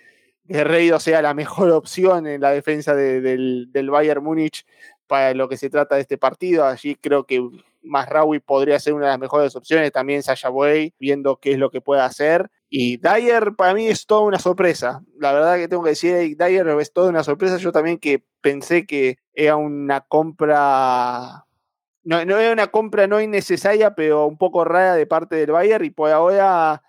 Guerreiro 0.44 1.00
sea 1.00 1.22
la 1.22 1.34
mejor 1.34 1.72
opción 1.72 2.28
en 2.28 2.42
la 2.42 2.52
defensa 2.52 2.96
del, 2.96 3.72
del 3.72 3.90
Bayern 3.90 4.24
Múnich 4.24 4.66
para 5.08 5.34
lo 5.34 5.50
que 5.50 5.58
se 5.58 5.70
trata 5.70 5.96
de 5.96 6.02
este 6.02 6.18
partido. 6.18 6.66
Allí 6.66 6.96
creo 6.96 7.26
que 7.26 7.42
Masraoui 7.86 8.40
podría 8.40 8.80
ser 8.80 8.94
una 8.94 9.06
de 9.06 9.12
las 9.12 9.20
mejores 9.20 9.56
opciones, 9.56 9.92
también 9.92 10.24
Sasha 10.24 10.50
Way, 10.50 10.94
viendo 11.00 11.38
qué 11.38 11.54
es 11.54 11.58
lo 11.58 11.70
que 11.70 11.82
puede 11.82 12.02
hacer. 12.02 12.50
Y 12.70 12.98
Dyer 12.98 13.54
para 13.56 13.74
mí 13.74 13.88
es 13.88 14.06
toda 14.06 14.22
una 14.22 14.40
sorpresa. 14.40 15.02
La 15.18 15.32
verdad 15.32 15.56
que 15.56 15.68
tengo 15.68 15.84
que 15.84 15.92
decir, 15.92 16.36
Dyer 16.38 16.68
es 16.80 16.92
toda 16.92 17.10
una 17.10 17.24
sorpresa. 17.24 17.58
Yo 17.58 17.72
también 17.72 17.98
que 17.98 18.26
pensé 18.42 18.86
que 18.86 19.18
era 19.34 19.56
una 19.56 20.02
compra 20.02 21.46
no, 22.06 22.24
no 22.24 22.38
era 22.38 22.54
una 22.54 22.68
compra 22.68 23.08
no 23.08 23.20
innecesaria, 23.20 23.96
pero 23.96 24.28
un 24.28 24.38
poco 24.38 24.64
rara 24.64 24.94
de 24.96 25.08
parte 25.08 25.36
del 25.36 25.52
Bayern 25.52 25.84
y 25.86 25.90
por 25.90 26.12
ahora 26.12 26.84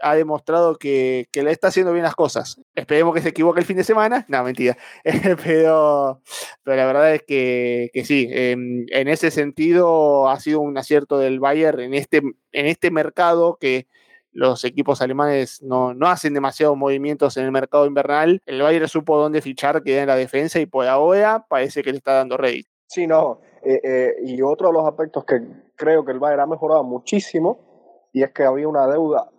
ha 0.00 0.14
demostrado 0.14 0.76
que, 0.76 1.28
le 1.32 1.50
está 1.50 1.68
haciendo 1.68 1.92
bien 1.92 2.04
las 2.04 2.14
cosas. 2.14 2.60
Esperemos 2.74 3.14
que 3.14 3.22
se 3.22 3.30
equivoque 3.30 3.60
el 3.60 3.66
fin 3.66 3.76
de 3.76 3.84
semana. 3.84 4.24
No, 4.28 4.42
mentira. 4.44 4.76
pero, 5.44 6.20
pero 6.62 6.76
la 6.76 6.86
verdad 6.86 7.14
es 7.14 7.22
que, 7.22 7.90
sí, 8.04 8.28
en, 8.30 8.86
ese 9.08 9.30
sentido 9.30 10.28
ha 10.28 10.38
sido 10.40 10.60
un 10.60 10.76
acierto 10.78 11.18
del 11.18 11.40
Bayern 11.40 11.80
en 11.80 11.94
este, 11.94 12.18
en 12.18 12.66
este 12.66 12.90
mercado 12.90 13.56
que 13.60 13.86
los 14.32 14.64
equipos 14.64 15.02
alemanes 15.02 15.60
no, 15.62 15.92
no 15.92 16.08
hacen 16.08 16.34
demasiados 16.34 16.76
movimientos 16.76 17.36
en 17.36 17.44
el 17.44 17.52
mercado 17.52 17.86
invernal. 17.86 18.40
El 18.46 18.62
Bayern 18.62 18.88
supo 18.88 19.18
dónde 19.18 19.42
fichar, 19.42 19.82
que 19.82 19.98
en 19.98 20.06
la 20.06 20.16
defensa 20.16 20.60
y 20.60 20.66
por 20.66 20.86
ahora 20.86 21.46
parece 21.48 21.82
que 21.82 21.90
le 21.90 21.98
está 21.98 22.14
dando 22.14 22.36
rédito. 22.36 22.70
Sí, 22.86 23.06
no. 23.06 23.40
Eh, 23.62 23.80
eh, 23.82 24.14
y 24.24 24.40
otro 24.42 24.68
de 24.68 24.74
los 24.74 24.86
aspectos 24.86 25.24
que 25.24 25.40
creo 25.76 26.04
que 26.04 26.12
el 26.12 26.18
Bayern 26.18 26.42
ha 26.42 26.46
mejorado 26.46 26.82
muchísimo 26.82 28.08
y 28.12 28.22
es 28.22 28.30
que 28.30 28.44
había 28.44 28.68
una 28.68 28.86
deuda 28.86 29.30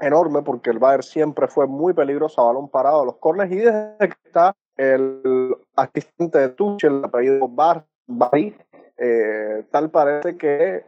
enorme 0.00 0.42
porque 0.42 0.70
el 0.70 0.78
Bayern 0.78 1.02
siempre 1.02 1.46
fue 1.48 1.66
muy 1.66 1.92
peligroso 1.92 2.40
a 2.40 2.46
balón 2.46 2.68
parado 2.68 3.02
a 3.02 3.04
los 3.04 3.16
corners 3.16 3.52
y 3.52 3.56
desde 3.56 3.96
que 3.98 4.16
está 4.24 4.54
el 4.76 5.54
asistente 5.76 6.38
de 6.38 6.48
Tuchel, 6.50 6.98
el 6.98 7.04
apellido 7.04 7.48
Bar, 7.48 7.84
Barry, 8.06 8.56
eh, 8.96 9.64
tal 9.70 9.90
parece 9.90 10.36
que 10.36 10.84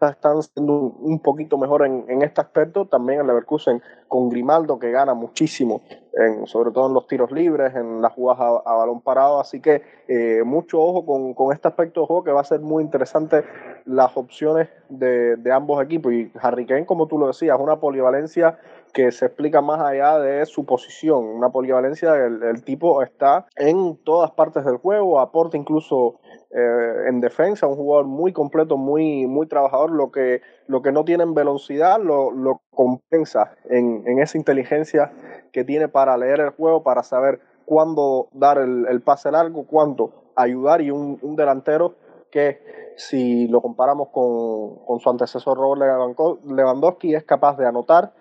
están 0.00 0.42
siendo 0.42 0.72
un, 0.72 1.20
poquito 1.20 1.58
mejor 1.58 1.84
en, 1.84 2.04
en, 2.08 2.22
este 2.22 2.40
aspecto. 2.40 2.86
También 2.86 3.20
el 3.20 3.26
Leverkusen 3.26 3.82
con 4.08 4.28
Grimaldo, 4.28 4.78
que 4.78 4.90
gana 4.90 5.14
muchísimo, 5.14 5.82
en, 6.14 6.46
sobre 6.46 6.70
todo 6.70 6.88
en 6.88 6.94
los 6.94 7.06
tiros 7.06 7.30
libres, 7.30 7.74
en 7.74 8.00
las 8.00 8.12
jugadas 8.12 8.62
a, 8.64 8.74
balón 8.74 9.00
parado. 9.00 9.40
Así 9.40 9.60
que 9.60 9.82
eh, 10.08 10.42
mucho 10.44 10.80
ojo 10.80 11.04
con, 11.04 11.34
con, 11.34 11.52
este 11.52 11.68
aspecto 11.68 12.00
de 12.00 12.06
juego 12.06 12.24
que 12.24 12.32
va 12.32 12.40
a 12.40 12.44
ser 12.44 12.60
muy 12.60 12.82
interesante 12.82 13.44
las 13.84 14.16
opciones 14.16 14.68
de, 14.88 15.36
de 15.36 15.52
ambos 15.52 15.82
equipos. 15.82 16.12
Y 16.12 16.30
Harry 16.40 16.66
Kane, 16.66 16.86
como 16.86 17.06
tú 17.06 17.18
lo 17.18 17.26
decías, 17.26 17.58
una 17.60 17.80
polivalencia 17.80 18.58
que 18.92 19.12
se 19.12 19.26
explica 19.26 19.60
más 19.60 19.80
allá 19.80 20.18
de 20.18 20.44
su 20.46 20.64
posición. 20.64 21.24
Una 21.24 21.50
polivalencia, 21.50 22.14
el, 22.16 22.42
el 22.42 22.62
tipo 22.64 23.02
está 23.02 23.46
en 23.56 23.96
todas 24.04 24.32
partes 24.32 24.64
del 24.64 24.78
juego, 24.78 25.20
aporta 25.20 25.56
incluso 25.56 26.20
eh, 26.52 27.08
en 27.08 27.20
defensa, 27.20 27.68
un 27.68 27.76
jugador 27.76 28.06
muy 28.06 28.32
completo, 28.32 28.76
muy, 28.76 29.26
muy 29.26 29.46
trabajador, 29.46 29.90
lo 29.92 30.10
que, 30.10 30.42
lo 30.66 30.82
que 30.82 30.90
no 30.90 31.04
tiene 31.04 31.22
en 31.22 31.32
velocidad 31.32 32.00
lo, 32.00 32.32
lo 32.32 32.62
compensa 32.70 33.52
en, 33.68 34.02
en, 34.06 34.18
esa 34.18 34.36
inteligencia 34.36 35.12
que 35.52 35.62
tiene 35.62 35.86
para 35.86 36.16
leer 36.16 36.40
el 36.40 36.50
juego, 36.50 36.82
para 36.82 37.04
saber 37.04 37.40
cuándo 37.64 38.28
dar 38.32 38.58
el, 38.58 38.86
el 38.88 39.00
pase 39.00 39.30
largo, 39.30 39.64
cuándo 39.64 40.32
ayudar 40.34 40.80
y 40.80 40.90
un, 40.90 41.20
un, 41.22 41.36
delantero 41.36 41.94
que 42.32 42.60
si 42.96 43.46
lo 43.46 43.60
comparamos 43.60 44.08
con, 44.08 44.84
con 44.84 44.98
su 44.98 45.08
antecesor 45.08 45.56
Robert 45.56 46.16
Lewandowski 46.44 47.14
es 47.14 47.22
capaz 47.22 47.58
de 47.58 47.66
anotar, 47.66 48.12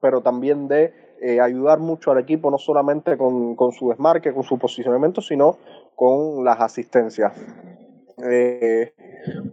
pero 0.00 0.20
también 0.20 0.68
de 0.68 0.92
eh, 1.22 1.40
ayudar 1.40 1.78
mucho 1.78 2.10
al 2.12 2.18
equipo, 2.18 2.50
no 2.50 2.58
solamente 2.58 3.18
con, 3.18 3.54
con, 3.54 3.72
su 3.72 3.90
desmarque, 3.90 4.32
con 4.32 4.42
su 4.42 4.58
posicionamiento, 4.58 5.20
sino 5.20 5.56
con 5.94 6.44
las 6.44 6.60
asistencias. 6.60 7.34
Eh, 8.24 8.92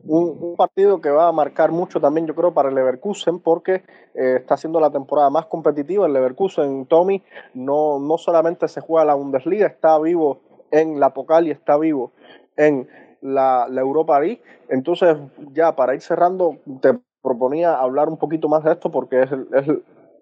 un, 0.06 0.56
partido 0.56 1.02
que 1.02 1.10
va 1.10 1.28
a 1.28 1.32
marcar 1.32 1.72
mucho 1.72 2.00
también, 2.00 2.26
yo 2.28 2.36
creo, 2.36 2.54
para 2.54 2.70
el 2.70 2.76
Leverkusen, 2.76 3.40
porque 3.40 3.84
eh, 4.16 4.38
está 4.38 4.58
siendo 4.58 4.80
la 4.80 4.92
temporada 4.92 5.30
más 5.30 5.46
competitiva. 5.46 6.08
El 6.08 6.14
Leverkusen, 6.14 6.86
Tommy, 6.86 7.24
no, 7.54 8.00
no 8.00 8.18
solamente 8.18 8.68
se 8.68 8.82
juega 8.82 9.06
la 9.06 9.14
Bundesliga, 9.14 9.68
está 9.68 9.98
vivo 10.00 10.40
en 10.72 11.00
la 11.00 11.14
Pocal 11.14 11.48
y 11.48 11.52
está 11.52 11.78
vivo 11.78 12.12
en 12.56 12.88
la, 13.22 13.68
la 13.70 13.82
Europa 13.82 14.20
League. 14.20 14.42
Entonces, 14.70 15.18
ya 15.54 15.76
para 15.76 15.94
ir 15.94 16.02
cerrando, 16.02 16.58
te 16.82 16.98
proponía 17.22 17.76
hablar 17.76 18.10
un 18.10 18.18
poquito 18.18 18.48
más 18.48 18.64
de 18.64 18.72
esto 18.72 18.90
porque 18.90 19.24
es, 19.24 19.32
es 19.32 19.68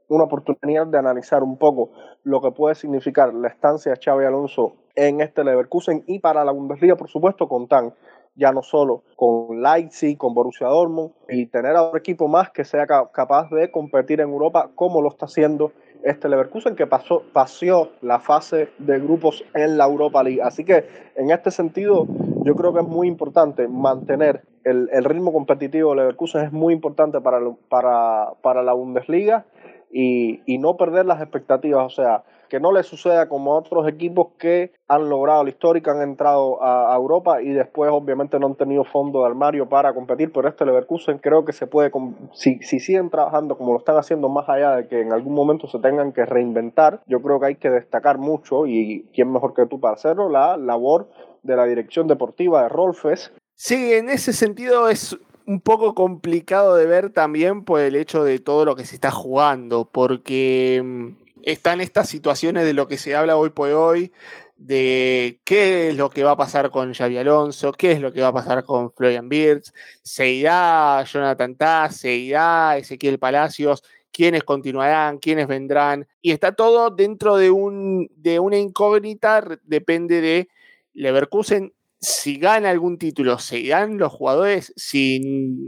una 0.07 0.25
oportunidad 0.25 0.87
de 0.87 0.97
analizar 0.97 1.43
un 1.43 1.57
poco 1.57 1.89
lo 2.23 2.41
que 2.41 2.51
puede 2.51 2.75
significar 2.75 3.33
la 3.33 3.47
estancia 3.47 3.93
de 3.93 3.99
Xavi 4.03 4.25
Alonso 4.25 4.73
en 4.95 5.21
este 5.21 5.43
Leverkusen 5.43 6.03
y 6.07 6.19
para 6.19 6.45
la 6.45 6.51
Bundesliga, 6.51 6.95
por 6.95 7.09
supuesto, 7.09 7.47
con 7.47 7.67
Tan 7.67 7.93
ya 8.36 8.51
no 8.51 8.61
solo 8.61 9.03
con 9.15 9.61
Leipzig, 9.61 10.17
con 10.17 10.33
Borussia 10.33 10.67
Dortmund 10.67 11.11
y 11.29 11.45
tener 11.47 11.75
a 11.75 11.83
otro 11.83 11.97
equipo 11.97 12.27
más 12.27 12.51
que 12.51 12.65
sea 12.65 12.86
capaz 12.86 13.49
de 13.49 13.71
competir 13.71 14.21
en 14.21 14.29
Europa 14.29 14.69
como 14.75 15.01
lo 15.01 15.09
está 15.09 15.25
haciendo 15.25 15.71
este 16.03 16.29
Leverkusen 16.29 16.75
que 16.75 16.86
pasó, 16.86 17.23
paseó 17.33 17.89
la 18.01 18.19
fase 18.19 18.69
de 18.77 18.99
grupos 18.99 19.43
en 19.55 19.77
la 19.77 19.86
Europa 19.86 20.21
League. 20.21 20.41
Así 20.41 20.63
que 20.63 20.86
en 21.15 21.31
este 21.31 21.49
sentido 21.49 22.05
yo 22.43 22.55
creo 22.55 22.73
que 22.73 22.81
es 22.81 22.88
muy 22.88 23.07
importante 23.07 23.67
mantener 23.67 24.43
el, 24.63 24.88
el 24.91 25.03
ritmo 25.03 25.33
competitivo 25.33 25.91
de 25.91 25.97
Leverkusen, 25.97 26.45
es 26.45 26.51
muy 26.51 26.73
importante 26.73 27.19
para, 27.21 27.39
para, 27.69 28.33
para 28.43 28.61
la 28.61 28.73
Bundesliga 28.73 29.45
y, 29.91 30.41
y 30.45 30.59
no 30.59 30.77
perder 30.77 31.07
las 31.07 31.21
expectativas. 31.21 31.86
O 31.86 31.89
sea, 31.89 32.23
que 32.49 32.59
no 32.59 32.71
le 32.71 32.83
suceda 32.83 33.27
como 33.27 33.53
a 33.53 33.59
otros 33.59 33.87
equipos 33.87 34.27
que 34.37 34.71
han 34.87 35.09
logrado 35.09 35.43
la 35.43 35.49
histórica, 35.49 35.91
han 35.91 36.01
entrado 36.01 36.63
a, 36.63 36.95
Europa 36.95 37.41
y 37.41 37.51
después 37.51 37.91
obviamente 37.91 38.39
no 38.39 38.47
han 38.47 38.55
tenido 38.55 38.83
fondo 38.85 39.19
de 39.21 39.27
armario 39.27 39.67
para 39.67 39.93
competir, 39.93 40.31
pero 40.31 40.47
este 40.47 40.65
Leverkusen 40.65 41.17
creo 41.17 41.43
que 41.43 41.53
se 41.53 41.67
puede, 41.67 41.91
si, 42.33 42.59
si 42.59 42.79
siguen 42.79 43.09
trabajando 43.09 43.57
como 43.57 43.73
lo 43.73 43.79
están 43.79 43.97
haciendo 43.97 44.29
más 44.29 44.47
allá 44.47 44.75
de 44.77 44.87
que 44.87 45.01
en 45.01 45.11
algún 45.11 45.33
momento 45.33 45.67
se 45.67 45.79
tengan 45.79 46.13
que 46.13 46.25
reinventar, 46.25 47.01
yo 47.07 47.21
creo 47.21 47.39
que 47.39 47.47
hay 47.47 47.55
que 47.55 47.69
destacar 47.69 48.17
mucho 48.17 48.65
y 48.65 49.09
quién 49.13 49.31
mejor 49.31 49.53
que 49.53 49.65
tú 49.65 49.79
para 49.79 49.95
hacerlo, 49.95 50.29
la 50.29 50.57
labor 50.57 51.09
de 51.43 51.55
la 51.55 51.65
dirección 51.65 52.07
deportiva 52.07 52.63
de 52.63 52.69
Rolfes. 52.69 53.33
Sí, 53.53 53.93
en 53.93 54.09
ese 54.09 54.33
sentido 54.33 54.89
es 54.89 55.17
un 55.47 55.61
poco 55.61 55.93
complicado 55.93 56.75
de 56.75 56.85
ver 56.85 57.11
también 57.11 57.63
por 57.63 57.79
el 57.79 57.95
hecho 57.95 58.23
de 58.23 58.39
todo 58.39 58.65
lo 58.65 58.75
que 58.75 58.85
se 58.85 58.95
está 58.95 59.11
jugando, 59.11 59.85
porque 59.91 60.81
mm, 60.83 61.24
están 61.45 61.79
estas 61.79 62.09
situaciones 62.09 62.65
de 62.65 62.73
lo 62.73 62.87
que 62.87 62.97
se 62.97 63.15
habla 63.15 63.37
hoy 63.37 63.51
por 63.51 63.69
hoy, 63.69 64.11
de 64.57 65.39
qué 65.43 65.89
es 65.89 65.95
lo 65.95 66.09
que 66.09 66.23
va 66.23 66.31
a 66.31 66.37
pasar 66.37 66.71
con 66.71 66.93
Xavi 66.93 67.17
Alonso, 67.17 67.71
qué 67.71 67.91
es 67.91 68.01
lo 68.01 68.11
que 68.11 68.21
va 68.21 68.29
a 68.29 68.33
pasar 68.33 68.63
con 68.63 68.91
Florian 68.91 69.29
Birds, 69.29 69.71
se 70.01 70.29
irá 70.31 71.03
Jonathan 71.03 71.55
Taz, 71.55 71.97
se 71.97 72.13
irá 72.13 72.77
Ezequiel 72.77 73.19
Palacios, 73.19 73.83
quiénes 74.11 74.43
continuarán, 74.43 75.19
quiénes 75.19 75.47
vendrán, 75.47 76.07
y 76.19 76.31
está 76.31 76.53
todo 76.53 76.89
dentro 76.89 77.37
de, 77.37 77.51
un, 77.51 78.09
de 78.15 78.39
una 78.39 78.57
incógnita, 78.57 79.43
depende 79.63 80.21
de 80.21 80.49
Leverkusen. 80.93 81.73
Si 81.99 82.37
gana 82.37 82.71
algún 82.71 82.97
título, 82.97 83.37
¿se 83.39 83.59
irán 83.59 83.97
los 83.97 84.11
jugadores? 84.11 84.73
Si 84.75 85.19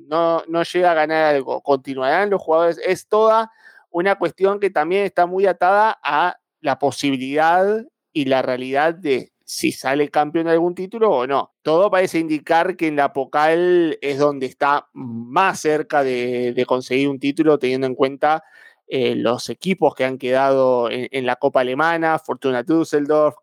no, 0.07 0.43
no 0.47 0.63
llega 0.63 0.91
a 0.91 0.95
ganar 0.95 1.35
algo, 1.35 1.61
¿continuarán 1.61 2.29
los 2.29 2.41
jugadores? 2.41 2.79
Es 2.83 3.07
toda 3.07 3.51
una 3.97 4.15
cuestión 4.15 4.59
que 4.59 4.69
también 4.69 5.05
está 5.05 5.25
muy 5.25 5.47
atada 5.47 5.97
a 6.03 6.37
la 6.61 6.77
posibilidad 6.77 7.83
y 8.13 8.25
la 8.25 8.43
realidad 8.43 8.93
de 8.93 9.31
si 9.43 9.71
sale 9.71 10.09
campeón 10.09 10.45
de 10.45 10.51
algún 10.51 10.75
título 10.75 11.09
o 11.09 11.25
no. 11.25 11.55
Todo 11.63 11.89
parece 11.89 12.19
indicar 12.19 12.75
que 12.75 12.87
en 12.87 12.95
la 12.95 13.11
Pocal 13.11 13.97
es 14.01 14.19
donde 14.19 14.45
está 14.45 14.87
más 14.93 15.61
cerca 15.61 16.03
de, 16.03 16.63
conseguir 16.67 17.09
un 17.09 17.19
título, 17.19 17.57
teniendo 17.57 17.87
en 17.87 17.95
cuenta 17.95 18.43
eh, 18.87 19.15
los 19.15 19.49
equipos 19.49 19.95
que 19.95 20.05
han 20.05 20.19
quedado 20.19 20.89
en, 20.91 21.25
la 21.25 21.37
Copa 21.37 21.61
Alemana, 21.61 22.19
Fortuna 22.19 22.61
Düsseldorf, 22.61 23.37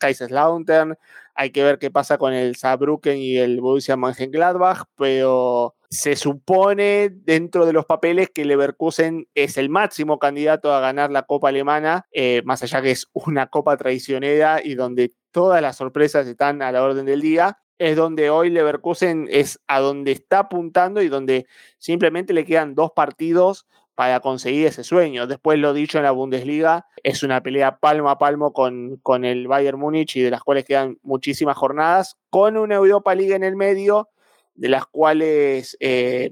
Kaiserslautern. 0.00 0.96
Hay 1.34 1.50
que 1.50 1.62
ver 1.62 1.78
qué 1.78 1.92
pasa 1.92 2.18
con 2.18 2.32
el 2.32 2.56
Saarbrücken 2.56 3.18
y 3.18 3.36
el 3.36 3.60
Borussia 3.60 3.96
Mönchengladbach, 3.96 4.84
pero 4.96 5.76
se 5.92 6.16
supone 6.16 7.10
dentro 7.12 7.66
de 7.66 7.74
los 7.74 7.84
papeles 7.84 8.30
que 8.30 8.46
Leverkusen 8.46 9.28
es 9.34 9.58
el 9.58 9.68
máximo 9.68 10.18
candidato 10.18 10.72
a 10.72 10.80
ganar 10.80 11.10
la 11.10 11.24
Copa 11.24 11.50
Alemana, 11.50 12.06
eh, 12.12 12.40
más 12.46 12.62
allá 12.62 12.80
que 12.80 12.92
es 12.92 13.08
una 13.12 13.48
Copa 13.48 13.76
traicionera 13.76 14.62
y 14.64 14.74
donde 14.74 15.12
todas 15.32 15.60
las 15.60 15.76
sorpresas 15.76 16.26
están 16.26 16.62
a 16.62 16.72
la 16.72 16.82
orden 16.82 17.04
del 17.04 17.20
día, 17.20 17.58
es 17.76 17.94
donde 17.94 18.30
hoy 18.30 18.48
Leverkusen 18.48 19.28
es 19.30 19.60
a 19.66 19.80
donde 19.80 20.12
está 20.12 20.38
apuntando 20.38 21.02
y 21.02 21.10
donde 21.10 21.44
simplemente 21.76 22.32
le 22.32 22.46
quedan 22.46 22.74
dos 22.74 22.92
partidos 22.96 23.66
para 23.94 24.20
conseguir 24.20 24.68
ese 24.68 24.84
sueño. 24.84 25.26
Después 25.26 25.58
lo 25.58 25.74
dicho 25.74 25.98
en 25.98 26.04
la 26.04 26.12
Bundesliga, 26.12 26.86
es 27.02 27.22
una 27.22 27.42
pelea 27.42 27.80
palmo 27.80 28.08
a 28.08 28.16
palmo 28.16 28.54
con, 28.54 28.96
con 29.02 29.26
el 29.26 29.46
Bayern 29.46 29.78
Múnich 29.78 30.16
y 30.16 30.22
de 30.22 30.30
las 30.30 30.42
cuales 30.42 30.64
quedan 30.64 30.96
muchísimas 31.02 31.58
jornadas, 31.58 32.16
con 32.30 32.56
una 32.56 32.76
Europa 32.76 33.14
League 33.14 33.34
en 33.34 33.44
el 33.44 33.56
medio 33.56 34.08
de 34.54 34.68
las 34.68 34.86
cuales 34.86 35.76
eh, 35.80 36.30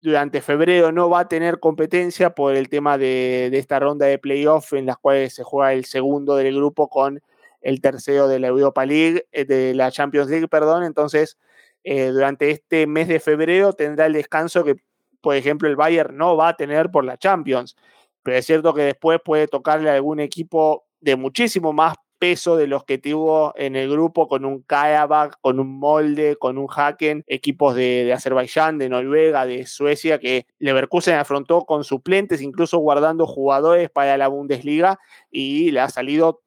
durante 0.00 0.42
febrero 0.42 0.90
no 0.92 1.08
va 1.08 1.20
a 1.20 1.28
tener 1.28 1.60
competencia 1.60 2.30
por 2.30 2.56
el 2.56 2.68
tema 2.68 2.98
de, 2.98 3.50
esta 3.52 3.78
ronda 3.78 4.06
de 4.06 4.18
playoff 4.18 4.72
en 4.72 4.86
las 4.86 4.98
cuales 4.98 5.34
se 5.34 5.44
juega 5.44 5.72
el 5.72 5.84
segundo 5.84 6.36
del 6.36 6.56
grupo 6.56 6.88
con 6.88 7.22
el 7.60 7.80
tercero 7.80 8.26
de 8.26 8.40
la 8.40 8.48
Europa 8.48 8.84
League, 8.84 9.26
eh, 9.30 9.44
de 9.44 9.74
la 9.74 9.92
Champions 9.92 10.28
League, 10.28 10.48
perdón. 10.48 10.82
Entonces, 10.82 11.38
eh, 11.84 12.08
durante 12.08 12.50
este 12.50 12.88
mes 12.88 13.06
de 13.06 13.20
febrero 13.20 13.72
tendrá 13.72 14.06
el 14.06 14.14
descanso 14.14 14.64
que, 14.64 14.76
por 15.20 15.36
ejemplo, 15.36 15.68
el 15.68 15.76
Bayern 15.76 16.16
no 16.16 16.36
va 16.36 16.48
a 16.48 16.56
tener 16.56 16.90
por 16.90 17.04
la 17.04 17.16
Champions. 17.16 17.76
Pero 18.24 18.36
es 18.36 18.46
cierto 18.46 18.74
que 18.74 18.82
después 18.82 19.20
puede 19.24 19.46
tocarle 19.46 19.90
a 19.90 19.94
algún 19.94 20.18
equipo 20.18 20.84
de 21.00 21.14
muchísimo 21.16 21.72
más 21.72 21.94
peso 22.22 22.56
de 22.56 22.68
los 22.68 22.84
que 22.84 22.98
tuvo 22.98 23.52
en 23.56 23.74
el 23.74 23.90
grupo 23.90 24.28
con 24.28 24.44
un 24.44 24.62
Karabakh, 24.62 25.40
con 25.40 25.58
un 25.58 25.80
Molde, 25.80 26.36
con 26.36 26.56
un 26.56 26.68
Haken, 26.70 27.24
equipos 27.26 27.74
de, 27.74 28.04
de 28.04 28.12
Azerbaiyán, 28.12 28.78
de 28.78 28.88
Noruega, 28.88 29.44
de 29.44 29.66
Suecia, 29.66 30.20
que 30.20 30.46
Leverkusen 30.60 31.16
afrontó 31.16 31.62
con 31.62 31.82
suplentes, 31.82 32.40
incluso 32.40 32.78
guardando 32.78 33.26
jugadores 33.26 33.90
para 33.90 34.16
la 34.16 34.28
Bundesliga 34.28 35.00
y 35.32 35.72
le 35.72 35.80
ha 35.80 35.88
salido 35.88 36.42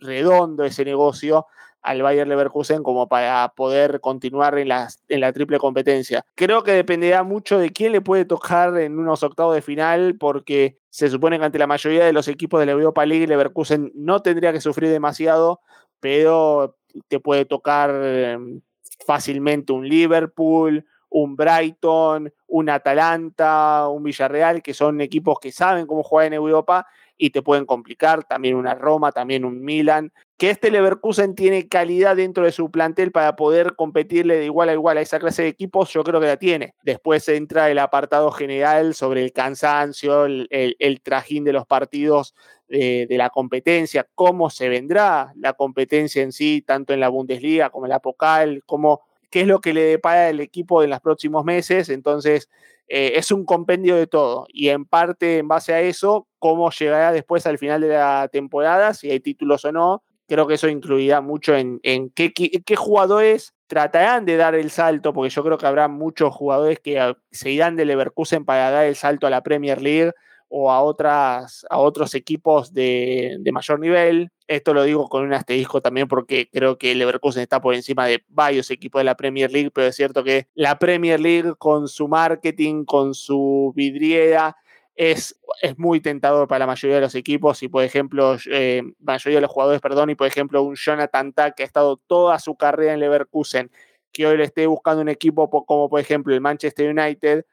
redondo 0.00 0.64
ese 0.64 0.84
negocio 0.84 1.46
al 1.82 2.02
Bayer 2.02 2.26
Leverkusen 2.28 2.82
como 2.82 3.08
para 3.08 3.52
poder 3.56 4.00
continuar 4.00 4.58
en 4.58 4.68
la, 4.68 4.88
en 5.08 5.20
la 5.20 5.32
triple 5.32 5.58
competencia. 5.58 6.24
Creo 6.34 6.62
que 6.62 6.72
dependerá 6.72 7.22
mucho 7.22 7.58
de 7.58 7.70
quién 7.70 7.92
le 7.92 8.00
puede 8.00 8.24
tocar 8.24 8.76
en 8.78 8.98
unos 8.98 9.22
octavos 9.22 9.54
de 9.54 9.62
final, 9.62 10.16
porque 10.18 10.78
se 10.90 11.08
supone 11.08 11.38
que 11.38 11.44
ante 11.44 11.58
la 11.58 11.66
mayoría 11.66 12.04
de 12.04 12.12
los 12.12 12.28
equipos 12.28 12.60
de 12.60 12.66
la 12.66 12.72
Europa 12.72 13.06
League, 13.06 13.26
Leverkusen 13.26 13.92
no 13.94 14.20
tendría 14.20 14.52
que 14.52 14.60
sufrir 14.60 14.90
demasiado, 14.90 15.60
pero 16.00 16.76
te 17.08 17.20
puede 17.20 17.44
tocar 17.44 17.90
em, 17.90 18.60
fácilmente 19.06 19.72
un 19.72 19.88
Liverpool, 19.88 20.84
un 21.08 21.36
Brighton, 21.36 22.32
un 22.46 22.68
Atalanta, 22.70 23.88
un 23.88 24.02
Villarreal, 24.02 24.62
que 24.62 24.74
son 24.74 25.00
equipos 25.00 25.38
que 25.40 25.52
saben 25.52 25.86
cómo 25.86 26.02
jugar 26.02 26.26
en 26.26 26.34
Europa 26.34 26.86
y 27.16 27.30
te 27.30 27.42
pueden 27.42 27.66
complicar, 27.66 28.24
también 28.24 28.56
una 28.56 28.74
Roma, 28.74 29.12
también 29.12 29.44
un 29.44 29.60
Milan, 29.62 30.12
que 30.40 30.48
este 30.48 30.70
Leverkusen 30.70 31.34
tiene 31.34 31.68
calidad 31.68 32.16
dentro 32.16 32.44
de 32.44 32.50
su 32.50 32.70
plantel 32.70 33.12
para 33.12 33.36
poder 33.36 33.76
competirle 33.76 34.38
de 34.38 34.46
igual 34.46 34.70
a 34.70 34.72
igual 34.72 34.96
a 34.96 35.02
esa 35.02 35.18
clase 35.18 35.42
de 35.42 35.48
equipos, 35.48 35.92
yo 35.92 36.02
creo 36.02 36.18
que 36.18 36.28
la 36.28 36.38
tiene. 36.38 36.74
Después 36.82 37.28
entra 37.28 37.70
el 37.70 37.78
apartado 37.78 38.30
general 38.30 38.94
sobre 38.94 39.22
el 39.22 39.34
cansancio, 39.34 40.24
el, 40.24 41.00
trajín 41.02 41.44
de 41.44 41.52
los 41.52 41.66
partidos 41.66 42.34
de, 42.68 43.04
de, 43.06 43.18
la 43.18 43.28
competencia, 43.28 44.08
cómo 44.14 44.48
se 44.48 44.70
vendrá 44.70 45.30
la 45.36 45.52
competencia 45.52 46.22
en 46.22 46.32
sí, 46.32 46.64
tanto 46.66 46.94
en 46.94 47.00
la 47.00 47.10
Bundesliga 47.10 47.68
como 47.68 47.84
en 47.84 47.90
la 47.90 48.00
Pokal, 48.00 48.62
cómo, 48.64 49.02
qué 49.28 49.42
es 49.42 49.46
lo 49.46 49.60
que 49.60 49.74
le 49.74 49.82
depara 49.82 50.30
el 50.30 50.40
equipo 50.40 50.82
en 50.82 50.88
los 50.88 51.00
próximos 51.00 51.44
meses. 51.44 51.90
Entonces, 51.90 52.48
eh, 52.88 53.12
es 53.16 53.30
un 53.30 53.44
compendio 53.44 53.94
de 53.94 54.06
todo 54.06 54.46
y 54.48 54.70
en 54.70 54.86
parte 54.86 55.36
en 55.36 55.48
base 55.48 55.74
a 55.74 55.82
eso, 55.82 56.28
cómo 56.38 56.70
llegará 56.70 57.12
después 57.12 57.44
al 57.44 57.58
final 57.58 57.82
de 57.82 57.88
la 57.88 58.26
temporada, 58.32 58.94
si 58.94 59.10
hay 59.10 59.20
títulos 59.20 59.66
o 59.66 59.72
no, 59.72 60.02
creo 60.30 60.46
que 60.46 60.54
eso 60.54 60.68
incluirá 60.68 61.20
mucho 61.20 61.56
en, 61.56 61.80
en 61.82 62.08
qué, 62.10 62.32
qué, 62.32 62.76
jugadores 62.76 63.52
tratarán 63.66 64.24
de 64.24 64.36
dar 64.36 64.54
el 64.54 64.70
salto, 64.70 65.12
porque 65.12 65.30
yo 65.30 65.42
creo 65.42 65.58
que 65.58 65.66
habrá 65.66 65.88
muchos 65.88 66.32
jugadores 66.32 66.78
que 66.78 67.00
ah, 67.00 67.18
se 67.32 67.50
irán 67.50 67.74
de 67.74 67.84
Leverkusen 67.84 68.44
para 68.44 68.70
dar 68.70 68.86
el 68.86 68.94
salto 68.94 69.26
a 69.26 69.30
la 69.30 69.42
Premier 69.42 69.82
League 69.82 70.12
o 70.48 70.70
a, 70.70 70.82
otras, 70.82 71.66
a 71.68 71.78
otros 71.78 72.14
equipos 72.14 72.72
de, 72.72 73.38
de, 73.40 73.52
mayor 73.52 73.80
nivel. 73.80 74.30
Esto 74.46 74.72
lo 74.72 74.84
digo 74.84 75.08
con 75.08 75.24
un 75.24 75.32
asterisco 75.32 75.80
también 75.80 76.06
porque 76.06 76.48
creo 76.48 76.78
que 76.78 76.94
Leverkusen 76.94 77.42
está 77.42 77.60
por 77.60 77.74
encima 77.74 78.06
de 78.06 78.22
varios 78.28 78.70
equipos 78.70 79.00
de 79.00 79.04
la 79.04 79.16
Premier 79.16 79.50
League, 79.50 79.72
pero 79.72 79.88
es 79.88 79.96
cierto 79.96 80.22
que 80.22 80.46
la 80.54 80.78
Premier 80.78 81.18
League 81.18 81.54
con 81.58 81.88
su 81.88 82.06
marketing, 82.06 82.84
con 82.84 83.14
su 83.14 83.72
vidriera, 83.74 84.56
es, 85.00 85.40
es 85.62 85.78
muy 85.78 86.02
tentador 86.02 86.46
para 86.46 86.58
la 86.58 86.66
mayoría 86.66 86.96
de 86.96 87.00
los 87.00 87.14
equipos 87.14 87.62
y, 87.62 87.68
por 87.68 87.82
ejemplo, 87.82 88.36
eh, 88.52 88.82
mayoría 88.98 89.38
de 89.38 89.40
los 89.40 89.50
jugadores, 89.50 89.80
perdón, 89.80 90.10
y 90.10 90.14
por 90.14 90.26
ejemplo, 90.26 90.62
un 90.62 90.74
Jonathan 90.74 91.32
Tack 91.32 91.54
que 91.54 91.62
ha 91.62 91.66
estado 91.66 91.96
toda 91.96 92.38
su 92.38 92.54
carrera 92.54 92.92
en 92.92 93.00
Leverkusen, 93.00 93.70
que 94.12 94.26
hoy 94.26 94.36
le 94.36 94.44
esté 94.44 94.66
buscando 94.66 95.00
un 95.00 95.08
equipo 95.08 95.48
como, 95.64 95.88
por 95.88 96.00
ejemplo, 96.00 96.34
el 96.34 96.42
Manchester 96.42 96.90
United, 96.90 97.46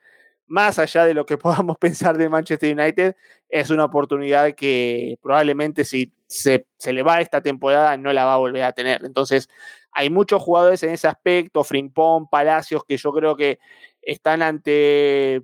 más 0.45 0.77
allá 0.77 1.05
de 1.05 1.13
lo 1.13 1.25
que 1.25 1.37
podamos 1.37 1.77
pensar 1.77 2.17
de 2.17 2.27
Manchester 2.27 2.77
United, 2.77 3.15
es 3.47 3.69
una 3.69 3.85
oportunidad 3.85 4.53
que 4.53 5.17
probablemente 5.21 5.85
si 5.85 6.11
se, 6.27 6.67
se 6.77 6.91
le 6.91 7.01
va 7.01 7.21
esta 7.21 7.39
temporada 7.39 7.95
no 7.95 8.11
la 8.11 8.25
va 8.25 8.33
a 8.33 8.37
volver 8.37 8.63
a 8.63 8.73
tener. 8.73 9.05
Entonces, 9.05 9.47
hay 9.93 10.09
muchos 10.09 10.41
jugadores 10.41 10.83
en 10.83 10.89
ese 10.89 11.07
aspecto, 11.07 11.63
Frimpón, 11.63 12.27
Palacios, 12.27 12.83
que 12.83 12.97
yo 12.97 13.13
creo 13.13 13.37
que 13.37 13.57
están 14.01 14.41
ante 14.41 15.43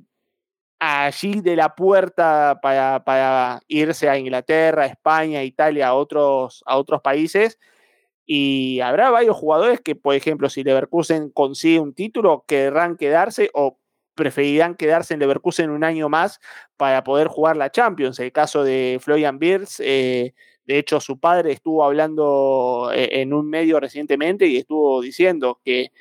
allí 0.84 1.42
de 1.42 1.56
la 1.56 1.76
puerta 1.76 2.60
para, 2.62 3.04
para, 3.04 3.62
irse 3.68 4.10
a 4.10 4.18
Inglaterra, 4.18 4.86
España, 4.86 5.44
Italia, 5.44 5.90
a 5.90 5.94
otros, 5.94 6.64
a 6.66 6.78
otros 6.78 7.02
países. 7.02 7.60
Y 8.26 8.80
habrá 8.82 9.12
varios 9.12 9.36
jugadores 9.38 9.82
que, 9.82 9.96
por 9.96 10.16
ejemplo, 10.16 10.50
si 10.50 10.64
Leverkusen 10.64 11.30
consigue 11.30 11.80
un 11.80 11.94
título, 11.94 12.46
querrán 12.48 12.98
quedarse 12.98 13.50
o 13.54 13.80
preferirán 14.16 14.76
quedarse 14.76 15.14
en 15.14 15.20
Leverkusen 15.20 15.72
un 15.72 15.84
año 15.84 16.10
más 16.10 16.40
para 16.78 17.04
poder 17.04 17.28
jugar 17.28 17.58
la 17.58 17.72
Champions. 17.72 18.20
El 18.20 18.32
caso 18.32 18.64
de 18.64 19.00
Florian 19.02 19.40
Birz, 19.40 19.80
eh, 19.80 20.34
de 20.66 20.78
hecho, 20.78 21.00
su 21.00 21.20
padre 21.20 21.52
estuvo 21.52 21.84
hablando 21.84 22.92
eh, 22.94 23.22
en 23.22 23.34
un 23.34 23.50
medio 23.50 23.80
recientemente 23.80 24.48
y 24.48 24.58
estuvo 24.58 25.02
diciendo 25.02 25.60
que 25.64 25.92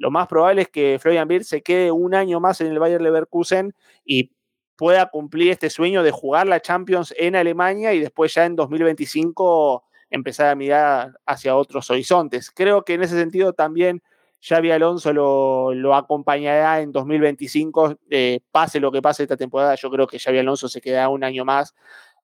lo 0.00 0.10
más 0.10 0.28
probable 0.28 0.62
es 0.62 0.68
que 0.68 0.98
Florian 0.98 1.28
Wirtz 1.28 1.48
se 1.48 1.62
quede 1.62 1.92
un 1.92 2.14
año 2.14 2.40
más 2.40 2.62
en 2.62 2.68
el 2.68 2.78
Bayer 2.78 3.02
Leverkusen 3.02 3.74
y 4.02 4.32
pueda 4.74 5.10
cumplir 5.10 5.50
este 5.50 5.68
sueño 5.68 6.02
de 6.02 6.10
jugar 6.10 6.46
la 6.46 6.60
Champions 6.60 7.12
en 7.18 7.36
Alemania 7.36 7.92
y 7.92 8.00
después 8.00 8.32
ya 8.32 8.46
en 8.46 8.56
2025 8.56 9.84
empezar 10.08 10.48
a 10.48 10.54
mirar 10.54 11.20
hacia 11.26 11.54
otros 11.54 11.90
horizontes. 11.90 12.50
Creo 12.50 12.82
que 12.82 12.94
en 12.94 13.02
ese 13.02 13.18
sentido 13.18 13.52
también 13.52 14.02
Xavi 14.40 14.70
Alonso 14.70 15.12
lo, 15.12 15.74
lo 15.74 15.94
acompañará 15.94 16.80
en 16.80 16.92
2025, 16.92 17.98
eh, 18.08 18.40
pase 18.50 18.80
lo 18.80 18.90
que 18.90 19.02
pase 19.02 19.24
esta 19.24 19.36
temporada, 19.36 19.74
yo 19.74 19.90
creo 19.90 20.06
que 20.06 20.18
Xavi 20.18 20.38
Alonso 20.38 20.66
se 20.66 20.80
quedará 20.80 21.10
un 21.10 21.24
año 21.24 21.44
más 21.44 21.74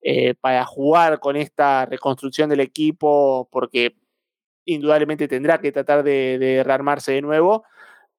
eh, 0.01 0.35
para 0.41 0.65
jugar 0.65 1.21
con 1.21 1.37
esta 1.37 1.85
reconstrucción 1.85 2.49
del 2.49 2.61
equipo, 2.61 3.51
porque 3.53 3.97
indudablemente 4.67 5.29
tendrá 5.29 5.59
que 5.59 5.73
tratar 5.73 6.03
de, 6.03 6.63
rearmarse 6.65 7.13
de 7.13 7.23
nuevo, 7.23 7.65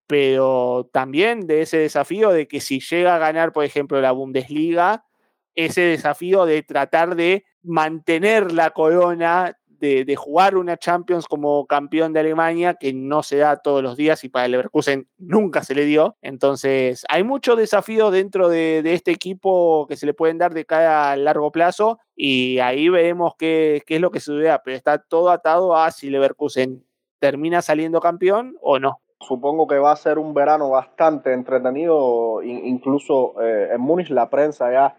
pero 0.08 0.90
también 0.92 1.46
de 1.46 1.62
ese 1.62 1.78
desafío 1.78 2.32
de 2.32 2.48
que 2.48 2.62
si 2.62 2.80
llega 2.80 3.16
a 3.16 3.20
ganar, 3.20 3.52
por 3.52 3.66
ejemplo, 3.66 4.02
la 4.02 4.12
Bundesliga, 4.12 5.06
ese 5.54 5.82
desafío 5.82 6.46
de 6.46 6.64
tratar 6.64 7.16
de 7.16 7.46
mantener 7.62 8.52
la 8.52 8.72
corona 8.72 9.58
de, 9.80 10.16
jugar 10.16 10.58
una 10.58 10.78
Champions 10.78 11.28
como 11.28 11.66
campeón 11.68 12.14
de 12.14 12.22
Alemania, 12.22 12.76
que 12.76 12.94
no 12.94 13.24
se 13.24 13.38
da 13.38 13.58
todos 13.58 13.84
los 13.84 13.96
días 13.98 14.24
y 14.24 14.30
para 14.30 14.46
el 14.46 14.52
Leverkusen 14.52 15.08
nunca 15.18 15.64
se 15.64 15.76
le 15.76 15.86
dio. 15.86 16.16
Entonces, 16.22 17.06
hay 17.10 17.24
muchos 17.24 17.58
desafíos 17.58 18.12
dentro 18.12 18.50
de, 18.50 18.82
este 18.86 19.12
equipo 19.12 19.86
que 19.88 19.96
se 19.96 20.06
le 20.06 20.14
pueden 20.14 20.38
dar 20.38 20.54
de 20.54 20.66
cara 20.66 21.12
a 21.12 21.18
largo 21.18 21.52
plazo 21.52 22.00
y 22.16 22.60
ahí 22.60 22.90
veremos 22.90 23.34
qué, 23.38 23.84
es 23.88 24.02
lo 24.02 24.12
que 24.12 24.20
sucederá, 24.20 24.62
pero 24.64 24.76
está 24.76 24.98
todo 24.98 25.30
atado 25.30 25.76
a 25.76 25.92
si 25.92 26.10
Leverkusen 26.10 26.84
termina 27.20 27.62
saliendo 27.62 28.00
campeón 28.00 28.56
o 28.62 28.80
no. 28.80 29.02
Supongo 29.20 29.68
que 29.68 29.80
va 29.80 29.92
a 29.92 29.96
ser 29.96 30.20
un 30.20 30.34
verano 30.34 30.70
bastante 30.70 31.34
entretenido, 31.34 32.44
incluso 32.44 33.34
eh, 33.42 33.70
en 33.74 33.82
Múnich 33.82 34.10
la 34.12 34.30
prensa 34.30 34.72
ya 34.72 34.96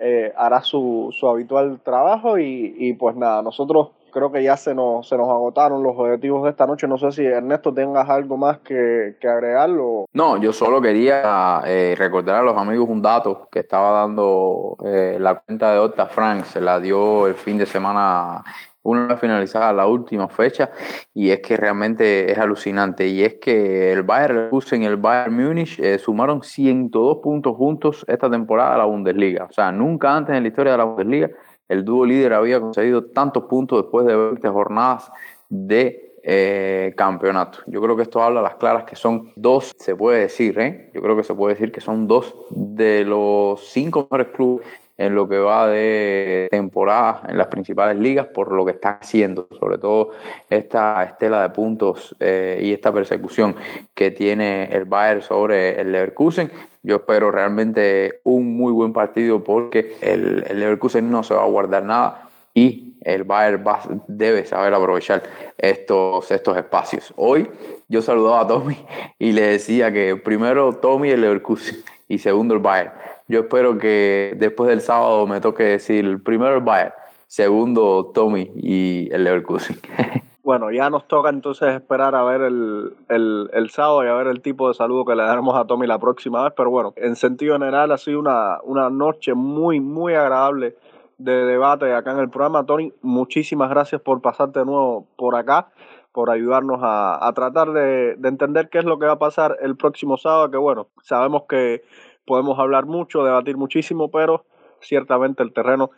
eh, 0.00 0.32
hará 0.36 0.62
su, 0.62 1.10
su 1.12 1.28
habitual 1.28 1.80
trabajo 1.80 2.38
y 2.38 2.94
pues 2.94 3.14
nada, 3.16 3.42
nosotros 3.42 3.90
creo 4.18 4.32
que 4.32 4.42
ya 4.42 4.56
se 4.56 4.74
nos, 4.74 5.08
se 5.08 5.16
nos 5.16 5.28
agotaron 5.28 5.82
los 5.82 5.94
objetivos 5.96 6.44
de 6.44 6.50
esta 6.50 6.66
noche. 6.66 6.86
No 6.86 6.98
sé 6.98 7.12
si 7.12 7.24
Ernesto 7.24 7.72
tengas 7.72 8.08
algo 8.08 8.36
más 8.36 8.58
que, 8.58 9.16
que 9.20 9.28
agregarlo. 9.28 10.06
No, 10.12 10.36
yo 10.36 10.52
solo 10.52 10.80
quería 10.80 11.62
eh, 11.64 11.94
recordar 11.96 12.36
a 12.36 12.42
los 12.42 12.56
amigos 12.56 12.88
un 12.88 13.00
dato 13.00 13.48
que 13.50 13.60
estaba 13.60 14.00
dando 14.00 14.76
eh, 14.84 15.16
la 15.20 15.36
cuenta 15.36 15.72
de 15.72 15.78
Octa 15.78 16.06
Frank, 16.06 16.44
se 16.44 16.60
la 16.60 16.80
dio 16.80 17.26
el 17.26 17.34
fin 17.34 17.58
de 17.58 17.66
semana 17.66 18.42
una 18.82 19.16
finalizada 19.16 19.72
la 19.72 19.86
última 19.86 20.28
fecha 20.28 20.70
y 21.12 21.30
es 21.30 21.40
que 21.40 21.56
realmente 21.56 22.30
es 22.30 22.38
alucinante 22.38 23.06
y 23.06 23.22
es 23.22 23.34
que 23.34 23.92
el 23.92 24.02
Bayern 24.02 24.36
Leverkusen 24.36 24.82
y 24.82 24.86
el 24.86 24.96
Bayern 24.96 25.34
Múnich 25.34 25.78
eh, 25.78 25.98
sumaron 25.98 26.42
102 26.42 27.18
puntos 27.18 27.56
juntos 27.56 28.04
esta 28.08 28.30
temporada 28.30 28.76
a 28.76 28.78
la 28.78 28.84
Bundesliga, 28.84 29.44
o 29.44 29.52
sea, 29.52 29.72
nunca 29.72 30.16
antes 30.16 30.34
en 30.34 30.42
la 30.42 30.48
historia 30.48 30.72
de 30.72 30.78
la 30.78 30.84
Bundesliga 30.84 31.30
el 31.68 31.84
dúo 31.84 32.04
líder 32.06 32.32
había 32.32 32.60
conseguido 32.60 33.04
tantos 33.06 33.44
puntos 33.44 33.82
después 33.82 34.06
de 34.06 34.16
20 34.16 34.48
jornadas 34.48 35.10
de 35.48 36.08
eh, 36.22 36.92
campeonato. 36.96 37.60
Yo 37.66 37.80
creo 37.80 37.96
que 37.96 38.02
esto 38.02 38.22
habla 38.22 38.40
a 38.40 38.42
las 38.42 38.56
claras 38.56 38.84
que 38.84 38.96
son 38.96 39.32
dos, 39.36 39.72
se 39.78 39.94
puede 39.94 40.20
decir, 40.20 40.58
¿eh? 40.58 40.90
yo 40.92 41.00
creo 41.00 41.16
que 41.16 41.22
se 41.22 41.34
puede 41.34 41.54
decir 41.54 41.72
que 41.72 41.80
son 41.80 42.06
dos 42.06 42.34
de 42.50 43.04
los 43.04 43.66
cinco 43.68 44.02
mejores 44.10 44.28
clubes 44.28 44.66
en 44.98 45.14
lo 45.14 45.28
que 45.28 45.38
va 45.38 45.68
de 45.68 46.48
temporada 46.50 47.22
en 47.28 47.38
las 47.38 47.46
principales 47.46 47.96
ligas 47.96 48.26
por 48.26 48.52
lo 48.52 48.66
que 48.66 48.72
está 48.72 48.98
haciendo, 49.00 49.48
sobre 49.58 49.78
todo 49.78 50.10
esta 50.50 51.02
estela 51.04 51.42
de 51.42 51.50
puntos 51.50 52.14
eh, 52.18 52.58
y 52.60 52.72
esta 52.72 52.92
persecución 52.92 53.54
que 53.94 54.10
tiene 54.10 54.64
el 54.64 54.84
Bayern 54.84 55.22
sobre 55.22 55.80
el 55.80 55.92
Leverkusen. 55.92 56.50
Yo 56.88 56.96
espero 56.96 57.30
realmente 57.30 58.20
un 58.24 58.56
muy 58.56 58.72
buen 58.72 58.94
partido 58.94 59.44
porque 59.44 59.98
el, 60.00 60.42
el 60.48 60.58
Leverkusen 60.58 61.10
no 61.10 61.22
se 61.22 61.34
va 61.34 61.42
a 61.42 61.46
guardar 61.46 61.84
nada 61.84 62.30
y 62.54 62.94
el 63.02 63.24
Bayern 63.24 63.62
va, 63.62 63.82
debe 64.06 64.46
saber 64.46 64.72
aprovechar 64.72 65.22
estos, 65.58 66.30
estos 66.30 66.56
espacios. 66.56 67.12
Hoy 67.16 67.50
yo 67.88 68.00
saludaba 68.00 68.40
a 68.40 68.46
Tommy 68.46 68.86
y 69.18 69.32
le 69.32 69.42
decía 69.48 69.92
que 69.92 70.16
primero 70.16 70.72
Tommy 70.76 71.10
el 71.10 71.20
Leverkusen 71.20 71.76
y 72.08 72.20
segundo 72.20 72.54
el 72.54 72.60
Bayern. 72.60 72.92
Yo 73.28 73.40
espero 73.40 73.76
que 73.76 74.34
después 74.38 74.70
del 74.70 74.80
sábado 74.80 75.26
me 75.26 75.42
toque 75.42 75.64
decir 75.64 76.24
primero 76.24 76.54
el 76.54 76.62
Bayern, 76.62 76.94
segundo 77.26 78.12
Tommy 78.14 78.50
y 78.56 79.10
el 79.12 79.24
Leverkusen. 79.24 79.76
Bueno, 80.48 80.70
ya 80.70 80.88
nos 80.88 81.06
toca 81.06 81.28
entonces 81.28 81.74
esperar 81.74 82.14
a 82.14 82.24
ver 82.24 82.40
el, 82.40 82.94
el, 83.10 83.50
el, 83.52 83.68
sábado 83.68 84.02
y 84.02 84.08
a 84.08 84.14
ver 84.14 84.28
el 84.28 84.40
tipo 84.40 84.66
de 84.66 84.72
saludo 84.72 85.04
que 85.04 85.14
le 85.14 85.22
daremos 85.22 85.54
a 85.54 85.66
Tommy 85.66 85.86
la 85.86 85.98
próxima 85.98 86.42
vez. 86.42 86.54
Pero 86.56 86.70
bueno, 86.70 86.94
en 86.96 87.16
sentido 87.16 87.52
general 87.52 87.92
ha 87.92 87.98
sido 87.98 88.18
una, 88.18 88.56
una 88.62 88.88
noche 88.88 89.34
muy, 89.34 89.78
muy 89.78 90.14
agradable 90.14 90.74
de 91.18 91.44
debate 91.44 91.92
acá 91.92 92.12
en 92.12 92.20
el 92.20 92.30
programa. 92.30 92.64
Tony, 92.64 92.94
muchísimas 93.02 93.68
gracias 93.68 94.00
por 94.00 94.22
pasarte 94.22 94.60
de 94.60 94.64
nuevo 94.64 95.06
por 95.18 95.36
acá, 95.36 95.68
por 96.12 96.30
ayudarnos 96.30 96.80
a, 96.82 97.28
a 97.28 97.30
tratar 97.34 97.72
de, 97.72 98.14
de, 98.16 98.28
entender 98.30 98.70
qué 98.70 98.78
es 98.78 98.86
lo 98.86 98.98
que 98.98 99.04
va 99.04 99.12
a 99.12 99.18
pasar 99.18 99.58
el 99.60 99.76
próximo 99.76 100.16
sábado, 100.16 100.50
que 100.50 100.56
bueno, 100.56 100.88
sabemos 101.02 101.42
que 101.46 101.82
podemos 102.24 102.58
hablar 102.58 102.86
mucho, 102.86 103.22
debatir 103.22 103.58
muchísimo, 103.58 104.10
pero 104.10 104.46
ciertamente 104.80 105.42
el 105.42 105.52
terreno 105.52 105.90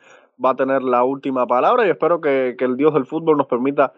va 0.44 0.50
a 0.50 0.56
tener 0.56 0.82
la 0.82 1.04
última 1.04 1.46
palabra 1.46 1.86
y 1.86 1.90
espero 1.90 2.20
que, 2.20 2.56
que 2.58 2.64
el 2.64 2.76
Dios 2.76 2.94
del 2.94 3.06
fútbol 3.06 3.36
nos 3.36 3.46
permita 3.46 3.92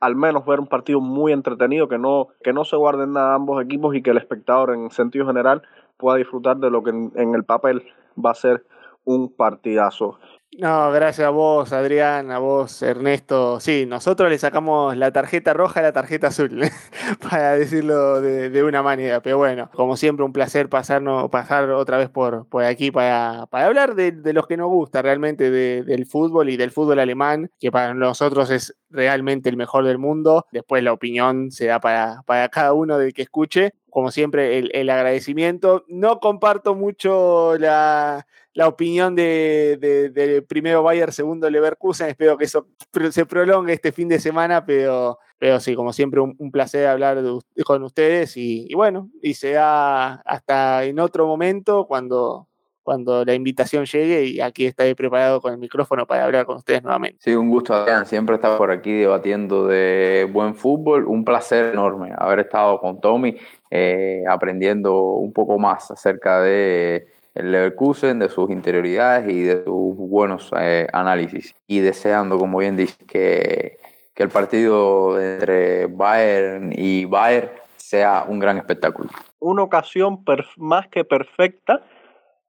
al 0.00 0.14
menos 0.14 0.44
ver 0.46 0.60
un 0.60 0.66
partido 0.66 1.00
muy 1.00 1.32
entretenido, 1.32 1.88
que 1.88 1.98
no, 1.98 2.28
que 2.42 2.52
no 2.52 2.64
se 2.64 2.76
guarden 2.76 3.12
nada 3.12 3.34
ambos 3.34 3.62
equipos 3.62 3.94
y 3.94 4.02
que 4.02 4.10
el 4.10 4.18
espectador 4.18 4.74
en 4.74 4.90
sentido 4.90 5.26
general 5.26 5.62
pueda 5.96 6.16
disfrutar 6.16 6.58
de 6.58 6.70
lo 6.70 6.82
que 6.82 6.90
en, 6.90 7.12
en 7.16 7.34
el 7.34 7.44
papel 7.44 7.82
va 8.24 8.30
a 8.30 8.34
ser 8.34 8.64
un 9.04 9.32
partidazo. 9.32 10.18
No, 10.56 10.90
gracias 10.90 11.26
a 11.26 11.30
vos, 11.30 11.72
Adrián, 11.72 12.30
a 12.32 12.38
vos, 12.38 12.82
Ernesto. 12.82 13.60
Sí, 13.60 13.84
nosotros 13.86 14.30
le 14.30 14.38
sacamos 14.38 14.96
la 14.96 15.12
tarjeta 15.12 15.52
roja 15.52 15.80
a 15.80 15.82
la 15.84 15.92
tarjeta 15.92 16.28
azul, 16.28 16.62
para 17.22 17.52
decirlo 17.52 18.20
de, 18.20 18.64
una 18.64 18.82
manera. 18.82 19.20
Pero 19.20 19.36
bueno, 19.36 19.70
como 19.74 19.96
siempre, 19.96 20.24
un 20.24 20.32
placer 20.32 20.68
pasarnos, 20.68 21.30
pasar 21.30 21.70
otra 21.70 21.98
vez 21.98 22.08
por, 22.08 22.48
por 22.48 22.64
aquí 22.64 22.90
para, 22.90 23.46
para 23.50 23.66
hablar 23.66 23.94
de, 23.94 24.10
de 24.10 24.32
los 24.32 24.46
que 24.46 24.56
nos 24.56 24.68
gusta 24.68 25.02
realmente 25.02 25.50
de, 25.50 25.84
del 25.84 26.06
fútbol 26.06 26.48
y 26.48 26.56
del 26.56 26.72
fútbol 26.72 26.98
alemán, 26.98 27.50
que 27.60 27.70
para 27.70 27.92
nosotros 27.94 28.50
es 28.50 28.74
realmente 28.90 29.50
el 29.50 29.56
mejor 29.56 29.84
del 29.84 29.98
mundo. 29.98 30.46
Después 30.50 30.82
la 30.82 30.92
opinión 30.92 31.52
se 31.52 31.66
da 31.66 31.78
para, 31.78 32.22
para 32.26 32.48
cada 32.48 32.72
uno 32.72 32.98
del 32.98 33.12
que 33.12 33.22
escuche. 33.22 33.74
Como 33.90 34.10
siempre, 34.10 34.58
el, 34.58 34.70
el 34.74 34.90
agradecimiento. 34.90 35.84
No 35.88 36.20
comparto 36.20 36.74
mucho 36.74 37.56
la, 37.58 38.26
la 38.58 38.66
opinión 38.66 39.14
de, 39.14 39.78
de, 39.80 40.42
primero 40.42 40.82
Bayern, 40.82 41.12
segundo 41.12 41.48
Leverkusen. 41.48 42.08
Espero 42.08 42.36
que 42.36 42.46
eso 42.46 42.66
se 43.12 43.24
prolongue 43.24 43.72
este 43.72 43.92
fin 43.92 44.08
de 44.08 44.18
semana, 44.18 44.64
pero, 44.64 45.20
pero 45.38 45.60
sí, 45.60 45.76
como 45.76 45.92
siempre, 45.92 46.20
un, 46.20 46.50
placer 46.50 46.88
hablar 46.88 47.22
con 47.64 47.84
ustedes 47.84 48.36
y, 48.36 48.68
bueno, 48.74 49.10
y 49.22 49.34
sea 49.34 50.14
hasta 50.24 50.82
en 50.82 50.98
otro 50.98 51.28
momento 51.28 51.86
cuando, 51.86 52.48
cuando 52.82 53.24
la 53.24 53.32
invitación 53.32 53.84
llegue 53.84 54.24
y 54.24 54.40
aquí 54.40 54.66
estaré 54.66 54.96
preparado 54.96 55.40
con 55.40 55.52
el 55.52 55.58
micrófono 55.60 56.04
para 56.04 56.24
hablar 56.24 56.44
con 56.44 56.56
ustedes 56.56 56.82
nuevamente. 56.82 57.18
Sí, 57.20 57.36
un 57.36 57.50
gusto, 57.50 57.74
Adrián. 57.74 58.06
Siempre 58.06 58.34
estar 58.34 58.58
por 58.58 58.72
aquí 58.72 58.90
debatiendo 58.92 59.68
de 59.68 60.28
buen 60.32 60.56
fútbol. 60.56 61.06
Un 61.06 61.24
placer 61.24 61.74
enorme 61.74 62.12
haber 62.18 62.40
estado 62.40 62.80
con 62.80 63.00
Tommy, 63.00 63.36
eh, 63.70 64.24
aprendiendo 64.28 65.00
un 65.00 65.32
poco 65.32 65.60
más 65.60 65.92
acerca 65.92 66.40
de 66.40 67.16
el 67.38 67.52
Leverkusen, 67.52 68.18
de 68.18 68.28
sus 68.28 68.50
interioridades 68.50 69.30
y 69.32 69.42
de 69.42 69.64
sus 69.64 69.96
buenos 69.96 70.50
eh, 70.58 70.86
análisis. 70.92 71.54
Y 71.66 71.78
deseando, 71.78 72.36
como 72.38 72.58
bien 72.58 72.76
dice, 72.76 72.96
que, 73.06 73.78
que 74.14 74.22
el 74.24 74.28
partido 74.28 75.20
entre 75.20 75.86
Bayern 75.86 76.72
y 76.76 77.04
Bayern 77.04 77.50
sea 77.76 78.24
un 78.28 78.40
gran 78.40 78.58
espectáculo. 78.58 79.10
Una 79.38 79.62
ocasión 79.62 80.24
más 80.56 80.88
que 80.88 81.04
perfecta 81.04 81.82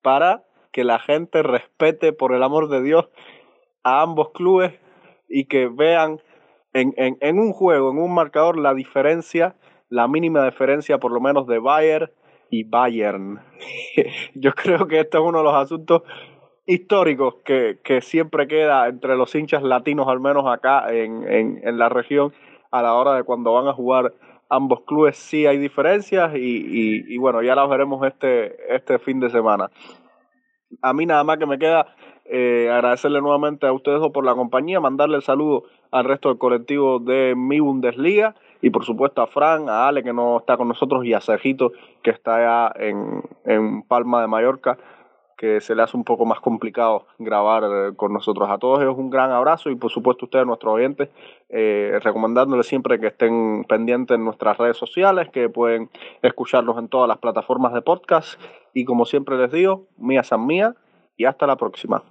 para 0.01 0.43
que 0.71 0.83
la 0.83 0.99
gente 0.99 1.43
respete, 1.43 2.11
por 2.11 2.33
el 2.33 2.43
amor 2.43 2.69
de 2.69 2.81
Dios, 2.81 3.09
a 3.83 4.01
ambos 4.01 4.31
clubes 4.31 4.73
y 5.27 5.45
que 5.45 5.67
vean 5.67 6.19
en, 6.73 6.93
en, 6.97 7.17
en 7.21 7.39
un 7.39 7.53
juego, 7.53 7.91
en 7.91 7.99
un 7.99 8.13
marcador, 8.13 8.57
la 8.57 8.73
diferencia, 8.73 9.55
la 9.89 10.07
mínima 10.07 10.45
diferencia 10.45 10.97
por 10.97 11.11
lo 11.11 11.21
menos 11.21 11.47
de 11.47 11.59
Bayern 11.59 12.11
y 12.49 12.63
Bayern. 12.63 13.39
Yo 14.35 14.53
creo 14.53 14.87
que 14.87 14.99
este 14.99 15.17
es 15.17 15.23
uno 15.23 15.39
de 15.39 15.43
los 15.43 15.53
asuntos 15.53 16.03
históricos 16.65 17.35
que, 17.43 17.79
que 17.83 18.01
siempre 18.01 18.47
queda 18.47 18.87
entre 18.87 19.15
los 19.15 19.33
hinchas 19.33 19.63
latinos, 19.63 20.07
al 20.07 20.19
menos 20.19 20.45
acá 20.47 20.93
en, 20.93 21.27
en, 21.27 21.61
en, 21.63 21.79
la 21.79 21.89
región, 21.89 22.31
a 22.71 22.81
la 22.81 22.93
hora 22.93 23.15
de 23.15 23.23
cuando 23.23 23.53
van 23.53 23.67
a 23.67 23.73
jugar 23.73 24.13
ambos 24.49 24.81
clubes. 24.81 25.17
Sí 25.17 25.45
hay 25.45 25.57
diferencias 25.57 26.35
y, 26.35 26.39
y, 26.39 27.05
y 27.07 27.17
bueno, 27.17 27.41
ya 27.41 27.55
las 27.55 27.69
veremos 27.69 28.05
este, 28.05 28.75
este 28.75 28.99
fin 28.99 29.19
de 29.19 29.29
semana. 29.29 29.71
A 30.81 30.93
mí 30.93 31.05
nada 31.07 31.23
más 31.23 31.39
que 31.39 31.47
me 31.47 31.57
queda 31.57 31.95
eh, 32.25 32.69
agradecerle 32.71 33.21
nuevamente 33.21 33.65
a 33.65 33.73
ustedes 33.73 33.99
por 34.13 34.23
la 34.23 34.35
compañía, 34.35 34.79
mandarle 34.79 35.15
el 35.15 35.23
saludo 35.23 35.63
al 35.89 36.05
resto 36.05 36.29
del 36.29 36.37
colectivo 36.37 36.99
de 36.99 37.33
mi 37.35 37.59
Bundesliga 37.59 38.35
y 38.61 38.69
por 38.69 38.85
supuesto 38.85 39.21
a 39.21 39.27
Fran, 39.27 39.69
a 39.69 39.87
Ale 39.87 40.03
que 40.03 40.13
no 40.13 40.39
está 40.39 40.57
con 40.57 40.67
nosotros 40.67 41.05
y 41.05 41.13
a 41.13 41.21
Sergito 41.21 41.71
que 42.03 42.11
está 42.11 42.35
allá 42.35 42.73
en, 42.75 43.23
en 43.45 43.83
Palma 43.83 44.21
de 44.21 44.27
Mallorca 44.27 44.77
que 45.39 45.61
se 45.61 45.73
le 45.73 45.81
hace 45.81 45.95
un 45.95 46.03
poco 46.03 46.25
más 46.25 46.41
complicado 46.41 47.05
grabar 47.17 47.63
eh, 47.63 47.95
con 47.95 48.11
nosotros. 48.11 48.49
A 48.49 48.57
todos 48.57 48.81
ellos 48.81 48.97
un 48.97 49.09
gran 49.09 49.31
abrazo 49.31 49.69
y 49.69 49.75
por 49.75 49.89
supuesto 49.89 50.25
ustedes, 50.25 50.45
nuestros 50.45 50.73
oyentes, 50.73 51.07
eh, 51.47 51.97
recomendándoles 52.03 52.67
siempre 52.67 52.99
que 52.99 53.07
estén 53.07 53.63
pendientes 53.63 54.15
en 54.15 54.25
nuestras 54.25 54.57
redes 54.57 54.75
sociales, 54.75 55.29
que 55.29 55.47
pueden 55.47 55.89
escucharlos 56.21 56.77
en 56.77 56.89
todas 56.89 57.07
las 57.07 57.19
plataformas 57.19 57.73
de 57.73 57.81
podcast 57.81 58.37
y 58.73 58.83
como 58.83 59.05
siempre 59.05 59.37
les 59.37 59.49
digo, 59.49 59.85
mía 59.97 60.23
san 60.23 60.45
mía 60.45 60.75
y 61.15 61.23
hasta 61.23 61.47
la 61.47 61.55
próxima. 61.55 62.03